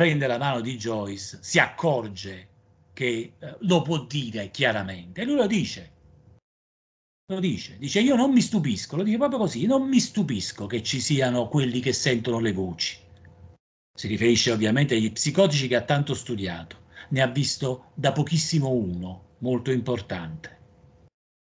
prende 0.00 0.26
la 0.26 0.38
mano 0.38 0.62
di 0.62 0.78
Joyce, 0.78 1.40
si 1.42 1.58
accorge 1.58 2.48
che 2.94 3.34
eh, 3.38 3.56
lo 3.60 3.82
può 3.82 4.06
dire 4.06 4.50
chiaramente 4.50 5.20
e 5.20 5.24
lui 5.26 5.34
lo 5.34 5.46
dice. 5.46 5.92
Lo 7.30 7.38
dice, 7.38 7.76
dice 7.76 8.00
io 8.00 8.16
non 8.16 8.32
mi 8.32 8.40
stupisco, 8.40 8.96
lo 8.96 9.02
dice 9.02 9.18
proprio 9.18 9.40
così, 9.40 9.66
non 9.66 9.86
mi 9.86 10.00
stupisco 10.00 10.64
che 10.64 10.82
ci 10.82 11.02
siano 11.02 11.48
quelli 11.48 11.80
che 11.80 11.92
sentono 11.92 12.40
le 12.40 12.52
voci. 12.54 12.96
Si 13.94 14.08
riferisce 14.08 14.52
ovviamente 14.52 14.94
agli 14.94 15.12
psicotici 15.12 15.68
che 15.68 15.76
ha 15.76 15.82
tanto 15.82 16.14
studiato, 16.14 16.76
ne 17.10 17.20
ha 17.20 17.26
visto 17.26 17.90
da 17.92 18.12
pochissimo 18.12 18.70
uno, 18.70 19.34
molto 19.40 19.70
importante. 19.70 20.56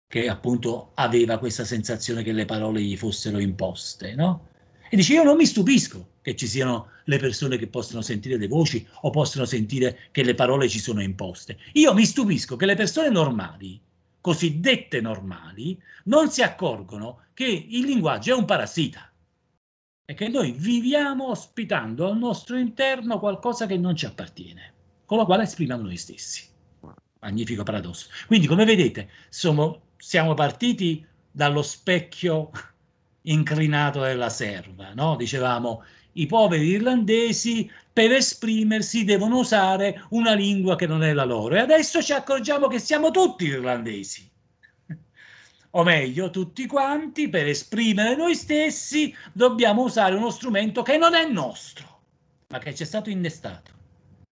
che 0.08 0.30
appunto 0.30 0.92
aveva 0.94 1.40
questa 1.40 1.66
sensazione 1.66 2.22
che 2.22 2.32
le 2.32 2.46
parole 2.46 2.80
gli 2.80 2.96
fossero 2.96 3.40
imposte, 3.40 4.14
no? 4.14 4.50
E 4.90 4.96
dice, 4.96 5.14
io 5.14 5.24
non 5.24 5.36
mi 5.36 5.46
stupisco 5.46 6.14
che 6.22 6.36
ci 6.36 6.48
siano 6.48 6.90
le 7.06 7.18
persone 7.18 7.58
che 7.58 7.68
possono 7.68 8.02
sentire 8.02 8.38
le 8.38 8.48
voci 8.48 8.86
o 9.02 9.10
possono 9.10 9.46
sentire 9.46 10.08
che 10.12 10.24
le 10.24 10.36
parole 10.36 10.70
ci 10.70 10.80
sono 10.80 11.02
imposte. 11.02 11.58
Io 11.74 11.94
mi 11.94 12.06
stupisco 12.06 12.56
che 12.56 12.66
le 12.66 12.76
persone 12.76 13.10
normali, 13.10 13.80
cosiddette 14.22 15.02
normali, 15.02 15.80
non 16.06 16.30
si 16.30 16.42
accorgono 16.42 17.26
che 17.34 17.46
il 17.46 17.86
linguaggio 17.86 18.32
è 18.32 18.38
un 18.38 18.46
parassita 18.46 19.12
e 20.06 20.14
che 20.14 20.28
noi 20.28 20.52
viviamo 20.52 21.30
ospitando 21.30 22.08
al 22.08 22.18
nostro 22.18 22.58
interno 22.58 23.20
qualcosa 23.20 23.66
che 23.66 23.78
non 23.78 23.96
ci 23.96 24.06
appartiene, 24.06 24.74
con 25.06 25.18
la 25.18 25.26
quale 25.26 25.44
esprimiamo 25.44 25.84
noi 25.84 25.98
stessi. 25.98 26.44
Magnifico 27.20 27.64
paradosso. 27.64 28.08
Quindi, 28.28 28.46
come 28.46 28.66
vedete, 28.66 29.10
siamo, 29.30 29.82
siamo 29.98 30.36
partiti 30.36 31.04
dallo 31.32 31.64
specchio 31.64 32.52
inclinato 33.26 34.02
della 34.02 34.30
serva, 34.30 34.94
no? 34.94 35.16
Dicevamo, 35.16 35.84
i 36.14 36.26
poveri 36.26 36.68
irlandesi 36.68 37.70
per 37.92 38.12
esprimersi 38.12 39.04
devono 39.04 39.40
usare 39.40 40.06
una 40.10 40.34
lingua 40.34 40.76
che 40.76 40.88
non 40.88 41.04
è 41.04 41.14
la 41.14 41.26
loro. 41.26 41.56
E 41.56 41.60
adesso 41.60 42.02
ci 42.02 42.14
accorgiamo 42.14 42.68
che 42.68 42.80
siamo 42.80 43.12
tutti 43.12 43.46
irlandesi. 43.46 44.30
O 45.72 45.84
meglio, 45.84 46.30
tutti 46.30 46.68
quanti 46.68 47.28
per 47.28 47.48
esprimere 47.48 48.16
noi 48.16 48.34
stessi 48.36 49.14
dobbiamo 49.34 49.84
usare 49.84 50.16
uno 50.16 50.30
strumento 50.30 50.82
che 50.84 50.98
non 50.98 51.14
è 51.14 51.30
nostro, 51.30 52.00
ma 52.48 52.60
che 52.60 52.74
ci 52.74 52.84
è 52.84 52.86
stato 52.86 53.10
innestato. 53.10 53.72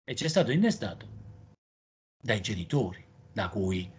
E 0.05 0.15
ci 0.15 0.25
è 0.25 0.29
stato 0.29 0.53
innestato 0.53 1.07
dai 2.23 2.41
genitori, 2.41 3.05
da 3.33 3.49
cui 3.49 3.91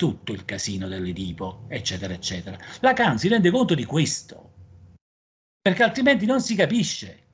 tutto 0.00 0.32
il 0.32 0.46
casino 0.46 0.88
dell'Edipo, 0.88 1.66
eccetera, 1.68 2.14
eccetera. 2.14 2.56
Lacan 2.80 3.18
si 3.18 3.28
rende 3.28 3.50
conto 3.50 3.74
di 3.74 3.84
questo, 3.84 4.54
perché 5.60 5.82
altrimenti 5.82 6.24
non 6.24 6.40
si 6.40 6.54
capisce. 6.54 7.26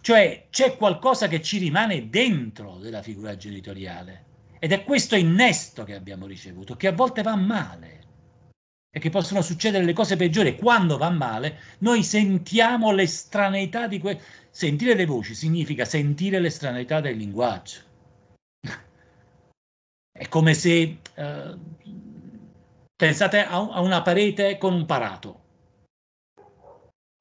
Cioè 0.00 0.46
c'è 0.48 0.78
qualcosa 0.78 1.28
che 1.28 1.42
ci 1.42 1.58
rimane 1.58 2.08
dentro 2.08 2.78
della 2.78 3.02
figura 3.02 3.36
genitoriale 3.36 4.24
ed 4.58 4.72
è 4.72 4.84
questo 4.84 5.16
innesto 5.16 5.84
che 5.84 5.94
abbiamo 5.94 6.24
ricevuto, 6.24 6.76
che 6.76 6.86
a 6.86 6.92
volte 6.92 7.20
va 7.20 7.36
male 7.36 8.00
e 8.90 8.98
che 8.98 9.10
possono 9.10 9.42
succedere 9.42 9.84
le 9.84 9.92
cose 9.92 10.16
peggiori. 10.16 10.56
Quando 10.56 10.96
va 10.96 11.10
male, 11.10 11.60
noi 11.80 12.02
sentiamo 12.02 12.90
l'estraneità 12.90 13.86
di 13.86 13.98
quel... 13.98 14.18
Sentire 14.48 14.94
le 14.94 15.04
voci 15.04 15.34
significa 15.34 15.84
sentire 15.84 16.40
l'estraneità 16.40 17.02
del 17.02 17.18
linguaggio. 17.18 17.92
È 20.16 20.28
come 20.28 20.54
se 20.54 21.00
eh, 21.14 21.58
pensate 22.94 23.44
a, 23.44 23.68
a, 23.68 23.80
una 23.80 24.00
parete 24.00 24.58
con 24.58 24.72
un 24.72 24.86
parato. 24.86 25.42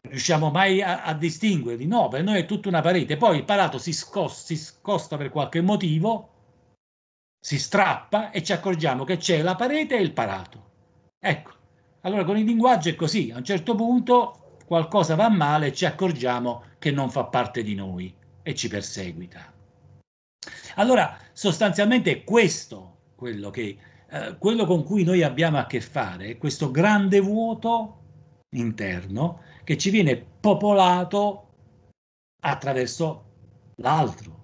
Riusciamo 0.08 0.52
mai 0.52 0.84
a, 0.84 1.04
a, 1.04 1.16
distinguerli? 1.16 1.88
No, 1.88 2.08
per 2.08 2.22
noi 2.22 2.42
è 2.42 2.46
tutta 2.46 2.68
una 2.68 2.82
parete. 2.82 3.18
Poi 3.18 3.38
il 3.38 3.46
parato 3.46 3.80
si, 3.80 3.94
scos, 3.94 4.44
si 4.44 4.56
scosta 4.56 5.18
per 5.18 5.32
qualche 5.32 5.62
motivo, 5.62 6.30
si 7.40 7.58
strappa 7.58 8.30
e 8.30 8.44
ci 8.44 8.54
accorgiamo 8.54 9.06
che 9.06 9.18
c'è 9.18 9.42
la 9.42 9.56
parete 9.56 9.98
e 9.98 10.02
il 10.02 10.14
parato. 10.14 10.72
Ecco, 11.20 11.52
allora 12.02 12.24
con 12.24 12.38
il 12.38 12.46
linguaggio 12.46 12.90
è 12.90 12.96
così. 12.96 13.32
A 13.32 13.38
un 13.38 13.44
certo 13.44 13.74
punto 13.74 14.58
qualcosa 14.68 15.16
va 15.16 15.30
male 15.30 15.68
e 15.68 15.74
ci 15.74 15.86
accorgiamo 15.86 16.66
che 16.78 16.92
non 16.92 17.10
fa 17.10 17.24
parte 17.24 17.64
di 17.64 17.74
noi 17.74 18.16
e 18.44 18.54
ci 18.54 18.68
perseguita. 18.68 19.53
Allora, 20.76 21.18
sostanzialmente 21.32 22.12
è 22.12 22.24
questo 22.24 22.94
quello, 23.16 23.50
che, 23.50 23.78
eh, 24.10 24.36
quello 24.38 24.66
con 24.66 24.84
cui 24.84 25.04
noi 25.04 25.24
abbiamo 25.24 25.58
a 25.58 25.66
che 25.66 25.82
fare, 25.82 26.38
questo 26.38 26.72
grande 26.72 27.20
vuoto 27.20 28.02
interno 28.50 29.42
che 29.64 29.78
ci 29.78 29.90
viene 29.90 30.18
popolato 30.18 31.50
attraverso 32.42 33.32
l'altro, 33.76 34.42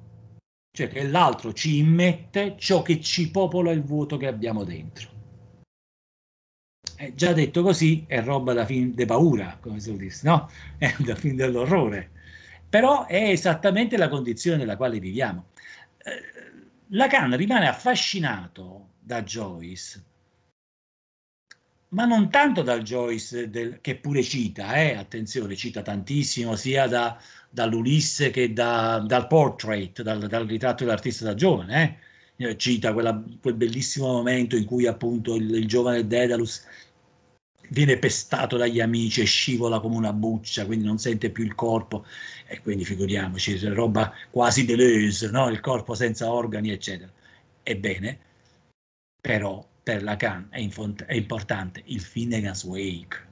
cioè 0.71 0.87
che 0.87 1.07
l'altro 1.07 1.51
ci 1.53 1.77
immette 1.77 2.55
ciò 2.57 2.81
che 2.81 3.01
ci 3.01 3.29
popola 3.31 3.71
il 3.71 3.83
vuoto 3.83 4.17
che 4.17 4.27
abbiamo 4.27 4.63
dentro. 4.63 5.17
Eh, 6.97 7.13
già 7.15 7.33
detto 7.33 7.61
così 7.61 8.05
è 8.07 8.21
roba 8.21 8.53
da 8.53 8.65
fin 8.65 8.93
de 8.93 9.05
paura, 9.05 9.57
come 9.61 9.79
si 9.79 9.95
dice, 9.97 10.21
no? 10.23 10.49
È 10.77 10.95
da 10.99 11.15
fin 11.15 11.35
dell'orrore. 11.35 12.11
Però 12.69 13.05
è 13.07 13.29
esattamente 13.29 13.97
la 13.97 14.09
condizione 14.09 14.57
nella 14.57 14.77
quale 14.77 14.99
viviamo. 14.99 15.47
Eh, 16.03 16.21
Lacan 16.91 17.35
rimane 17.35 17.67
affascinato 17.67 18.93
da 18.99 19.21
Joyce, 19.21 20.03
ma 21.89 22.05
non 22.05 22.29
tanto 22.29 22.61
dal 22.61 22.81
Joyce 22.83 23.49
del, 23.49 23.79
che 23.81 23.95
pure 23.97 24.23
cita, 24.23 24.73
eh, 24.75 24.95
attenzione, 24.95 25.55
cita 25.55 25.81
tantissimo 25.81 26.55
sia 26.55 26.87
da, 26.87 27.19
dall'Ulisse 27.49 28.29
che 28.31 28.53
da, 28.53 29.03
dal 29.05 29.27
portrait, 29.27 30.01
dal, 30.01 30.27
dal 30.27 30.45
ritratto 30.45 30.83
dell'artista 30.83 31.25
da 31.25 31.35
giovane, 31.35 31.99
eh. 32.37 32.57
cita 32.57 32.93
quella, 32.93 33.23
quel 33.41 33.55
bellissimo 33.55 34.07
momento 34.07 34.55
in 34.55 34.65
cui 34.65 34.85
appunto 34.87 35.35
il, 35.35 35.53
il 35.53 35.67
giovane 35.67 36.07
Dedalus 36.07 36.65
viene 37.69 37.97
pestato 37.97 38.57
dagli 38.57 38.79
amici 38.79 39.21
e 39.21 39.25
scivola 39.25 39.79
come 39.79 39.95
una 39.95 40.13
buccia, 40.13 40.65
quindi 40.65 40.85
non 40.85 40.97
sente 40.97 41.29
più 41.29 41.43
il 41.43 41.55
corpo, 41.55 42.05
e 42.47 42.61
quindi 42.61 42.85
figuriamoci, 42.85 43.57
roba 43.67 44.13
quasi 44.29 44.65
Deleuze, 44.65 45.29
no? 45.29 45.49
il 45.49 45.59
corpo 45.59 45.93
senza 45.95 46.31
organi, 46.31 46.71
eccetera. 46.71 47.11
Ebbene, 47.63 48.19
però 49.21 49.65
per 49.83 50.03
Lacan 50.03 50.47
è, 50.49 50.67
è 51.05 51.13
importante 51.13 51.81
il 51.85 52.01
Finnegan's 52.01 52.63
Wake, 52.63 53.27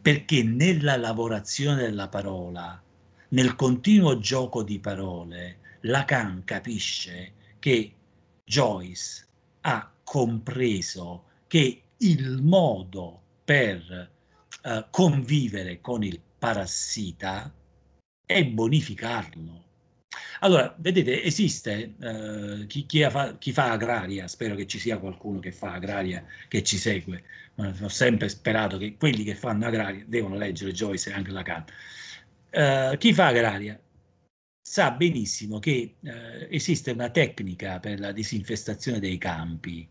perché 0.00 0.42
nella 0.42 0.96
lavorazione 0.96 1.82
della 1.82 2.08
parola, 2.08 2.80
nel 3.28 3.56
continuo 3.56 4.18
gioco 4.18 4.62
di 4.62 4.78
parole, 4.78 5.58
Lacan 5.80 6.42
capisce 6.44 7.32
che 7.58 7.92
Joyce 8.44 9.26
ha 9.62 9.90
compreso 10.02 11.24
che 11.46 11.82
il 11.98 12.40
modo 12.42 13.22
per 13.46 14.10
uh, 14.64 14.84
convivere 14.90 15.80
con 15.80 16.02
il 16.02 16.20
parassita 16.36 17.54
è 18.26 18.44
bonificarlo. 18.44 19.64
Allora, 20.40 20.74
vedete, 20.78 21.22
esiste 21.22 21.94
uh, 21.96 22.66
chi, 22.66 22.86
chi, 22.86 23.06
fa, 23.08 23.38
chi, 23.38 23.52
fa, 23.52 23.70
agraria, 23.70 24.26
spero 24.26 24.56
che 24.56 24.66
ci 24.66 24.80
sia 24.80 24.98
qualcuno 24.98 25.38
che 25.38 25.52
fa 25.52 25.74
agraria 25.74 26.26
che 26.48 26.64
ci 26.64 26.76
segue, 26.76 27.22
ma 27.54 27.72
ho 27.80 27.88
sempre 27.88 28.28
sperato 28.28 28.78
che 28.78 28.96
quelli 28.96 29.22
che 29.22 29.36
fanno 29.36 29.66
agraria 29.66 30.04
devono 30.08 30.34
leggere 30.36 30.72
Joyce 30.72 31.10
e 31.10 31.12
anche 31.12 31.30
Lacan. 31.30 31.64
Uh, 32.50 32.96
chi 32.96 33.14
fa 33.14 33.26
agraria 33.28 33.80
sa 34.60 34.90
benissimo 34.90 35.60
che 35.60 35.94
esiste 36.50 36.90
una 36.90 37.10
tecnica 37.10 37.78
per 37.78 38.00
la 38.00 38.10
disinfestazione 38.10 38.98
dei 38.98 39.18
campi, 39.18 39.88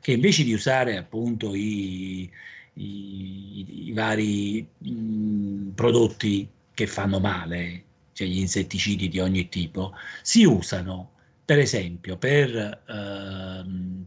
che 0.00 0.12
invece 0.12 0.44
di 0.44 0.54
usare 0.54 0.96
appunto 0.96 1.54
i, 1.54 2.30
i, 2.76 3.88
i 3.88 3.92
vari 3.92 4.66
mh, 4.78 5.70
prodotti 5.74 6.48
che 6.74 6.86
fanno 6.86 7.20
male, 7.20 7.84
cioè 8.12 8.26
gli 8.26 8.38
insetticidi 8.38 9.08
di 9.08 9.20
ogni 9.20 9.48
tipo, 9.48 9.94
si 10.22 10.44
usano 10.44 11.12
per 11.44 11.58
esempio 11.58 12.16
per 12.18 12.82
ehm, 12.88 14.04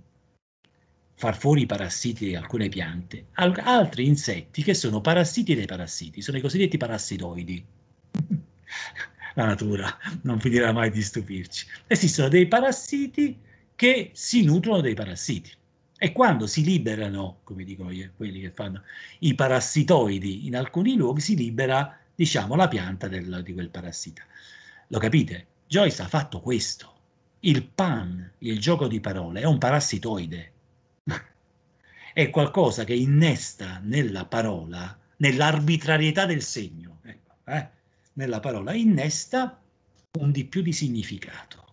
far 1.16 1.38
fuori 1.38 1.62
i 1.64 1.66
parassiti 1.66 2.28
di 2.28 2.36
alcune 2.36 2.70
piante, 2.70 3.28
al- 3.34 3.60
altri 3.64 4.06
insetti 4.08 4.64
che 4.64 4.74
sono 4.74 5.02
parassiti 5.02 5.54
dei 5.56 5.66
parassiti, 5.66 6.22
sono 6.22 6.38
i 6.38 6.42
cosiddetti 6.42 6.78
parassitoidi. 6.78 7.66
La 9.36 9.46
natura 9.46 9.98
non 10.24 10.40
finirà 10.40 10.72
mai 10.72 10.90
di 10.92 11.02
stupirci. 11.02 11.66
Esistono 11.88 12.30
dei 12.30 12.48
parassiti 12.48 13.38
che 13.76 14.12
si 14.14 14.44
nutrono 14.44 14.82
dei 14.82 14.94
parassiti. 14.96 15.52
E 16.02 16.14
quando 16.14 16.48
si 16.48 16.64
liberano, 16.64 17.42
come 17.44 17.66
dicono 17.66 17.92
io, 17.92 18.12
quelli 18.16 18.40
che 18.40 18.52
fanno 18.52 18.84
i 19.20 19.36
parassitoidi 19.36 20.48
in 20.48 20.56
alcuni 20.56 20.96
luoghi, 20.96 21.20
si 21.20 21.36
libera, 21.36 22.00
diciamo, 22.16 22.56
la 22.56 22.70
pianta 22.70 23.10
del, 23.10 23.42
di 23.44 23.52
quel 23.52 23.70
parassita. 23.70 24.24
Lo 24.88 24.98
capite? 24.98 25.48
Joyce 25.68 26.02
ha 26.02 26.08
fatto 26.08 26.40
questo. 26.40 26.96
Il 27.42 27.66
pan, 27.66 28.32
il 28.38 28.62
gioco 28.62 28.88
di 28.88 29.02
parole, 29.02 29.42
è 29.42 29.44
un 29.44 29.58
parassitoide. 29.58 30.52
è 32.14 32.30
qualcosa 32.30 32.86
che 32.86 32.96
innesta 32.96 33.82
nella 33.84 34.26
parola, 34.26 34.98
nell'arbitrarietà 35.18 36.26
del 36.26 36.42
segno, 36.42 37.00
ecco, 37.04 37.36
eh? 37.44 37.70
nella 38.14 38.40
parola, 38.40 38.74
innesta 38.74 39.62
un 40.18 40.32
di 40.32 40.46
più 40.46 40.62
di 40.62 40.72
significato. 40.72 41.69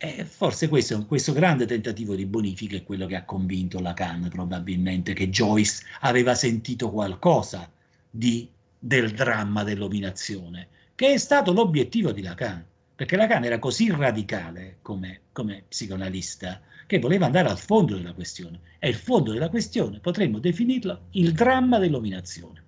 E 0.00 0.24
forse 0.24 0.68
questo, 0.68 1.04
questo, 1.06 1.32
grande 1.32 1.66
tentativo 1.66 2.14
di 2.14 2.24
bonifica 2.24 2.76
è 2.76 2.84
quello 2.84 3.06
che 3.06 3.16
ha 3.16 3.24
convinto 3.24 3.80
Lacan 3.80 4.28
probabilmente 4.28 5.12
che 5.12 5.28
Joyce 5.28 5.82
aveva 6.02 6.36
sentito 6.36 6.88
qualcosa 6.92 7.68
di, 8.08 8.48
del 8.78 9.10
dramma 9.10 9.64
dell'ominazione, 9.64 10.68
che 10.94 11.14
è 11.14 11.16
stato 11.16 11.52
l'obiettivo 11.52 12.12
di 12.12 12.22
Lacan, 12.22 12.64
perché 12.94 13.16
Lacan 13.16 13.42
era 13.42 13.58
così 13.58 13.90
radicale 13.90 14.78
come, 14.82 15.22
come 15.32 15.64
psicoanalista 15.66 16.60
che 16.86 17.00
voleva 17.00 17.26
andare 17.26 17.48
al 17.48 17.58
fondo 17.58 17.96
della 17.96 18.12
questione. 18.12 18.60
E 18.78 18.90
il 18.90 18.94
fondo 18.94 19.32
della 19.32 19.48
questione 19.48 19.98
potremmo 19.98 20.38
definirlo 20.38 21.08
il 21.12 21.32
dramma 21.32 21.78
dell'ominazione. 21.78 22.62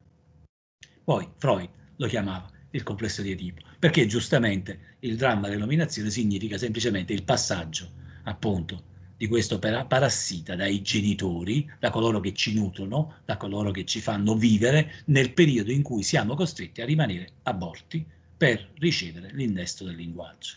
Poi 1.05 1.29
Freud 1.37 1.69
lo 1.95 2.07
chiamava 2.09 2.51
il 2.71 2.83
complesso 2.83 3.23
di 3.23 3.33
Edipo, 3.33 3.63
perché 3.79 4.07
giustamente 4.07 4.97
il 5.01 5.17
dramma 5.17 5.49
dell'ominazione 5.49 6.11
significa 6.11 6.59
semplicemente 6.59 7.13
il 7.13 7.25
passaggio, 7.25 7.89
appunto, 8.25 8.89
di 9.17 9.27
questo 9.27 9.59
parassita 9.59 10.57
dai 10.57 10.81
genitori, 10.81 11.71
da 11.79 11.91
coloro 11.91 12.21
che 12.21 12.33
ci 12.33 12.55
nutrono, 12.55 13.17
da 13.27 13.37
coloro 13.37 13.71
che 13.71 13.85
ci 13.85 14.01
fanno 14.01 14.35
vivere 14.35 15.03
nel 15.07 15.33
periodo 15.33 15.71
in 15.73 15.83
cui 15.83 16.03
siamo 16.03 16.35
costretti 16.35 16.81
a 16.81 16.87
rimanere 16.87 17.29
aborti 17.43 18.03
per 18.35 18.71
ricevere 18.79 19.29
l'innesto 19.33 19.85
del 19.85 19.97
linguaggio. 19.97 20.57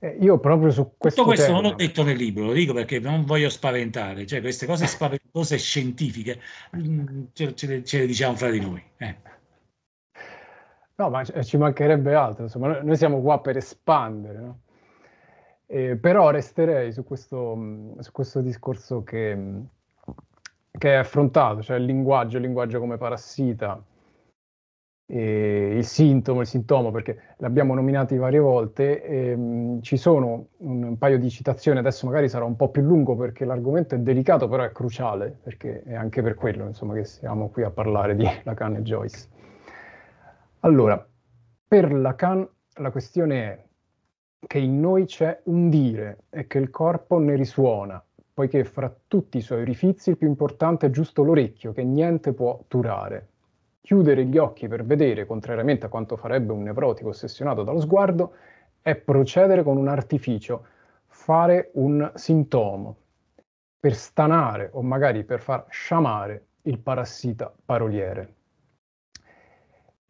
Eh, 0.00 0.16
io 0.20 0.38
proprio 0.38 0.70
su 0.70 0.92
questo 0.98 1.22
Tutto 1.22 1.34
questo 1.34 1.46
tema... 1.46 1.60
non 1.60 1.70
l'ho 1.70 1.76
detto 1.76 2.02
nel 2.02 2.16
libro, 2.16 2.44
lo 2.44 2.52
dico 2.52 2.74
perché 2.74 3.00
non 3.00 3.24
voglio 3.24 3.48
spaventare, 3.48 4.26
cioè 4.26 4.42
queste 4.42 4.66
cose 4.66 4.84
spaventose 4.88 5.56
scientifiche 5.56 6.40
mm, 6.76 7.24
ce, 7.32 7.54
ce, 7.54 7.66
le, 7.66 7.84
ce, 7.84 7.98
le, 8.00 8.06
diciamo 8.06 8.36
fra 8.36 8.50
di 8.50 8.60
noi. 8.60 8.82
Eh. 8.98 9.16
No, 11.00 11.08
ma 11.08 11.24
ci 11.24 11.56
mancherebbe 11.56 12.14
altro, 12.14 12.42
insomma, 12.42 12.82
noi 12.82 12.94
siamo 12.94 13.22
qua 13.22 13.40
per 13.40 13.56
espandere, 13.56 14.38
no? 14.38 14.60
Eh, 15.64 15.96
però 15.96 16.28
resterei 16.28 16.92
su 16.92 17.04
questo, 17.04 17.54
mm, 17.56 18.00
su 18.00 18.12
questo 18.12 18.42
discorso 18.42 19.02
che, 19.02 19.34
mm, 19.34 19.60
che, 20.72 20.92
è 20.92 20.96
affrontato, 20.96 21.62
cioè 21.62 21.78
il 21.78 21.86
linguaggio, 21.86 22.36
il 22.36 22.42
linguaggio 22.42 22.80
come 22.80 22.98
parassita, 22.98 23.82
il 25.06 25.84
sintomo, 25.84 26.40
il 26.42 26.46
sintomo, 26.46 26.90
perché 26.90 27.34
l'abbiamo 27.38 27.72
nominati 27.74 28.16
varie 28.18 28.38
volte, 28.38 29.02
e, 29.02 29.34
mh, 29.34 29.80
ci 29.80 29.96
sono 29.96 30.48
un, 30.58 30.82
un, 30.82 30.98
paio 30.98 31.18
di 31.18 31.30
citazioni, 31.30 31.78
adesso 31.78 32.06
magari 32.06 32.28
sarà 32.28 32.44
un 32.44 32.56
po' 32.56 32.68
più 32.68 32.82
lungo 32.82 33.16
perché 33.16 33.46
l'argomento 33.46 33.94
è 33.94 33.98
delicato, 33.98 34.48
però 34.48 34.64
è 34.64 34.72
cruciale, 34.72 35.34
perché 35.42 35.82
è 35.82 35.94
anche 35.94 36.20
per 36.20 36.34
quello 36.34 36.66
insomma, 36.66 36.92
che 36.92 37.04
siamo 37.04 37.48
qui 37.48 37.62
a 37.62 37.70
parlare 37.70 38.14
di 38.14 38.24
Lacan 38.44 38.76
e 38.76 38.82
Joyce. 38.82 39.38
Allora, 40.62 41.08
per 41.66 41.90
Lacan 41.90 42.46
la 42.74 42.90
questione 42.90 43.42
è 43.44 43.64
che 44.46 44.58
in 44.58 44.78
noi 44.78 45.06
c'è 45.06 45.40
un 45.44 45.70
dire 45.70 46.24
e 46.28 46.46
che 46.46 46.58
il 46.58 46.68
corpo 46.68 47.18
ne 47.18 47.34
risuona, 47.34 48.02
poiché 48.34 48.64
fra 48.64 48.94
tutti 49.08 49.38
i 49.38 49.40
suoi 49.40 49.62
orifizi 49.62 50.10
il 50.10 50.18
più 50.18 50.28
importante 50.28 50.86
è 50.86 50.90
giusto 50.90 51.22
l'orecchio, 51.22 51.72
che 51.72 51.82
niente 51.82 52.34
può 52.34 52.62
durare. 52.68 53.28
Chiudere 53.80 54.26
gli 54.26 54.36
occhi 54.36 54.68
per 54.68 54.84
vedere, 54.84 55.24
contrariamente 55.24 55.86
a 55.86 55.88
quanto 55.88 56.18
farebbe 56.18 56.52
un 56.52 56.62
nevrotico 56.62 57.08
ossessionato 57.08 57.62
dallo 57.62 57.80
sguardo, 57.80 58.34
è 58.82 58.96
procedere 58.96 59.62
con 59.62 59.78
un 59.78 59.88
artificio, 59.88 60.66
fare 61.06 61.70
un 61.74 62.12
sintomo, 62.16 62.96
per 63.78 63.94
stanare 63.94 64.68
o 64.74 64.82
magari 64.82 65.24
per 65.24 65.40
far 65.40 65.64
sciamare 65.70 66.48
il 66.62 66.78
parassita 66.78 67.50
paroliere. 67.64 68.34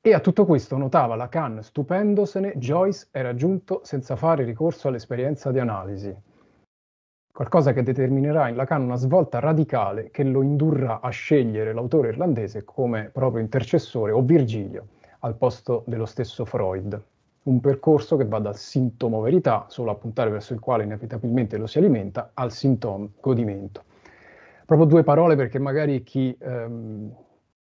E 0.03 0.14
a 0.14 0.20
tutto 0.20 0.46
questo 0.46 0.78
notava 0.78 1.14
Lacan 1.14 1.62
stupendosene, 1.62 2.57
Joyce 2.57 3.09
era 3.11 3.34
giunto 3.34 3.82
senza 3.84 4.16
fare 4.16 4.44
ricorso 4.44 4.88
all'esperienza 4.88 5.53
di 5.53 5.59
analisi. 5.59 6.16
Qualcosa 7.30 7.74
che 7.74 7.82
determinerà 7.82 8.48
in 8.48 8.57
Lacan 8.57 8.80
una 8.80 8.96
svolta 8.96 9.40
radicale 9.40 10.11
che 10.11 10.24
lo 10.24 10.40
indurrà 10.40 11.01
a 11.01 11.11
scegliere 11.11 11.74
l'autore 11.74 12.09
irlandese 12.09 12.64
come 12.64 13.11
proprio 13.12 13.42
intercessore 13.42 14.12
o 14.12 14.22
Virgilio 14.22 14.86
al 15.18 15.36
posto 15.36 15.84
dello 15.86 16.07
stesso 16.07 16.46
Freud. 16.46 16.98
Un 17.42 17.61
percorso 17.61 18.16
che 18.16 18.24
va 18.24 18.38
dal 18.38 18.57
sintomo 18.57 19.20
verità, 19.20 19.66
solo 19.68 19.90
a 19.90 19.96
puntare 19.96 20.30
verso 20.30 20.55
il 20.55 20.61
quale 20.61 20.84
inevitabilmente 20.84 21.59
lo 21.59 21.66
si 21.66 21.76
alimenta, 21.76 22.30
al 22.32 22.53
sintomo 22.53 23.11
godimento. 23.20 23.84
Proprio 24.64 24.88
due 24.88 25.03
parole 25.03 25.36
perché 25.36 25.59
magari 25.59 26.03
chi, 26.03 26.34
ehm, 26.40 27.14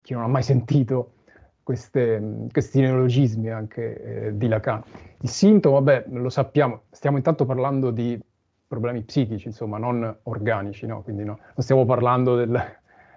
chi 0.00 0.14
non 0.14 0.22
ha 0.22 0.28
mai 0.28 0.42
sentito 0.42 1.20
queste, 1.62 2.46
questi 2.50 2.80
neologismi 2.80 3.50
anche 3.50 4.26
eh, 4.26 4.36
di 4.36 4.48
Lacan. 4.48 4.82
Il 5.20 5.28
sintomo, 5.28 5.80
vabbè, 5.80 6.06
lo 6.10 6.28
sappiamo, 6.28 6.82
stiamo 6.90 7.16
intanto 7.16 7.44
parlando 7.44 7.90
di 7.90 8.20
problemi 8.66 9.02
psichici, 9.02 9.48
insomma, 9.48 9.78
non 9.78 10.16
organici, 10.24 10.86
no? 10.86 11.02
Quindi 11.02 11.24
no, 11.24 11.38
non 11.38 11.56
stiamo 11.58 11.84
parlando 11.84 12.36
del, 12.36 12.60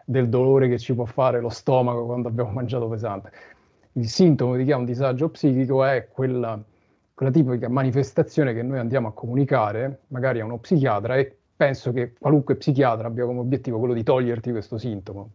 del, 0.06 0.28
dolore 0.28 0.68
che 0.68 0.78
ci 0.78 0.94
può 0.94 1.06
fare 1.06 1.40
lo 1.40 1.50
stomaco 1.50 2.06
quando 2.06 2.28
abbiamo 2.28 2.52
mangiato 2.52 2.88
pesante. 2.88 3.32
Il 3.94 4.10
sintomo 4.10 4.58
di 4.58 4.66
chi 4.66 4.74
ha 4.74 4.78
un 4.78 4.86
disagio 4.86 5.30
psichico 5.30 5.86
è 5.86 6.10
quella, 6.12 6.62
quella 7.14 7.32
tipica 7.32 7.70
manifestazione 7.70 8.54
che 8.54 8.62
noi 8.62 8.80
andiamo 8.80 9.08
a 9.08 9.14
comunicare, 9.14 10.02
magari 10.08 10.42
a 10.42 10.46
uno 10.46 10.58
psichiatra, 10.58 11.16
e 11.16 11.38
penso 11.56 11.94
che 11.94 12.14
qualunque 12.20 12.56
psichiatra 12.58 13.08
abbia 13.08 13.26
come 13.26 13.40
obiettivo 13.40 13.80
quello 13.80 13.94
di 13.94 14.04
toglierti 14.04 14.52
questo 14.52 14.78
sintomo, 14.78 15.30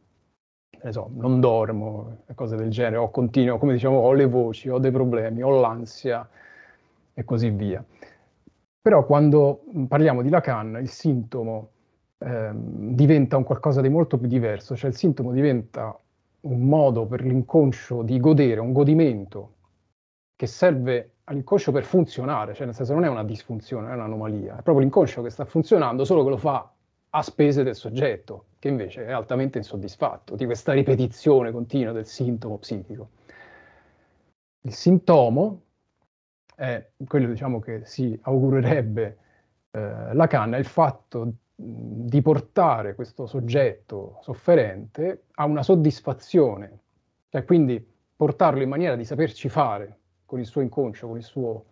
so, 0.89 1.11
non 1.14 1.41
dormo, 1.41 2.22
cose 2.35 2.57
del 2.57 2.70
genere, 2.70 2.97
o 2.97 3.11
continuo, 3.11 3.59
come 3.59 3.74
diciamo, 3.74 3.99
ho 3.99 4.12
le 4.12 4.26
voci, 4.26 4.68
ho 4.68 4.78
dei 4.78 4.91
problemi, 4.91 5.43
ho 5.43 5.61
l'ansia 5.61 6.28
e 7.12 7.24
così 7.24 7.51
via. 7.51 7.85
Però 8.83 9.05
quando 9.05 9.62
parliamo 9.89 10.22
di 10.22 10.31
Lacan, 10.31 10.78
il 10.81 10.89
sintomo 10.89 11.70
eh, 12.18 12.51
diventa 12.55 13.37
un 13.37 13.45
qualcosa 13.45 13.81
di 13.81 13.91
molto 13.91 14.16
più 14.16 14.26
diverso, 14.28 14.74
cioè 14.74 14.91
il 14.91 14.97
sintomo 14.97 15.33
diventa 15.33 15.97
un 16.43 16.61
modo 16.61 17.07
per 17.07 17.22
l'inconscio 17.22 18.03
di 18.03 18.18
godere, 18.18 18.61
un 18.61 18.72
godimento 18.72 19.55
che 20.35 20.47
serve 20.47 21.16
all'inconscio 21.24 21.70
per 21.70 21.85
funzionare, 21.85 22.55
cioè 22.55 22.64
nel 22.64 22.74
senso 22.74 22.95
non 22.95 23.05
è 23.05 23.09
una 23.09 23.24
disfunzione, 23.24 23.91
è 23.91 23.95
un'anomalia, 23.95 24.53
è 24.53 24.62
proprio 24.62 24.78
l'inconscio 24.78 25.20
che 25.20 25.28
sta 25.28 25.45
funzionando, 25.45 26.05
solo 26.05 26.24
che 26.24 26.31
lo 26.31 26.39
fa 26.39 26.72
a 27.11 27.23
spese 27.23 27.63
del 27.63 27.75
soggetto, 27.75 28.47
che 28.59 28.69
invece 28.69 29.07
è 29.07 29.13
altamente 29.13 29.59
insoddisfatto 29.59 30.37
di 30.37 30.45
questa 30.45 30.73
ripetizione 30.73 31.51
continua 31.51 31.93
del 31.93 32.07
sintomo 32.07 32.59
psichico. 32.59 33.11
Il 34.63 34.75
sintomo 34.75 35.63
è 36.55 36.91
quello 37.07 37.29
diciamo, 37.29 37.59
che 37.59 37.85
si 37.85 38.19
augurerebbe 38.23 39.19
eh, 39.71 40.15
Lacan, 40.15 40.55
è 40.55 40.59
il 40.59 40.67
fatto 40.67 41.33
di 41.55 42.23
portare 42.23 42.95
questo 42.95 43.27
soggetto 43.27 44.19
sofferente 44.23 45.25
a 45.33 45.45
una 45.45 45.63
soddisfazione, 45.63 46.81
cioè 47.29 47.45
quindi 47.45 47.87
portarlo 48.17 48.63
in 48.63 48.69
maniera 48.69 48.97
di 48.97 49.05
saperci 49.05 49.49
fare 49.49 49.99
con 50.25 50.39
il 50.39 50.47
suo 50.47 50.61
inconscio, 50.61 51.09
con 51.09 51.17
il 51.17 51.23
suo, 51.23 51.65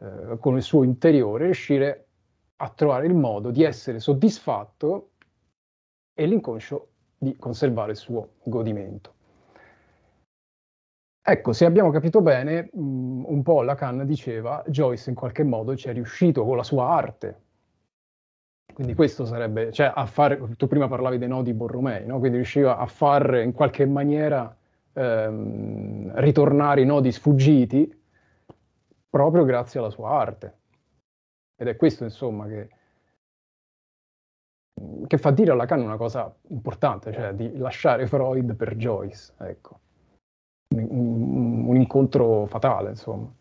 eh, 0.00 0.38
con 0.38 0.56
il 0.56 0.62
suo 0.62 0.84
interiore, 0.84 1.44
riuscire 1.44 2.06
a 2.56 2.68
trovare 2.70 3.06
il 3.06 3.14
modo 3.14 3.50
di 3.50 3.62
essere 3.62 3.98
soddisfatto 3.98 5.10
e 6.14 6.26
l'inconscio 6.26 6.88
di 7.18 7.36
conservare 7.36 7.92
il 7.92 7.96
suo 7.96 8.34
godimento. 8.44 9.12
Ecco, 11.26 11.52
se 11.52 11.64
abbiamo 11.64 11.90
capito 11.90 12.20
bene, 12.20 12.68
mh, 12.70 13.24
un 13.26 13.42
po' 13.42 13.62
Lacan 13.62 14.04
diceva, 14.04 14.62
Joyce 14.66 15.08
in 15.08 15.16
qualche 15.16 15.42
modo 15.42 15.74
ci 15.74 15.88
è 15.88 15.92
riuscito 15.92 16.44
con 16.44 16.56
la 16.56 16.62
sua 16.62 16.88
arte. 16.88 17.40
Quindi 18.74 18.94
questo 18.94 19.24
sarebbe, 19.24 19.72
cioè 19.72 19.90
a 19.94 20.04
fare, 20.04 20.38
tu 20.56 20.66
prima 20.66 20.88
parlavi 20.88 21.16
dei 21.16 21.28
nodi 21.28 21.54
Borromei, 21.54 22.06
no? 22.06 22.18
quindi 22.18 22.36
riusciva 22.38 22.76
a 22.76 22.86
far 22.86 23.36
in 23.36 23.52
qualche 23.52 23.86
maniera 23.86 24.54
ehm, 24.92 26.12
ritornare 26.16 26.82
i 26.82 26.84
nodi 26.84 27.12
sfuggiti 27.12 28.02
proprio 29.08 29.44
grazie 29.44 29.78
alla 29.80 29.90
sua 29.90 30.10
arte. 30.10 30.58
Ed 31.56 31.68
è 31.68 31.76
questo, 31.76 32.04
insomma, 32.04 32.46
che, 32.46 32.68
che 35.06 35.18
fa 35.18 35.30
dire 35.30 35.52
a 35.52 35.54
Lacan 35.54 35.80
una 35.80 35.96
cosa 35.96 36.34
importante, 36.48 37.12
cioè 37.12 37.32
di 37.32 37.56
lasciare 37.56 38.06
Freud 38.06 38.54
per 38.54 38.76
Joyce, 38.76 39.32
ecco. 39.38 39.80
Un, 40.74 41.68
un, 41.68 41.76
incontro 41.76 42.46
fatale, 42.46 42.90
insomma. 42.90 43.32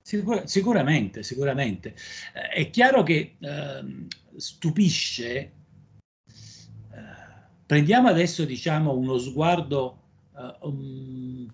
Sicur- 0.00 0.44
sicuramente, 0.44 1.24
sicuramente. 1.24 1.94
Eh, 2.34 2.48
è 2.50 2.70
chiaro 2.70 3.02
che 3.02 3.36
eh, 3.38 4.06
stupisce, 4.36 5.28
eh, 5.36 5.52
prendiamo 7.66 8.08
adesso 8.08 8.44
diciamo 8.44 8.94
uno 8.94 9.18
sguardo 9.18 10.02
um, 10.60 11.52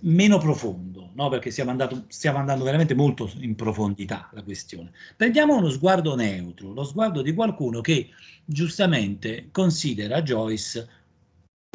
meno 0.00 0.38
profondo, 0.38 1.10
no? 1.14 1.28
perché 1.28 1.50
stiamo, 1.50 1.70
andato, 1.70 2.04
stiamo, 2.08 2.38
andando 2.38 2.64
veramente 2.64 2.94
molto 2.94 3.30
in 3.40 3.56
profondità 3.56 4.28
la 4.32 4.42
questione. 4.42 4.92
Prendiamo 5.16 5.56
uno 5.56 5.70
sguardo 5.70 6.14
neutro, 6.14 6.72
lo 6.72 6.84
sguardo 6.84 7.20
di 7.22 7.34
qualcuno 7.34 7.80
che 7.80 8.08
giustamente 8.44 9.48
considera 9.50 10.22
Joyce 10.22 10.88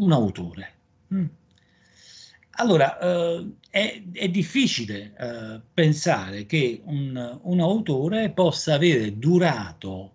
un 0.02 0.12
autore. 0.12 0.74
Mm. 1.14 1.26
Allora, 2.60 2.98
eh, 3.00 3.52
è, 3.70 4.04
è, 4.12 4.30
difficile 4.30 5.14
eh, 5.16 5.62
pensare 5.74 6.46
che 6.46 6.82
un, 6.86 7.40
un, 7.44 7.60
autore 7.60 8.32
possa 8.32 8.74
avere 8.74 9.18
durato 9.20 10.14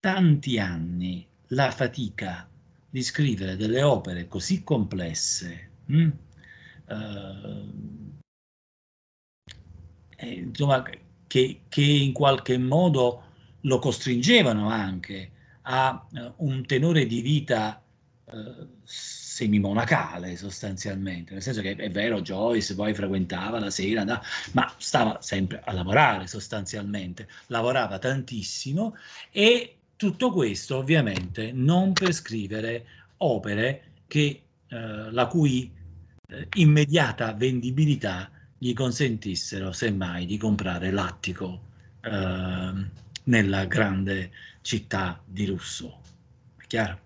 tanti 0.00 0.58
anni 0.58 1.24
la 1.48 1.70
fatica 1.70 2.48
di 2.90 3.02
scrivere 3.02 3.56
delle 3.56 3.82
opere 3.82 4.26
così 4.26 4.64
complesse. 4.64 5.70
Mm? 5.92 6.10
Eh, 6.88 7.66
insomma, 10.18 10.82
che, 11.26 11.60
che, 11.68 11.82
in 11.82 12.12
qualche 12.12 12.58
modo 12.58 13.22
lo 13.62 13.78
costringevano 13.78 14.68
anche 14.68 15.30
a 15.62 16.06
uh, 16.10 16.32
un 16.36 16.64
tenore 16.64 17.06
di 17.06 17.20
vita 17.20 17.82
uh, 18.24 18.68
semimonacale 18.84 20.36
sostanzialmente, 20.36 21.32
nel 21.32 21.42
senso 21.42 21.60
che 21.60 21.74
è 21.74 21.90
vero 21.90 22.22
Joyce 22.22 22.74
poi 22.74 22.94
frequentava 22.94 23.58
la 23.58 23.70
sera, 23.70 24.04
da, 24.04 24.22
ma 24.52 24.72
stava 24.78 25.20
sempre 25.20 25.60
a 25.64 25.72
lavorare 25.72 26.26
sostanzialmente, 26.26 27.28
lavorava 27.48 27.98
tantissimo 27.98 28.96
e 29.30 29.76
tutto 29.96 30.30
questo 30.30 30.76
ovviamente 30.76 31.52
non 31.52 31.92
per 31.92 32.12
scrivere 32.12 32.86
opere 33.18 33.82
che, 34.06 34.42
eh, 34.68 35.10
la 35.10 35.26
cui 35.26 35.72
eh, 36.28 36.48
immediata 36.54 37.32
vendibilità 37.32 38.30
gli 38.58 38.72
consentissero 38.72 39.72
semmai 39.72 40.26
di 40.26 40.38
comprare 40.38 40.90
l'attico 40.90 41.60
eh, 42.00 42.72
nella 43.24 43.64
grande 43.66 44.30
città 44.62 45.22
di 45.24 45.46
Russo. 45.46 46.00
È 46.56 46.66
chiaro? 46.66 47.04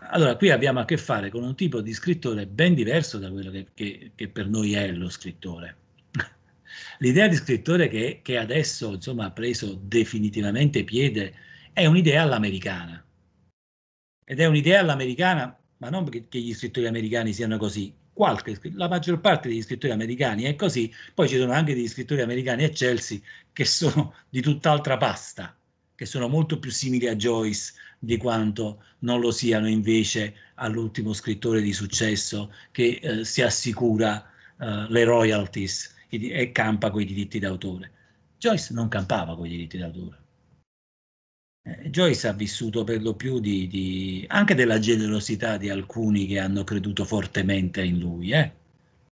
Allora, 0.00 0.36
qui 0.36 0.50
abbiamo 0.50 0.80
a 0.80 0.84
che 0.84 0.96
fare 0.96 1.28
con 1.30 1.42
un 1.42 1.56
tipo 1.56 1.80
di 1.80 1.92
scrittore 1.92 2.46
ben 2.46 2.74
diverso 2.74 3.18
da 3.18 3.30
quello 3.30 3.50
che, 3.50 3.66
che, 3.74 4.12
che 4.14 4.28
per 4.28 4.48
noi 4.48 4.74
è 4.74 4.92
lo 4.92 5.08
scrittore. 5.08 5.76
L'idea 6.98 7.26
di 7.26 7.34
scrittore 7.34 7.88
che, 7.88 8.20
che 8.22 8.36
adesso 8.38 8.94
insomma, 8.94 9.26
ha 9.26 9.30
preso 9.32 9.74
definitivamente 9.82 10.84
piede 10.84 11.34
è 11.72 11.86
un'idea 11.86 12.22
all'americana. 12.22 13.04
Ed 14.24 14.40
è 14.40 14.46
un'idea 14.46 14.80
all'americana, 14.80 15.58
ma 15.78 15.90
non 15.90 16.04
perché 16.04 16.38
gli 16.38 16.54
scrittori 16.54 16.86
americani 16.86 17.32
siano 17.32 17.56
così. 17.56 17.92
Qualche, 18.18 18.58
la 18.74 18.88
maggior 18.88 19.20
parte 19.20 19.46
degli 19.46 19.62
scrittori 19.62 19.92
americani 19.92 20.42
è 20.42 20.56
così, 20.56 20.92
poi 21.14 21.28
ci 21.28 21.36
sono 21.36 21.52
anche 21.52 21.72
degli 21.72 21.86
scrittori 21.86 22.20
americani 22.20 22.64
eccelsi 22.64 23.22
che 23.52 23.64
sono 23.64 24.12
di 24.28 24.40
tutt'altra 24.40 24.96
pasta, 24.96 25.56
che 25.94 26.04
sono 26.04 26.26
molto 26.26 26.58
più 26.58 26.72
simili 26.72 27.06
a 27.06 27.14
Joyce 27.14 27.74
di 27.96 28.16
quanto 28.16 28.82
non 29.00 29.20
lo 29.20 29.30
siano 29.30 29.68
invece 29.68 30.34
all'ultimo 30.56 31.12
scrittore 31.12 31.60
di 31.60 31.72
successo 31.72 32.52
che 32.72 32.98
eh, 33.00 33.24
si 33.24 33.40
assicura 33.40 34.28
eh, 34.58 34.86
le 34.88 35.04
royalties 35.04 35.94
e 36.08 36.50
campa 36.50 36.90
con 36.90 37.02
i 37.02 37.04
diritti 37.04 37.38
d'autore. 37.38 37.92
Joyce 38.36 38.74
non 38.74 38.88
campava 38.88 39.36
con 39.36 39.46
i 39.46 39.50
diritti 39.50 39.78
d'autore. 39.78 40.27
Eh, 41.68 41.90
Joyce 41.90 42.28
ha 42.28 42.32
vissuto 42.32 42.84
per 42.84 43.02
lo 43.02 43.14
più 43.14 43.40
di, 43.40 43.66
di, 43.68 44.24
anche 44.28 44.54
della 44.54 44.78
generosità 44.78 45.58
di 45.58 45.68
alcuni 45.68 46.26
che 46.26 46.38
hanno 46.38 46.64
creduto 46.64 47.04
fortemente 47.04 47.82
in 47.82 47.98
lui. 47.98 48.30
Eh? 48.30 48.52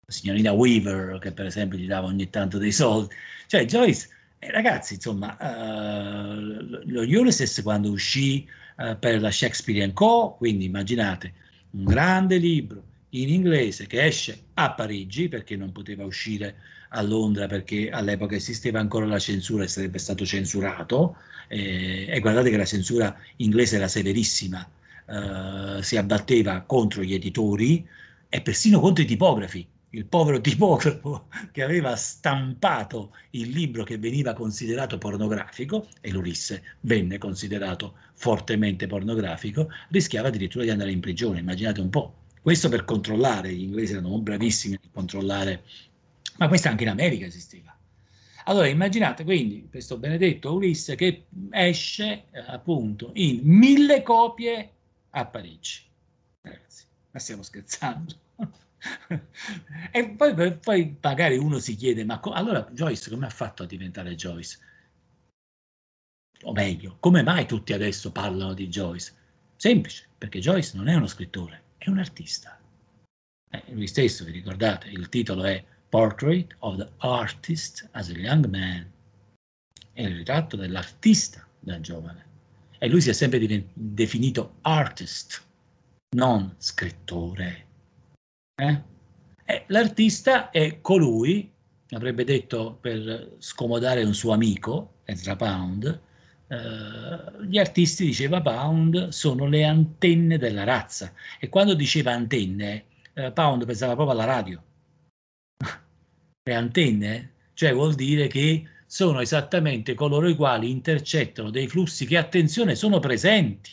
La 0.05 0.11
signorina 0.13 0.51
Weaver, 0.51 1.17
che 1.19 1.31
per 1.31 1.45
esempio 1.45 1.77
gli 1.77 1.87
dava 1.87 2.07
ogni 2.07 2.29
tanto 2.29 2.57
dei 2.57 2.71
soldi. 2.71 3.13
Cioè 3.47 3.65
Joyce, 3.65 4.09
eh, 4.39 4.51
ragazzi, 4.51 4.95
insomma, 4.95 5.37
uh, 5.39 6.81
lo 6.85 7.01
Ulysses 7.01 7.61
quando 7.61 7.89
uscì 7.91 8.47
uh, 8.77 8.97
per 8.99 9.21
la 9.21 9.31
Shakespeare 9.31 9.93
Co., 9.93 10.35
quindi 10.37 10.65
immaginate, 10.65 11.33
un 11.71 11.85
grande 11.85 12.37
libro 12.37 12.83
in 13.09 13.29
inglese 13.29 13.87
che 13.87 14.05
esce 14.05 14.45
a 14.55 14.71
Parigi 14.73 15.27
perché 15.29 15.55
non 15.55 15.71
poteva 15.71 16.05
uscire 16.05 16.55
a 16.93 17.01
Londra 17.01 17.47
perché 17.47 17.89
all'epoca 17.89 18.35
esisteva 18.35 18.79
ancora 18.79 19.05
la 19.05 19.19
censura 19.19 19.63
e 19.63 19.67
sarebbe 19.67 19.97
stato 19.97 20.25
censurato 20.25 21.15
eh, 21.47 22.05
e 22.09 22.19
guardate 22.19 22.49
che 22.49 22.57
la 22.57 22.65
censura 22.65 23.15
inglese 23.37 23.75
era 23.75 23.87
severissima, 23.87 24.67
eh, 25.05 25.83
si 25.83 25.97
abbatteva 25.97 26.61
contro 26.61 27.03
gli 27.03 27.13
editori 27.13 27.85
e 28.29 28.41
persino 28.41 28.79
contro 28.79 29.03
i 29.03 29.07
tipografi. 29.07 29.67
Il 29.93 30.05
povero 30.05 30.39
tipografo 30.39 31.27
che 31.51 31.63
aveva 31.63 31.97
stampato 31.97 33.13
il 33.31 33.49
libro 33.49 33.83
che 33.83 33.97
veniva 33.97 34.33
considerato 34.33 34.97
pornografico, 34.97 35.87
e 35.99 36.11
l'Ulisse 36.11 36.63
venne 36.81 37.17
considerato 37.17 37.95
fortemente 38.13 38.87
pornografico, 38.87 39.69
rischiava 39.89 40.29
addirittura 40.29 40.63
di 40.63 40.69
andare 40.69 40.91
in 40.91 41.01
prigione. 41.01 41.39
Immaginate 41.39 41.81
un 41.81 41.89
po'. 41.89 42.15
Questo 42.41 42.69
per 42.69 42.85
controllare, 42.85 43.53
gli 43.53 43.63
inglesi 43.63 43.91
erano 43.91 44.17
bravissimi 44.19 44.75
a 44.75 44.89
controllare, 44.93 45.63
ma 46.41 46.47
questo 46.47 46.69
anche 46.69 46.83
in 46.83 46.89
America 46.89 47.27
esisteva. 47.27 47.77
Allora 48.45 48.65
immaginate 48.65 49.23
quindi 49.23 49.67
questo 49.69 49.99
benedetto 49.99 50.51
Ulisse 50.51 50.95
che 50.95 51.27
esce 51.51 52.25
eh, 52.31 52.39
appunto 52.47 53.11
in 53.13 53.41
mille 53.43 54.01
copie 54.01 54.71
a 55.11 55.25
Parigi. 55.27 55.83
Ragazzi, 56.41 56.85
ma 57.11 57.19
stiamo 57.19 57.43
scherzando? 57.43 58.15
e 59.91 60.09
poi, 60.09 60.57
poi, 60.57 60.97
magari 60.99 61.37
uno 61.37 61.59
si 61.59 61.75
chiede, 61.75 62.03
ma 62.03 62.19
allora 62.33 62.67
Joyce 62.71 63.11
come 63.11 63.27
ha 63.27 63.29
fatto 63.29 63.61
a 63.61 63.67
diventare 63.67 64.15
Joyce? 64.15 64.57
O 66.41 66.53
meglio, 66.53 66.97
come 66.99 67.21
mai 67.21 67.45
tutti 67.45 67.71
adesso 67.71 68.11
parlano 68.11 68.55
di 68.55 68.67
Joyce? 68.67 69.13
Semplice, 69.57 70.07
perché 70.17 70.39
Joyce 70.39 70.75
non 70.75 70.87
è 70.87 70.95
uno 70.95 71.05
scrittore, 71.05 71.61
è 71.77 71.87
un 71.87 71.99
artista. 71.99 72.59
Eh, 73.47 73.63
lui 73.67 73.85
stesso, 73.85 74.25
vi 74.25 74.31
ricordate, 74.31 74.87
il 74.87 75.07
titolo 75.07 75.43
è 75.43 75.63
Portrait 75.91 76.47
of 76.59 76.77
the 76.77 76.87
Artist 76.99 77.85
as 77.91 78.09
a 78.09 78.13
Young 78.13 78.45
Man. 78.45 78.89
È 79.91 80.01
il 80.01 80.15
ritratto 80.15 80.55
dell'artista 80.55 81.45
da 81.59 81.81
giovane. 81.81 82.25
E 82.79 82.87
lui 82.87 83.01
si 83.01 83.09
è 83.09 83.13
sempre 83.13 83.45
definito 83.73 84.55
artist, 84.61 85.43
non 86.15 86.55
scrittore. 86.57 87.65
Eh? 88.55 88.83
L'artista 89.67 90.49
è 90.49 90.79
colui, 90.79 91.51
avrebbe 91.89 92.23
detto 92.23 92.77
per 92.79 93.35
scomodare 93.39 94.03
un 94.03 94.13
suo 94.13 94.31
amico, 94.31 95.01
Ezra 95.03 95.35
Pound, 95.35 96.09
Uh, 96.51 97.45
gli 97.45 97.57
artisti, 97.57 98.03
diceva 98.03 98.41
Pound, 98.41 99.07
sono 99.07 99.45
le 99.45 99.63
antenne 99.63 100.37
della 100.37 100.65
razza. 100.65 101.13
E 101.39 101.47
quando 101.47 101.73
diceva 101.73 102.11
antenne, 102.11 102.87
uh, 103.13 103.31
Pound 103.31 103.65
pensava 103.65 103.95
proprio 103.95 104.19
alla 104.19 104.25
radio 104.25 104.61
le 106.43 106.55
antenne, 106.55 107.33
cioè 107.53 107.73
vuol 107.73 107.93
dire 107.93 108.27
che 108.27 108.67
sono 108.85 109.19
esattamente 109.21 109.93
coloro 109.93 110.27
i 110.27 110.35
quali 110.35 110.69
intercettano 110.69 111.49
dei 111.49 111.67
flussi 111.67 112.05
che, 112.05 112.17
attenzione, 112.17 112.75
sono 112.75 112.99
presenti. 112.99 113.71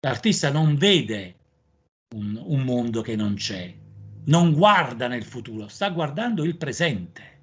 L'artista 0.00 0.50
non 0.50 0.76
vede 0.76 1.36
un, 2.14 2.40
un 2.44 2.62
mondo 2.62 3.02
che 3.02 3.16
non 3.16 3.34
c'è, 3.34 3.72
non 4.26 4.52
guarda 4.52 5.08
nel 5.08 5.24
futuro, 5.24 5.68
sta 5.68 5.90
guardando 5.90 6.44
il 6.44 6.56
presente 6.56 7.36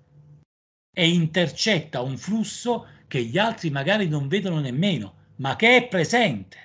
e 0.94 1.10
intercetta 1.10 2.02
un 2.02 2.18
flusso 2.18 2.88
che 3.08 3.24
gli 3.24 3.38
altri 3.38 3.70
magari 3.70 4.08
non 4.08 4.28
vedono 4.28 4.60
nemmeno, 4.60 5.24
ma 5.38 5.56
che 5.56 5.78
è 5.78 5.88
presente. 5.88 6.58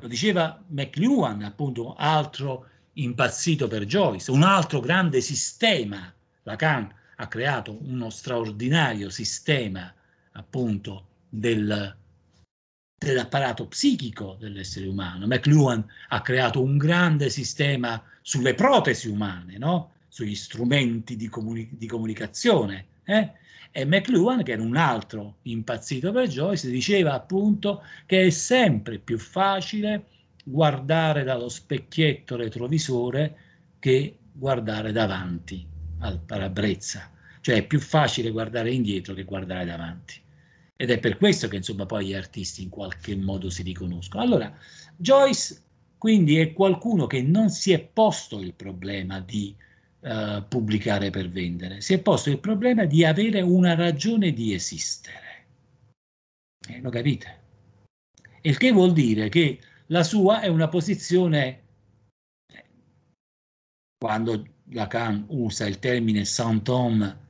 Lo 0.00 0.08
diceva 0.08 0.62
McLuhan, 0.68 1.42
appunto, 1.42 1.94
altro 1.94 2.69
impazzito 2.94 3.68
per 3.68 3.84
Joyce, 3.84 4.30
un 4.30 4.42
altro 4.42 4.80
grande 4.80 5.20
sistema. 5.20 6.12
Lacan 6.42 6.92
ha 7.16 7.28
creato 7.28 7.78
uno 7.82 8.10
straordinario 8.10 9.10
sistema 9.10 9.92
appunto 10.32 11.06
del, 11.28 11.96
dell'apparato 12.98 13.66
psichico 13.66 14.36
dell'essere 14.40 14.86
umano. 14.86 15.26
McLuhan 15.26 15.84
ha 16.08 16.22
creato 16.22 16.62
un 16.62 16.76
grande 16.76 17.30
sistema 17.30 18.02
sulle 18.22 18.54
protesi 18.54 19.08
umane, 19.08 19.58
no? 19.58 19.92
sugli 20.08 20.34
strumenti 20.34 21.16
di, 21.16 21.28
comuni- 21.28 21.68
di 21.72 21.86
comunicazione. 21.86 22.86
Eh? 23.04 23.32
E 23.70 23.84
McLuhan, 23.84 24.42
che 24.42 24.52
era 24.52 24.62
un 24.62 24.76
altro 24.76 25.36
impazzito 25.42 26.10
per 26.10 26.26
Joyce, 26.26 26.70
diceva 26.70 27.12
appunto 27.12 27.82
che 28.06 28.26
è 28.26 28.30
sempre 28.30 28.98
più 28.98 29.18
facile 29.18 30.06
guardare 30.50 31.22
dallo 31.22 31.48
specchietto 31.48 32.36
retrovisore 32.36 33.36
che 33.78 34.18
guardare 34.32 34.92
davanti 34.92 35.66
al 36.00 36.20
parabrezza. 36.20 37.10
Cioè 37.40 37.56
è 37.56 37.66
più 37.66 37.80
facile 37.80 38.30
guardare 38.30 38.72
indietro 38.72 39.14
che 39.14 39.24
guardare 39.24 39.64
davanti. 39.64 40.20
Ed 40.76 40.90
è 40.90 40.98
per 40.98 41.16
questo 41.16 41.48
che 41.48 41.56
insomma 41.56 41.86
poi 41.86 42.06
gli 42.06 42.14
artisti 42.14 42.62
in 42.62 42.68
qualche 42.68 43.16
modo 43.16 43.50
si 43.50 43.62
riconoscono. 43.62 44.22
Allora, 44.22 44.54
Joyce 44.96 45.62
quindi 46.00 46.38
è 46.38 46.54
qualcuno 46.54 47.06
che 47.06 47.20
non 47.20 47.50
si 47.50 47.72
è 47.72 47.78
posto 47.78 48.40
il 48.40 48.54
problema 48.54 49.20
di 49.20 49.54
uh, 50.00 50.42
pubblicare 50.48 51.10
per 51.10 51.28
vendere, 51.28 51.82
si 51.82 51.92
è 51.92 52.00
posto 52.00 52.30
il 52.30 52.38
problema 52.38 52.86
di 52.86 53.04
avere 53.04 53.42
una 53.42 53.74
ragione 53.74 54.32
di 54.32 54.54
esistere. 54.54 55.44
Eh, 56.66 56.80
lo 56.80 56.88
capite? 56.88 57.38
Il 58.40 58.56
che 58.56 58.72
vuol 58.72 58.94
dire 58.94 59.28
che 59.28 59.58
la 59.90 60.02
sua 60.04 60.40
è 60.40 60.46
una 60.46 60.68
posizione, 60.68 61.62
quando 63.98 64.46
Lacan 64.70 65.26
usa 65.28 65.66
il 65.66 65.78
termine 65.78 66.24
Saint-Homme, 66.24 67.28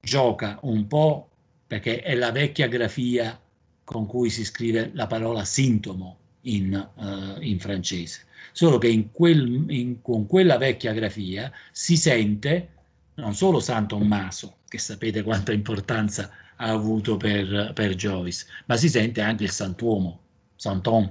gioca 0.00 0.58
un 0.62 0.86
po' 0.86 1.30
perché 1.66 2.00
è 2.00 2.14
la 2.14 2.32
vecchia 2.32 2.66
grafia 2.66 3.38
con 3.84 4.06
cui 4.06 4.30
si 4.30 4.44
scrive 4.44 4.90
la 4.94 5.06
parola 5.06 5.44
sintomo 5.44 6.18
in, 6.42 6.90
uh, 6.94 7.40
in 7.42 7.58
francese. 7.60 8.24
Solo 8.52 8.78
che 8.78 8.88
in 8.88 9.10
quel, 9.10 9.66
in, 9.68 10.00
con 10.00 10.26
quella 10.26 10.56
vecchia 10.56 10.92
grafia 10.92 11.52
si 11.72 11.96
sente 11.96 12.70
non 13.14 13.34
solo 13.34 13.60
San 13.60 13.86
Tommaso, 13.86 14.58
che 14.68 14.78
sapete 14.78 15.22
quanta 15.22 15.52
importanza 15.52 16.30
ha 16.56 16.70
avuto 16.70 17.16
per, 17.16 17.72
per 17.74 17.94
Joyce, 17.94 18.46
ma 18.66 18.76
si 18.76 18.88
sente 18.88 19.20
anche 19.20 19.44
il 19.44 19.50
santuomo, 19.50 20.20
Santon, 20.56 21.10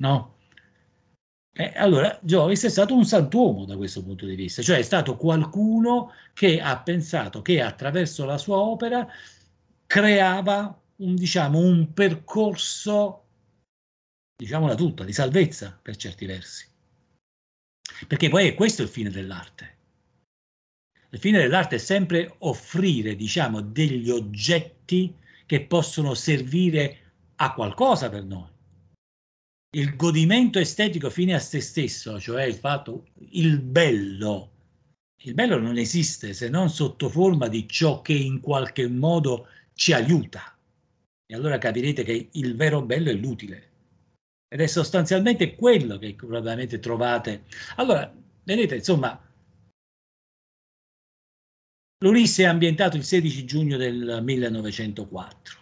no? 0.00 0.36
Eh, 1.52 1.72
allora, 1.74 2.18
Joyce 2.22 2.68
è 2.68 2.70
stato 2.70 2.94
un 2.94 3.04
santuomo 3.04 3.64
da 3.64 3.76
questo 3.76 4.02
punto 4.02 4.24
di 4.24 4.34
vista, 4.34 4.62
cioè 4.62 4.78
è 4.78 4.82
stato 4.82 5.16
qualcuno 5.16 6.12
che 6.32 6.60
ha 6.60 6.78
pensato 6.80 7.42
che 7.42 7.60
attraverso 7.60 8.24
la 8.24 8.38
sua 8.38 8.56
opera 8.58 9.06
creava 9.86 10.80
un, 10.96 11.14
diciamo, 11.16 11.58
un 11.58 11.92
percorso, 11.92 13.24
diciamola 14.36 14.74
tutta, 14.74 15.04
di 15.04 15.12
salvezza 15.12 15.78
per 15.80 15.96
certi 15.96 16.24
versi. 16.24 16.68
Perché 18.06 18.28
poi 18.28 18.46
è 18.46 18.54
questo 18.54 18.82
il 18.82 18.88
fine 18.88 19.10
dell'arte. 19.10 19.76
Il 21.10 21.18
fine 21.18 21.38
dell'arte 21.38 21.76
è 21.76 21.78
sempre 21.78 22.36
offrire, 22.38 23.16
diciamo, 23.16 23.60
degli 23.60 24.08
oggetti 24.08 25.14
che 25.44 25.62
possono 25.62 26.14
servire 26.14 26.98
a 27.36 27.52
qualcosa 27.52 28.08
per 28.08 28.22
noi 28.22 28.48
il 29.72 29.94
godimento 29.94 30.58
estetico 30.58 31.10
fine 31.10 31.34
a 31.34 31.38
se 31.38 31.60
stesso, 31.60 32.18
cioè 32.18 32.44
il 32.44 32.54
fatto, 32.54 33.06
il 33.30 33.60
bello, 33.60 34.50
il 35.22 35.34
bello 35.34 35.58
non 35.58 35.76
esiste 35.78 36.32
se 36.32 36.48
non 36.48 36.70
sotto 36.70 37.08
forma 37.08 37.46
di 37.46 37.68
ciò 37.68 38.02
che 38.02 38.14
in 38.14 38.40
qualche 38.40 38.88
modo 38.88 39.46
ci 39.74 39.92
aiuta. 39.92 40.56
E 41.26 41.34
allora 41.34 41.58
capirete 41.58 42.02
che 42.02 42.30
il 42.32 42.56
vero 42.56 42.82
bello 42.82 43.10
è 43.10 43.14
l'utile. 43.14 43.68
Ed 44.48 44.60
è 44.60 44.66
sostanzialmente 44.66 45.54
quello 45.54 45.98
che 45.98 46.14
probabilmente 46.14 46.80
trovate. 46.80 47.44
Allora, 47.76 48.12
vedete, 48.42 48.74
insomma, 48.74 49.22
l'Ulisse 51.98 52.42
è 52.42 52.46
ambientato 52.46 52.96
il 52.96 53.04
16 53.04 53.44
giugno 53.44 53.76
del 53.76 54.20
1904. 54.20 55.58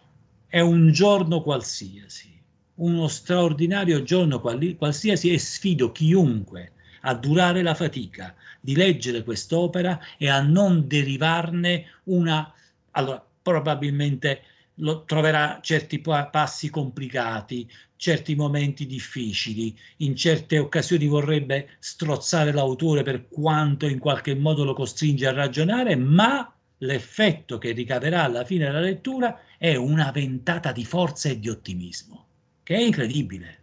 È 0.46 0.60
un 0.60 0.90
giorno 0.92 1.42
qualsiasi 1.42 2.37
uno 2.78 3.08
straordinario 3.08 4.02
giorno 4.02 4.40
qualsiasi 4.40 5.32
e 5.32 5.38
sfido 5.38 5.90
chiunque 5.92 6.72
a 7.02 7.14
durare 7.14 7.62
la 7.62 7.74
fatica 7.74 8.34
di 8.60 8.74
leggere 8.74 9.22
quest'opera 9.22 9.98
e 10.16 10.28
a 10.28 10.40
non 10.42 10.86
derivarne 10.86 11.86
una... 12.04 12.52
Allora, 12.92 13.24
probabilmente 13.42 14.42
lo, 14.76 15.04
troverà 15.04 15.60
certi 15.62 16.00
passi 16.00 16.70
complicati, 16.70 17.68
certi 17.96 18.34
momenti 18.34 18.86
difficili, 18.86 19.76
in 19.98 20.16
certe 20.16 20.58
occasioni 20.58 21.06
vorrebbe 21.06 21.70
strozzare 21.78 22.52
l'autore 22.52 23.02
per 23.02 23.28
quanto 23.28 23.86
in 23.86 23.98
qualche 23.98 24.34
modo 24.34 24.64
lo 24.64 24.74
costringe 24.74 25.26
a 25.26 25.32
ragionare, 25.32 25.96
ma 25.96 26.52
l'effetto 26.78 27.58
che 27.58 27.72
ricaverà 27.72 28.24
alla 28.24 28.44
fine 28.44 28.66
della 28.66 28.80
lettura 28.80 29.40
è 29.56 29.74
una 29.74 30.10
ventata 30.10 30.72
di 30.72 30.84
forza 30.84 31.28
e 31.28 31.38
di 31.38 31.48
ottimismo 31.48 32.27
che 32.68 32.74
è 32.74 32.80
incredibile. 32.80 33.62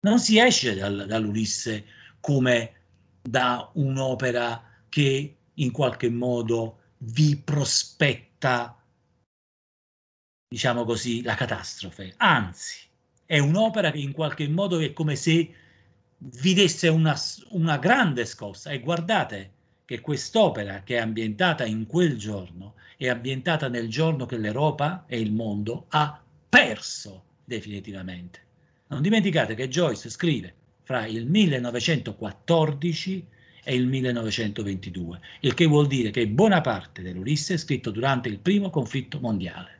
Non 0.00 0.18
si 0.18 0.40
esce 0.40 0.74
dal, 0.74 1.06
dall'Ulisse 1.06 1.84
come 2.18 2.72
da 3.22 3.70
un'opera 3.74 4.60
che 4.88 5.36
in 5.54 5.70
qualche 5.70 6.10
modo 6.10 6.78
vi 6.98 7.36
prospetta, 7.36 8.76
diciamo 10.48 10.84
così, 10.84 11.22
la 11.22 11.36
catastrofe. 11.36 12.14
Anzi, 12.16 12.88
è 13.24 13.38
un'opera 13.38 13.92
che 13.92 13.98
in 13.98 14.10
qualche 14.10 14.48
modo 14.48 14.80
è 14.80 14.92
come 14.92 15.14
se 15.14 15.54
vi 16.18 16.52
desse 16.52 16.88
una, 16.88 17.16
una 17.50 17.78
grande 17.78 18.24
scossa. 18.24 18.70
E 18.70 18.80
guardate 18.80 19.52
che 19.84 20.00
quest'opera, 20.00 20.82
che 20.82 20.96
è 20.96 20.98
ambientata 20.98 21.64
in 21.64 21.86
quel 21.86 22.18
giorno, 22.18 22.74
è 22.96 23.06
ambientata 23.06 23.68
nel 23.68 23.88
giorno 23.88 24.26
che 24.26 24.38
l'Europa 24.38 25.04
e 25.06 25.20
il 25.20 25.30
mondo 25.30 25.86
ha 25.90 26.20
perso 26.48 27.28
definitivamente. 27.50 28.38
Non 28.86 29.02
dimenticate 29.02 29.56
che 29.56 29.68
Joyce 29.68 30.08
scrive 30.08 30.54
fra 30.82 31.06
il 31.06 31.26
1914 31.26 33.26
e 33.64 33.74
il 33.74 33.88
1922, 33.88 35.20
il 35.40 35.54
che 35.54 35.66
vuol 35.66 35.88
dire 35.88 36.10
che 36.10 36.28
buona 36.28 36.60
parte 36.60 37.02
dell'Ulisse 37.02 37.54
è 37.54 37.56
scritto 37.56 37.90
durante 37.90 38.28
il 38.28 38.38
primo 38.38 38.70
conflitto 38.70 39.18
mondiale. 39.18 39.78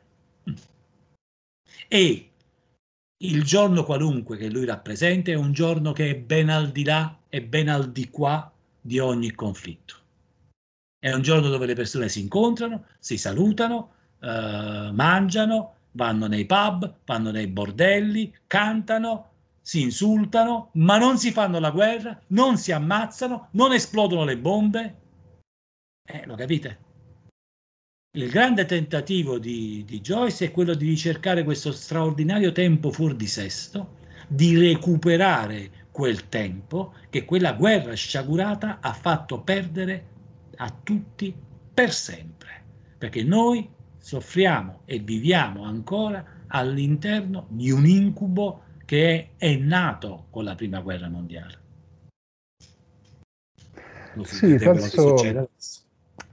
E 1.87 2.29
il 3.23 3.43
giorno 3.43 3.85
qualunque 3.85 4.37
che 4.37 4.49
lui 4.49 4.65
rappresenta 4.65 5.31
è 5.31 5.35
un 5.35 5.53
giorno 5.53 5.93
che 5.93 6.09
è 6.09 6.17
ben 6.17 6.49
al 6.49 6.71
di 6.71 6.83
là 6.83 7.17
e 7.29 7.41
ben 7.41 7.69
al 7.69 7.91
di 7.91 8.09
qua 8.09 8.51
di 8.79 8.99
ogni 8.99 9.31
conflitto. 9.31 9.95
È 10.99 11.11
un 11.11 11.21
giorno 11.21 11.49
dove 11.49 11.65
le 11.65 11.75
persone 11.75 12.09
si 12.09 12.19
incontrano, 12.19 12.85
si 12.99 13.17
salutano, 13.17 13.93
eh, 14.19 14.89
mangiano, 14.93 15.75
vanno 15.91 16.27
nei 16.27 16.45
pub, 16.45 16.99
vanno 17.05 17.31
nei 17.31 17.47
bordelli, 17.47 18.33
cantano, 18.47 19.29
si 19.61 19.81
insultano, 19.81 20.69
ma 20.73 20.97
non 20.97 21.17
si 21.17 21.31
fanno 21.31 21.59
la 21.59 21.71
guerra, 21.71 22.19
non 22.27 22.57
si 22.57 22.71
ammazzano, 22.71 23.49
non 23.51 23.73
esplodono 23.73 24.23
le 24.23 24.37
bombe. 24.37 24.95
Eh, 26.03 26.25
lo 26.25 26.35
capite? 26.35 26.89
Il 28.13 28.29
grande 28.29 28.65
tentativo 28.65 29.39
di, 29.39 29.85
di 29.85 30.01
Joyce 30.01 30.45
è 30.45 30.51
quello 30.51 30.73
di 30.73 30.87
ricercare 30.87 31.43
questo 31.43 31.71
straordinario 31.71 32.51
tempo 32.51 32.91
fuori 32.91 33.15
di 33.15 33.27
sesto, 33.27 33.99
di 34.27 34.57
recuperare 34.57 35.87
quel 35.91 36.27
tempo 36.27 36.93
che 37.09 37.23
quella 37.23 37.53
guerra 37.53 37.93
sciagurata 37.93 38.79
ha 38.81 38.93
fatto 38.93 39.41
perdere 39.41 40.07
a 40.57 40.69
tutti 40.83 41.33
per 41.73 41.93
sempre. 41.93 42.63
Perché 42.97 43.23
noi 43.23 43.69
soffriamo 44.01 44.81
e 44.85 44.99
viviamo 44.99 45.63
ancora 45.63 46.25
all'interno 46.47 47.45
di 47.49 47.71
un 47.71 47.85
incubo 47.85 48.63
che 48.83 49.29
è, 49.37 49.55
nato 49.55 50.25
con 50.31 50.43
la 50.43 50.55
prima 50.55 50.81
guerra 50.81 51.07
mondiale. 51.07 51.59
Sì, 54.23 54.57
penso, 54.57 55.15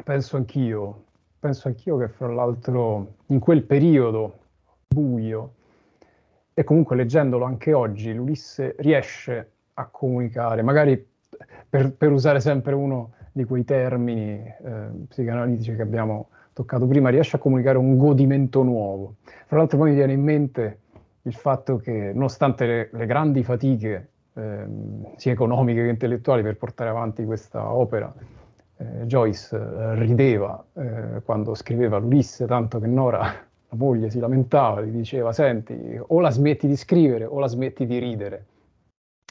penso 0.03 0.37
anch'io, 0.37 1.05
penso 1.39 1.69
anch'io 1.69 1.97
che 1.99 2.09
fra 2.09 2.27
l'altro 2.27 3.15
in 3.27 3.39
quel 3.39 3.63
periodo 3.63 4.39
buio 4.89 5.55
e 6.53 6.65
comunque 6.65 6.97
leggendolo 6.97 7.45
anche 7.45 7.73
oggi 7.73 8.13
l'Ulisse 8.13 8.75
riesce 8.79 9.53
a 9.75 9.87
comunicare, 9.87 10.63
magari 10.63 11.07
per, 11.69 11.93
per 11.93 12.11
usare 12.11 12.41
sempre 12.41 12.75
uno 12.75 13.13
di 13.31 13.45
quei 13.45 13.65
termini 13.65 14.43
eh, 14.43 14.89
psicanalitici 15.07 15.77
che 15.77 15.83
abbiamo 15.83 16.31
toccato 16.59 16.89
prima, 16.89 17.09
riesce 17.09 17.37
a 17.37 17.39
comunicare 17.39 17.79
un 17.79 17.97
godimento 17.97 18.65
nuovo. 18.65 19.15
Fra 19.47 19.59
l'altro 19.59 19.79
poi 19.79 19.91
mi 19.91 19.95
viene 19.95 20.13
in 20.13 20.23
mente 20.23 20.81
il 21.23 21.35
fatto 21.35 21.77
che 21.77 22.11
nonostante 22.13 22.67
le, 22.67 22.89
le 22.93 23.07
grandi 23.07 23.45
fatiche 23.45 24.09
ehm, 24.35 25.15
sia 25.15 25.31
economiche 25.31 25.83
che 25.83 25.89
intellettuali 25.89 26.43
per 26.43 26.57
portare 26.57 26.91
avanti 26.91 27.25
questa 27.25 27.73
opera, 27.73 28.13
eh, 28.77 29.05
Joyce 29.05 29.57
eh, 29.57 29.95
rideva 29.95 30.65
eh, 30.73 31.23
quando 31.25 31.55
scriveva 31.55 31.99
l'Ulisse, 31.99 32.47
tanto 32.47 32.81
che 32.81 32.89
Nora, 32.89 33.21
la 33.21 33.77
moglie, 33.77 34.11
si 34.11 34.19
lamentava, 34.19 34.83
gli 34.83 34.91
diceva 34.91 35.33
senti 35.33 35.97
o 36.05 36.19
la 36.19 36.31
smetti 36.31 36.67
di 36.67 36.77
scrivere 36.77 37.25
o 37.25 37.39
la 37.39 37.47
smetti 37.47 37.87
di 37.87 37.99
ridere. 37.99 38.47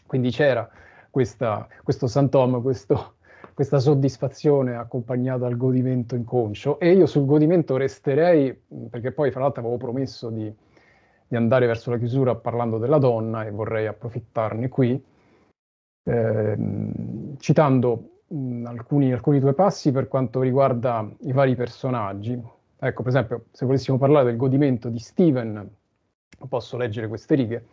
Quindi 0.05 0.29
c'era 0.29 0.69
questa, 1.09 1.67
questo 1.83 2.07
Santom, 2.07 2.61
questo 2.61 3.15
questa 3.57 3.79
soddisfazione 3.79 4.75
accompagnata 4.75 5.47
al 5.47 5.57
godimento 5.57 6.13
inconscio 6.13 6.79
e 6.79 6.91
io 6.91 7.07
sul 7.07 7.25
godimento 7.25 7.75
resterei, 7.75 8.55
perché 8.87 9.11
poi 9.11 9.31
fra 9.31 9.41
l'altro 9.41 9.61
avevo 9.61 9.77
promesso 9.77 10.29
di, 10.29 10.53
di 11.27 11.35
andare 11.35 11.65
verso 11.65 11.89
la 11.89 11.97
chiusura 11.97 12.35
parlando 12.35 12.77
della 12.77 12.99
donna 12.99 13.47
e 13.47 13.49
vorrei 13.49 13.87
approfittarne 13.87 14.69
qui, 14.69 15.03
eh, 16.03 16.57
citando 17.39 18.09
mh, 18.27 18.65
alcuni, 18.67 19.11
alcuni 19.11 19.39
tuoi 19.39 19.55
passi 19.55 19.91
per 19.91 20.07
quanto 20.07 20.39
riguarda 20.39 21.09
i 21.21 21.31
vari 21.31 21.55
personaggi. 21.55 22.39
Ecco, 22.77 23.01
per 23.01 23.11
esempio, 23.11 23.45
se 23.49 23.65
volessimo 23.65 23.97
parlare 23.97 24.25
del 24.25 24.37
godimento 24.37 24.87
di 24.89 24.99
Steven, 24.99 25.67
posso 26.47 26.77
leggere 26.77 27.07
queste 27.07 27.33
righe. 27.33 27.65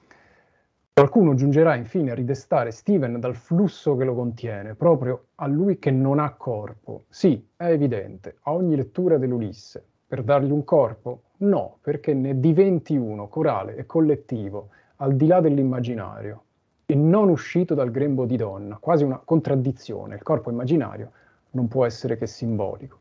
Qualcuno 0.97 1.34
giungerà 1.34 1.74
infine 1.74 2.12
a 2.12 2.14
ridestare 2.14 2.70
Steven 2.70 3.18
dal 3.18 3.34
flusso 3.34 3.97
che 3.97 4.05
lo 4.05 4.14
contiene, 4.14 4.76
proprio 4.76 5.30
a 5.34 5.49
lui 5.49 5.80
che 5.80 5.90
non 5.90 6.20
ha 6.20 6.34
corpo. 6.34 7.07
Sì, 7.09 7.49
è 7.57 7.64
evidente, 7.64 8.36
a 8.42 8.53
ogni 8.53 8.76
lettura 8.76 9.18
dell'Ulisse. 9.18 9.84
Per 10.07 10.22
dargli 10.22 10.53
un 10.53 10.62
corpo? 10.62 11.22
No, 11.38 11.78
perché 11.80 12.14
ne 12.14 12.38
diventi 12.38 12.97
uno, 12.97 13.26
corale 13.26 13.74
e 13.74 13.86
collettivo, 13.86 14.68
al 14.99 15.16
di 15.16 15.26
là 15.26 15.40
dell'immaginario, 15.40 16.45
e 16.86 16.95
non 16.95 17.28
uscito 17.28 17.74
dal 17.74 17.90
grembo 17.90 18.24
di 18.24 18.36
donna, 18.36 18.76
quasi 18.76 19.03
una 19.03 19.18
contraddizione. 19.18 20.14
Il 20.14 20.22
corpo 20.22 20.51
immaginario 20.51 21.11
non 21.51 21.66
può 21.66 21.84
essere 21.84 22.16
che 22.16 22.28
simbolico. 22.28 23.01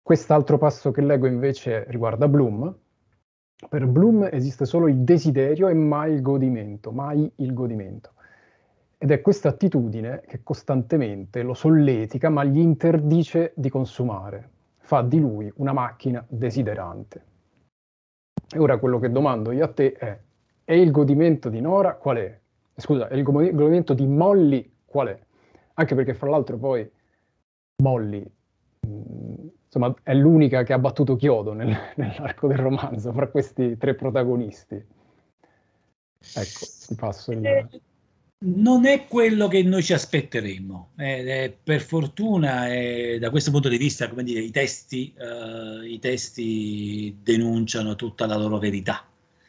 Quest'altro 0.00 0.58
passo 0.58 0.92
che 0.92 1.00
leggo 1.00 1.26
invece 1.26 1.86
riguarda 1.88 2.28
Bloom, 2.28 2.72
per 3.68 3.86
Bloom 3.86 4.28
esiste 4.30 4.64
solo 4.64 4.88
il 4.88 4.98
desiderio 4.98 5.68
e 5.68 5.74
mai 5.74 6.12
il 6.12 6.22
godimento, 6.22 6.90
mai 6.90 7.30
il 7.36 7.52
godimento. 7.52 8.12
Ed 8.98 9.10
è 9.10 9.20
questa 9.20 9.50
attitudine 9.50 10.22
che 10.26 10.42
costantemente 10.42 11.42
lo 11.42 11.54
solletica, 11.54 12.30
ma 12.30 12.44
gli 12.44 12.58
interdice 12.58 13.52
di 13.54 13.68
consumare. 13.68 14.50
fa 14.84 15.00
di 15.00 15.18
lui 15.18 15.50
una 15.56 15.72
macchina 15.72 16.24
desiderante. 16.28 17.24
E 18.54 18.58
ora 18.58 18.76
quello 18.76 18.98
che 18.98 19.10
domando 19.10 19.50
io 19.50 19.64
a 19.64 19.72
te 19.72 19.92
è, 19.92 20.18
e 20.62 20.80
il 20.80 20.90
godimento 20.90 21.48
di 21.48 21.60
Nora 21.60 21.94
qual 21.94 22.18
è? 22.18 22.38
Scusa, 22.76 23.08
e 23.08 23.16
il 23.16 23.22
godimento 23.22 23.94
di 23.94 24.06
Molly 24.06 24.70
qual 24.84 25.08
è? 25.08 25.18
Anche 25.74 25.94
perché 25.94 26.12
fra 26.12 26.28
l'altro 26.28 26.58
poi 26.58 26.88
Molly 27.82 28.30
insomma, 29.74 29.94
è 30.02 30.14
l'unica 30.14 30.62
che 30.62 30.72
ha 30.72 30.78
battuto 30.78 31.16
chiodo 31.16 31.52
nel, 31.52 31.76
nell'arco 31.96 32.46
del 32.46 32.58
romanzo 32.58 33.12
fra 33.12 33.28
questi 33.28 33.76
tre 33.76 33.94
protagonisti. 33.94 34.74
Ecco, 36.34 36.66
ti 36.86 36.94
passo 36.94 37.32
il... 37.32 37.44
Eh, 37.44 37.68
non 38.46 38.84
è 38.84 39.06
quello 39.06 39.48
che 39.48 39.62
noi 39.62 39.82
ci 39.82 39.92
aspetteremmo. 39.94 40.92
Eh, 40.96 41.56
per 41.62 41.80
fortuna, 41.80 42.72
eh, 42.72 43.18
da 43.18 43.30
questo 43.30 43.50
punto 43.50 43.68
di 43.68 43.78
vista, 43.78 44.08
come 44.08 44.22
dire, 44.22 44.40
i 44.40 44.50
testi, 44.50 45.14
eh, 45.16 45.88
i 45.88 45.98
testi 45.98 47.18
denunciano 47.22 47.96
tutta 47.96 48.26
la 48.26 48.36
loro 48.36 48.58
verità. 48.58 49.06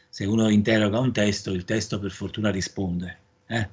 Se 0.09 0.25
uno 0.25 0.49
interroga 0.49 0.99
un 0.99 1.11
testo, 1.11 1.51
il 1.51 1.65
testo 1.65 1.99
per 1.99 2.11
fortuna 2.11 2.51
risponde. 2.51 3.17
Eh. 3.47 3.69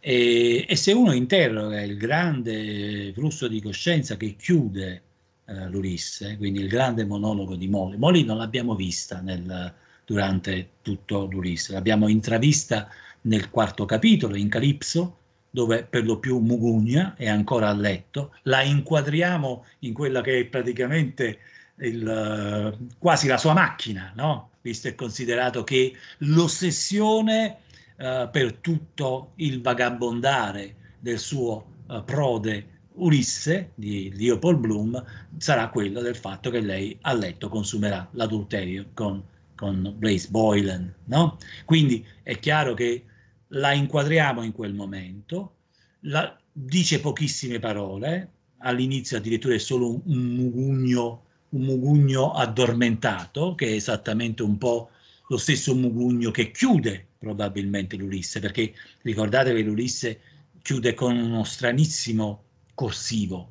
E, 0.00 0.66
e, 0.68 0.76
se 0.76 0.92
uno 0.92 1.12
interroga 1.12 1.80
il 1.80 1.96
grande 1.96 3.12
flusso 3.12 3.48
di 3.48 3.60
coscienza 3.60 4.16
che 4.16 4.34
chiude 4.36 5.02
eh, 5.48 5.68
l'Ulisse, 5.70 6.36
quindi 6.36 6.60
il 6.60 6.68
grande 6.68 7.06
monologo 7.06 7.56
di 7.56 7.68
Molly, 7.68 7.96
Molly 7.96 8.22
non 8.22 8.36
l'abbiamo 8.36 8.74
vista 8.74 9.20
nel, 9.20 9.72
durante 10.04 10.72
tutto 10.82 11.24
l'Ulisse, 11.24 11.72
l'abbiamo 11.72 12.06
intravista 12.08 12.88
nel 13.22 13.48
quarto 13.48 13.86
capitolo, 13.86 14.36
in 14.36 14.50
Calipso, 14.50 15.16
dove 15.50 15.84
per 15.84 16.04
lo 16.04 16.18
più 16.18 16.38
Mugugna 16.38 17.14
è 17.16 17.28
ancora 17.28 17.70
a 17.70 17.74
letto, 17.74 18.34
la 18.42 18.62
inquadriamo 18.62 19.64
in 19.80 19.94
quella 19.94 20.20
che 20.20 20.38
è 20.38 20.44
praticamente 20.44 21.38
il, 21.76 22.90
quasi 22.98 23.26
la 23.26 23.38
sua 23.38 23.54
macchina, 23.54 24.12
no? 24.14 24.50
visto 24.60 24.88
e 24.88 24.94
considerato 24.94 25.64
che 25.64 25.94
l'ossessione 26.18 27.60
uh, 27.96 28.28
per 28.30 28.54
tutto 28.60 29.32
il 29.36 29.62
vagabondare 29.62 30.74
del 30.98 31.18
suo 31.18 31.64
uh, 31.86 32.04
prode 32.04 32.77
Ulisse 32.98 33.72
di 33.74 34.12
Leopold 34.16 34.58
Bloom 34.58 35.04
sarà 35.36 35.68
quello 35.68 36.00
del 36.00 36.16
fatto 36.16 36.50
che 36.50 36.60
lei 36.60 36.96
a 37.02 37.12
letto 37.12 37.48
consumerà 37.48 38.08
l'adulterio 38.12 38.90
con, 38.94 39.22
con 39.54 39.94
Blaise 39.96 40.28
Boylan. 40.30 40.92
No? 41.04 41.38
Quindi 41.64 42.04
è 42.22 42.38
chiaro 42.38 42.74
che 42.74 43.04
la 43.48 43.72
inquadriamo 43.72 44.42
in 44.42 44.52
quel 44.52 44.74
momento, 44.74 45.54
la, 46.00 46.36
dice 46.52 47.00
pochissime 47.00 47.58
parole, 47.58 48.32
all'inizio 48.58 49.16
addirittura 49.16 49.54
è 49.54 49.58
solo 49.58 49.90
un, 49.90 50.00
un, 50.04 50.26
mugugno, 50.34 51.22
un 51.50 51.62
mugugno 51.62 52.32
addormentato, 52.32 53.54
che 53.54 53.68
è 53.68 53.72
esattamente 53.72 54.42
un 54.42 54.58
po' 54.58 54.90
lo 55.28 55.36
stesso 55.36 55.74
mugugno 55.74 56.30
che 56.30 56.50
chiude 56.50 57.06
probabilmente 57.18 57.96
l'Ulisse, 57.96 58.40
perché 58.40 58.74
ricordate 59.02 59.52
che 59.54 59.62
l'Ulisse 59.62 60.20
chiude 60.62 60.94
con 60.94 61.16
uno 61.16 61.44
stranissimo 61.44 62.44
corsivo, 62.78 63.48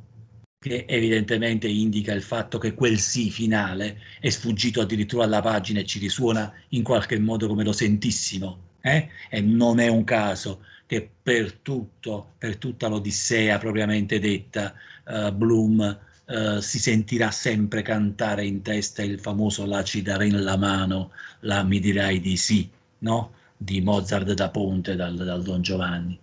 che 0.57 0.85
evidentemente 0.87 1.67
indica 1.67 2.13
il 2.13 2.21
fatto 2.21 2.57
che 2.57 2.73
quel 2.73 2.97
sì 2.97 3.29
finale 3.29 3.99
è 4.21 4.29
sfuggito 4.29 4.79
addirittura 4.79 5.25
alla 5.25 5.41
pagina 5.41 5.81
e 5.81 5.85
ci 5.85 5.99
risuona 5.99 6.53
in 6.69 6.81
qualche 6.81 7.19
modo 7.19 7.45
come 7.47 7.65
lo 7.65 7.73
sentissimo. 7.73 8.75
Eh? 8.79 9.09
E 9.29 9.41
non 9.41 9.81
è 9.81 9.89
un 9.89 10.05
caso 10.05 10.63
che 10.85 11.09
per, 11.21 11.55
tutto, 11.55 12.35
per 12.37 12.55
tutta 12.55 12.87
l'Odissea 12.87 13.57
propriamente 13.57 14.17
detta, 14.19 14.73
uh, 15.07 15.33
Bloom 15.33 15.99
uh, 16.27 16.59
si 16.61 16.79
sentirà 16.79 17.29
sempre 17.29 17.81
cantare 17.81 18.45
in 18.45 18.61
testa 18.61 19.03
il 19.03 19.19
famoso 19.19 19.65
La 19.65 19.83
ci 19.83 20.01
darei 20.01 20.31
la 20.31 20.55
mano, 20.55 21.11
la 21.41 21.63
mi 21.63 21.81
dirai 21.81 22.21
di 22.21 22.37
sì, 22.37 22.69
no? 22.99 23.33
Di 23.57 23.81
Mozart 23.81 24.31
da 24.33 24.49
Ponte 24.49 24.95
dal, 24.95 25.15
dal 25.15 25.41
Don 25.41 25.61
Giovanni. 25.61 26.17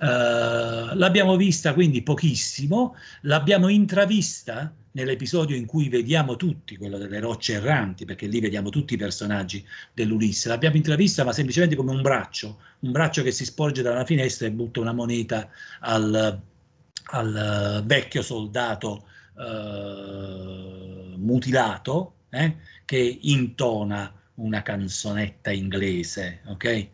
Uh, 0.00 0.94
l'abbiamo 0.94 1.36
vista 1.36 1.74
quindi 1.74 2.02
pochissimo, 2.02 2.96
l'abbiamo 3.22 3.68
intravista 3.68 4.72
nell'episodio 4.92 5.54
in 5.54 5.66
cui 5.66 5.88
vediamo 5.88 6.36
tutti, 6.36 6.76
quello 6.76 6.96
delle 6.98 7.20
rocce 7.20 7.54
erranti, 7.54 8.04
perché 8.04 8.26
lì 8.26 8.40
vediamo 8.40 8.70
tutti 8.70 8.94
i 8.94 8.96
personaggi 8.96 9.64
dell'Ulisse, 9.92 10.48
l'abbiamo 10.48 10.76
intravista 10.76 11.24
ma 11.24 11.32
semplicemente 11.32 11.76
come 11.76 11.92
un 11.92 12.02
braccio, 12.02 12.58
un 12.80 12.90
braccio 12.90 13.22
che 13.22 13.30
si 13.30 13.44
sporge 13.44 13.82
da 13.82 13.92
una 13.92 14.04
finestra 14.04 14.46
e 14.46 14.50
butta 14.50 14.80
una 14.80 14.92
moneta 14.92 15.48
al, 15.80 16.40
al 17.04 17.82
vecchio 17.84 18.22
soldato 18.22 19.06
uh, 19.34 21.16
mutilato 21.16 22.14
eh, 22.30 22.56
che 22.84 23.18
intona 23.22 24.12
una 24.38 24.62
canzonetta 24.62 25.50
inglese, 25.50 26.40
ok? 26.46 26.88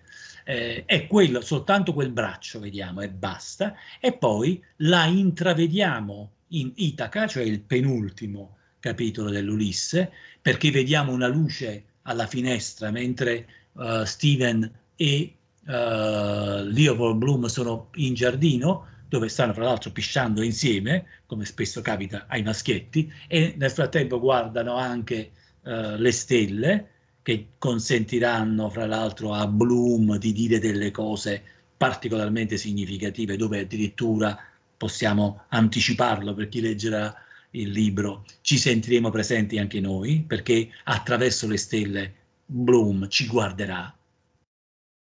Eh, 0.44 0.84
è 0.84 1.06
quello, 1.06 1.40
soltanto 1.40 1.94
quel 1.94 2.10
braccio 2.10 2.60
vediamo 2.60 3.00
e 3.00 3.08
basta, 3.08 3.74
e 4.00 4.12
poi 4.12 4.62
la 4.78 5.06
intravediamo 5.06 6.32
in 6.48 6.72
Itaca, 6.76 7.26
cioè 7.26 7.42
il 7.42 7.60
penultimo 7.60 8.56
capitolo 8.78 9.30
dell'Ulisse, 9.30 10.12
perché 10.40 10.70
vediamo 10.70 11.12
una 11.12 11.26
luce 11.26 11.84
alla 12.02 12.26
finestra 12.26 12.90
mentre 12.90 13.46
uh, 13.72 14.04
Steven 14.04 14.70
e 14.94 15.34
uh, 15.64 15.70
Leopold 15.70 17.16
Bloom 17.16 17.46
sono 17.46 17.88
in 17.94 18.12
giardino, 18.12 18.86
dove 19.08 19.28
stanno 19.28 19.54
fra 19.54 19.64
l'altro 19.64 19.90
pisciando 19.90 20.42
insieme, 20.42 21.06
come 21.26 21.46
spesso 21.46 21.80
capita 21.80 22.26
ai 22.28 22.42
maschietti, 22.42 23.10
e 23.26 23.54
nel 23.56 23.70
frattempo 23.70 24.20
guardano 24.20 24.76
anche 24.76 25.30
uh, 25.62 25.96
le 25.96 26.12
stelle, 26.12 26.88
che 27.24 27.46
consentiranno 27.56 28.68
fra 28.68 28.84
l'altro 28.84 29.32
a 29.32 29.46
Bloom 29.46 30.18
di 30.18 30.32
dire 30.32 30.58
delle 30.58 30.90
cose 30.90 31.42
particolarmente 31.74 32.58
significative 32.58 33.38
dove 33.38 33.60
addirittura 33.60 34.38
possiamo 34.76 35.44
anticiparlo 35.48 36.34
per 36.34 36.50
chi 36.50 36.60
leggerà 36.60 37.16
il 37.52 37.70
libro, 37.70 38.26
ci 38.42 38.58
sentiremo 38.58 39.08
presenti 39.08 39.58
anche 39.58 39.80
noi 39.80 40.22
perché 40.26 40.68
attraverso 40.84 41.48
le 41.48 41.56
stelle 41.56 42.14
Bloom 42.44 43.08
ci 43.08 43.26
guarderà, 43.26 43.96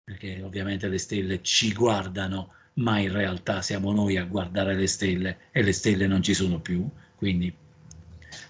perché 0.04 0.42
ovviamente 0.42 0.88
le 0.88 0.98
stelle 0.98 1.40
ci 1.42 1.72
guardano, 1.72 2.52
ma 2.74 2.98
in 2.98 3.10
realtà 3.10 3.62
siamo 3.62 3.90
noi 3.90 4.18
a 4.18 4.24
guardare 4.24 4.74
le 4.74 4.86
stelle 4.86 5.38
e 5.50 5.62
le 5.62 5.72
stelle 5.72 6.06
non 6.06 6.22
ci 6.22 6.34
sono 6.34 6.60
più, 6.60 6.86
quindi 7.16 7.50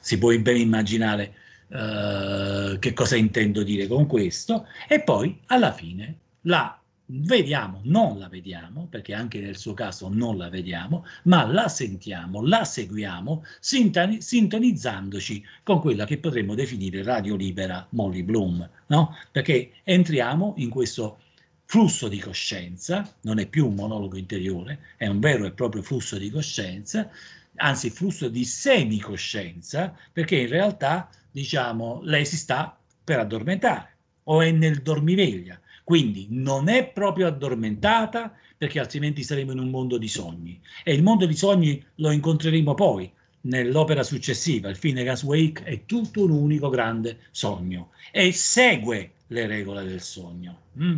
si 0.00 0.18
può 0.18 0.36
ben 0.36 0.56
immaginare 0.56 1.34
eh, 1.72 2.76
che 2.78 2.92
cosa 2.92 3.16
intendo 3.16 3.62
dire 3.62 3.86
con 3.86 4.06
questo, 4.06 4.66
e 4.86 5.00
poi 5.00 5.40
alla 5.46 5.72
fine 5.72 6.18
la 6.42 6.78
vediamo, 7.06 7.80
non 7.84 8.18
la 8.18 8.28
vediamo, 8.28 8.86
perché 8.90 9.14
anche 9.14 9.40
nel 9.40 9.56
suo 9.56 9.72
caso 9.74 10.08
non 10.08 10.36
la 10.36 10.48
vediamo, 10.48 11.04
ma 11.24 11.46
la 11.46 11.68
sentiamo, 11.68 12.42
la 12.46 12.64
seguiamo, 12.64 13.44
sintonizzandoci 13.60 15.44
con 15.62 15.80
quella 15.80 16.04
che 16.04 16.18
potremmo 16.18 16.54
definire 16.54 17.02
radio 17.02 17.36
libera 17.36 17.86
Molly 17.90 18.22
Bloom, 18.22 18.68
no? 18.88 19.16
Perché 19.30 19.72
entriamo 19.82 20.54
in 20.58 20.68
questo 20.68 21.18
flusso 21.64 22.08
di 22.08 22.18
coscienza, 22.18 23.10
non 23.22 23.38
è 23.38 23.46
più 23.46 23.66
un 23.66 23.74
monologo 23.74 24.18
interiore, 24.18 24.78
è 24.98 25.06
un 25.06 25.20
vero 25.20 25.46
e 25.46 25.52
proprio 25.52 25.82
flusso 25.82 26.18
di 26.18 26.30
coscienza, 26.30 27.10
anzi 27.56 27.90
flusso 27.90 28.28
di 28.28 28.44
semicoscienza, 28.44 29.94
perché 30.12 30.36
in 30.36 30.48
realtà 30.48 31.08
diciamo, 31.32 32.00
lei 32.04 32.24
si 32.24 32.36
sta 32.36 32.78
per 33.02 33.18
addormentare 33.18 33.96
o 34.24 34.40
è 34.40 34.50
nel 34.52 34.82
dormiveglia. 34.82 35.60
Quindi 35.82 36.28
non 36.30 36.68
è 36.68 36.86
proprio 36.86 37.26
addormentata 37.26 38.32
perché 38.56 38.78
altrimenti 38.78 39.24
saremo 39.24 39.50
in 39.50 39.58
un 39.58 39.70
mondo 39.70 39.98
di 39.98 40.06
sogni. 40.06 40.60
E 40.84 40.92
il 40.92 41.02
mondo 41.02 41.26
di 41.26 41.34
sogni 41.34 41.84
lo 41.96 42.12
incontreremo 42.12 42.74
poi 42.74 43.10
nell'opera 43.42 44.04
successiva. 44.04 44.68
Il 44.68 44.76
Finnegan's 44.76 45.24
Wake 45.24 45.64
è 45.64 45.84
tutto 45.84 46.22
un 46.24 46.30
unico 46.30 46.68
grande 46.68 47.18
sogno 47.32 47.90
e 48.12 48.30
segue 48.32 49.12
le 49.26 49.46
regole 49.46 49.84
del 49.84 50.00
sogno. 50.00 50.60
Mm? 50.80 50.96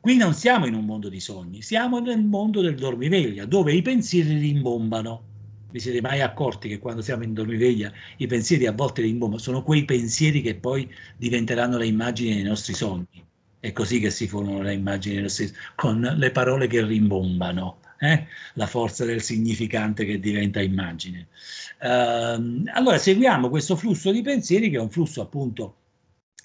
Qui 0.00 0.16
non 0.16 0.34
siamo 0.34 0.66
in 0.66 0.74
un 0.74 0.84
mondo 0.84 1.08
di 1.08 1.20
sogni, 1.20 1.62
siamo 1.62 2.00
nel 2.00 2.24
mondo 2.24 2.60
del 2.60 2.74
dormiveglia, 2.74 3.44
dove 3.44 3.72
i 3.72 3.82
pensieri 3.82 4.36
rimbombano 4.36 5.30
vi 5.72 5.80
siete 5.80 6.00
mai 6.00 6.20
accorti 6.20 6.68
che 6.68 6.78
quando 6.78 7.02
siamo 7.02 7.24
in 7.24 7.32
dormiveglia 7.32 7.90
i 8.18 8.26
pensieri 8.26 8.66
a 8.66 8.72
volte 8.72 9.02
rimbombano? 9.02 9.40
Sono 9.40 9.62
quei 9.62 9.84
pensieri 9.84 10.42
che 10.42 10.54
poi 10.54 10.88
diventeranno 11.16 11.78
le 11.78 11.86
immagini 11.86 12.34
nei 12.34 12.42
nostri 12.44 12.74
sogni. 12.74 13.24
È 13.58 13.72
così 13.72 13.98
che 13.98 14.10
si 14.10 14.28
formano 14.28 14.60
le 14.60 14.74
immagini 14.74 15.14
nei 15.14 15.24
nostri 15.24 15.46
sogni, 15.46 15.58
con 15.74 16.00
le 16.00 16.30
parole 16.30 16.66
che 16.66 16.84
rimbombano. 16.84 17.78
Eh? 18.02 18.26
la 18.54 18.66
forza 18.66 19.04
del 19.04 19.22
significante 19.22 20.04
che 20.04 20.18
diventa 20.18 20.60
immagine. 20.60 21.28
Uh, 21.80 22.64
allora 22.72 22.98
seguiamo 22.98 23.48
questo 23.48 23.76
flusso 23.76 24.10
di 24.10 24.22
pensieri 24.22 24.70
che 24.70 24.76
è 24.76 24.80
un 24.80 24.90
flusso 24.90 25.22
appunto 25.22 25.76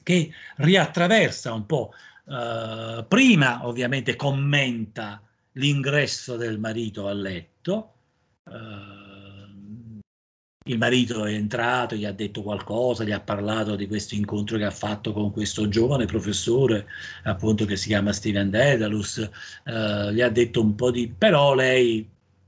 che 0.03 0.31
riattraversa 0.57 1.51
un 1.53 1.65
po', 1.65 1.93
uh, 2.25 3.07
prima 3.07 3.65
ovviamente 3.65 4.15
commenta 4.15 5.19
l'ingresso 5.53 6.37
del 6.37 6.59
marito 6.59 7.07
a 7.07 7.13
letto, 7.13 7.93
uh, 8.43 9.06
il 10.67 10.77
marito 10.77 11.25
è 11.25 11.33
entrato, 11.33 11.95
gli 11.95 12.05
ha 12.05 12.11
detto 12.11 12.41
qualcosa, 12.41 13.03
gli 13.03 13.11
ha 13.11 13.19
parlato 13.19 13.75
di 13.75 13.87
questo 13.87 14.15
incontro 14.15 14.57
che 14.57 14.65
ha 14.65 14.71
fatto 14.71 15.13
con 15.13 15.31
questo 15.31 15.67
giovane 15.67 16.05
professore, 16.05 16.85
appunto 17.23 17.65
che 17.65 17.75
si 17.75 17.87
chiama 17.87 18.13
Steven 18.13 18.49
Dedalus, 18.49 19.17
eh, 19.63 20.13
gli 20.13 20.21
ha 20.21 20.29
detto 20.29 20.61
un 20.61 20.75
po' 20.75 20.91
di... 20.91 21.07
però 21.15 21.53
lei 21.55 22.07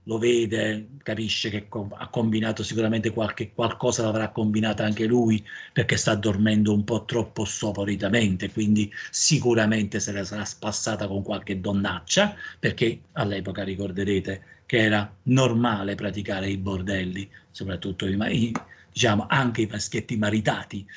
lo 0.09 0.17
vede, 0.17 0.87
capisce 1.03 1.51
che 1.51 1.67
ha 1.69 2.09
combinato 2.09 2.63
sicuramente 2.63 3.11
qualche, 3.11 3.53
qualcosa 3.53 4.01
l'avrà 4.01 4.29
combinata 4.29 4.83
anche 4.83 5.05
lui 5.05 5.45
perché 5.71 5.97
sta 5.97 6.15
dormendo 6.15 6.73
un 6.73 6.83
po' 6.83 7.05
troppo 7.05 7.45
soporitamente, 7.45 8.49
quindi 8.51 8.91
sicuramente 9.11 9.99
se 9.99 10.11
la 10.11 10.23
sarà 10.23 10.45
spassata 10.45 11.07
con 11.07 11.21
qualche 11.21 11.59
donnaccia, 11.59 12.35
perché 12.57 13.01
all'epoca 13.13 13.63
ricorderete 13.63 14.41
che 14.65 14.79
era 14.79 15.15
normale 15.23 15.93
praticare 15.93 16.49
i 16.49 16.57
bordelli, 16.57 17.29
soprattutto 17.51 18.07
i, 18.07 18.51
diciamo, 18.91 19.27
anche 19.29 19.61
i 19.61 19.67
maschietti 19.69 20.17
maritati 20.17 20.87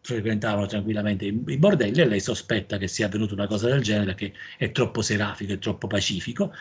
frequentavano 0.00 0.66
tranquillamente 0.66 1.26
i, 1.26 1.42
i 1.46 1.58
bordelli 1.58 2.00
e 2.00 2.06
lei 2.06 2.20
sospetta 2.20 2.78
che 2.78 2.88
sia 2.88 3.06
avvenuta 3.06 3.34
una 3.34 3.46
cosa 3.46 3.68
del 3.68 3.82
genere 3.82 4.14
perché 4.14 4.32
è 4.56 4.72
troppo 4.72 5.02
serafico, 5.02 5.52
è 5.52 5.58
troppo 5.58 5.86
pacifico. 5.86 6.52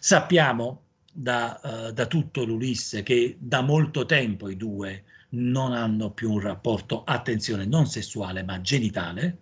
Sappiamo 0.00 0.88
da, 1.12 1.60
uh, 1.62 1.92
da 1.92 2.06
tutto 2.06 2.44
l'Ulisse 2.44 3.02
che 3.02 3.36
da 3.38 3.60
molto 3.62 4.06
tempo 4.06 4.48
i 4.48 4.56
due 4.56 5.04
non 5.30 5.72
hanno 5.72 6.10
più 6.10 6.32
un 6.32 6.40
rapporto, 6.40 7.04
attenzione, 7.04 7.64
non 7.66 7.86
sessuale 7.86 8.42
ma 8.42 8.60
genitale, 8.60 9.36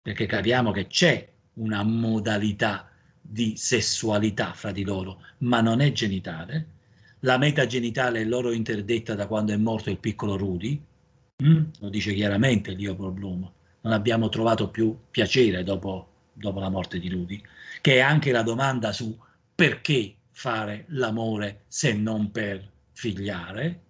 perché 0.00 0.26
capiamo 0.26 0.70
che 0.70 0.86
c'è 0.86 1.28
una 1.54 1.82
modalità 1.82 2.88
di 3.20 3.56
sessualità 3.56 4.52
fra 4.52 4.70
di 4.70 4.84
loro, 4.84 5.20
ma 5.38 5.60
non 5.60 5.80
è 5.80 5.92
genitale. 5.92 6.74
La 7.20 7.38
meta 7.38 7.66
genitale 7.66 8.20
è 8.20 8.24
loro 8.24 8.52
interdetta 8.52 9.14
da 9.14 9.26
quando 9.26 9.52
è 9.52 9.56
morto 9.56 9.90
il 9.90 9.98
piccolo 9.98 10.36
Rudy, 10.36 10.80
mm? 11.42 11.64
lo 11.80 11.88
dice 11.88 12.14
chiaramente 12.14 12.74
Leopold 12.74 13.14
Bloom, 13.14 13.50
non 13.80 13.92
abbiamo 13.92 14.28
trovato 14.28 14.68
più 14.68 14.96
piacere 15.10 15.64
dopo, 15.64 16.08
dopo 16.32 16.60
la 16.60 16.68
morte 16.68 16.98
di 16.98 17.08
Rudy, 17.08 17.42
che 17.80 17.96
è 17.96 18.00
anche 18.00 18.30
la 18.30 18.42
domanda 18.42 18.92
su 18.92 19.18
perché 19.54 20.15
fare 20.36 20.84
l'amore 20.88 21.62
se 21.66 21.94
non 21.94 22.30
per 22.30 22.62
figliare. 22.92 23.80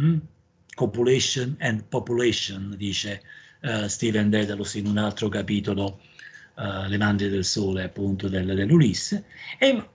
Mm? 0.00 0.18
Copulation 0.72 1.56
and 1.58 1.82
population, 1.88 2.74
dice 2.76 3.22
uh, 3.62 3.88
Steven 3.88 4.30
Dedalus 4.30 4.74
in 4.74 4.86
un 4.86 4.98
altro 4.98 5.28
capitolo, 5.28 6.00
uh, 6.58 6.86
Le 6.86 6.96
mandrie 6.96 7.28
del 7.28 7.44
sole, 7.44 7.82
appunto, 7.82 8.28
del, 8.28 8.46
dell'Ulisse. 8.46 9.24
E 9.58 9.88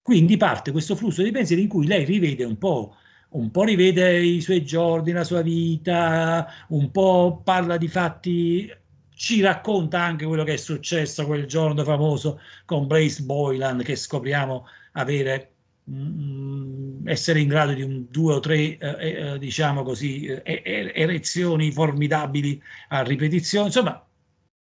quindi 0.00 0.36
parte 0.36 0.70
questo 0.70 0.94
flusso 0.94 1.24
di 1.24 1.32
pensieri 1.32 1.62
in 1.62 1.68
cui 1.68 1.88
lei 1.88 2.04
rivede 2.04 2.44
un 2.44 2.56
po' 2.56 2.94
un 3.30 3.50
po' 3.50 3.64
rivede 3.64 4.22
i 4.22 4.40
suoi 4.40 4.64
giorni, 4.64 5.12
la 5.12 5.24
sua 5.24 5.42
vita, 5.42 6.46
un 6.68 6.90
po' 6.90 7.42
parla 7.44 7.76
di 7.76 7.86
fatti, 7.88 8.72
ci 9.14 9.42
racconta 9.42 10.00
anche 10.00 10.24
quello 10.24 10.44
che 10.44 10.54
è 10.54 10.56
successo 10.56 11.26
quel 11.26 11.44
giorno 11.46 11.84
famoso 11.84 12.40
con 12.64 12.86
Blaze 12.86 13.22
Boylan 13.24 13.82
che 13.82 13.96
scopriamo 13.96 14.64
avere 14.92 15.50
mh, 15.84 15.94
mm, 15.94 17.08
essere 17.08 17.40
in 17.40 17.48
grado 17.48 17.72
di 17.72 17.82
un 17.82 18.06
due 18.10 18.34
o 18.34 18.40
tre 18.40 18.78
eh, 18.78 18.78
eh, 18.78 19.38
diciamo 19.38 19.82
così 19.82 20.26
eh, 20.26 20.92
erezioni 20.94 21.70
formidabili 21.72 22.62
a 22.88 23.02
ripetizione. 23.02 23.66
Insomma 23.66 24.02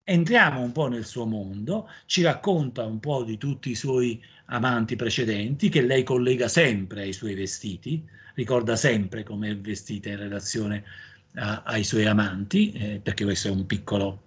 entriamo 0.10 0.62
un 0.62 0.72
po' 0.72 0.88
nel 0.88 1.04
suo 1.06 1.26
mondo 1.26 1.90
ci 2.06 2.22
racconta 2.22 2.86
un 2.86 3.00
po' 3.00 3.24
di 3.24 3.38
tutti 3.38 3.72
i 3.72 3.76
suoi 3.76 4.24
amanti 4.46 4.96
precedenti 4.96 5.68
che 5.68 5.82
lei 5.82 6.04
collega 6.04 6.48
sempre 6.48 7.02
ai 7.02 7.12
suoi 7.12 7.36
vestiti 7.36 8.08
ricorda 8.36 8.78
sempre 8.78 9.24
come 9.24 9.50
è 9.50 9.58
vestita 9.58 10.08
in 10.08 10.18
relazione 10.18 10.86
a, 11.36 11.64
ai 11.66 11.84
suoi 11.84 12.06
amanti 12.06 12.72
eh, 12.72 13.00
perché 13.04 13.26
questo 13.26 13.50
è 13.50 13.52
un 13.52 13.66
piccolo 13.66 14.22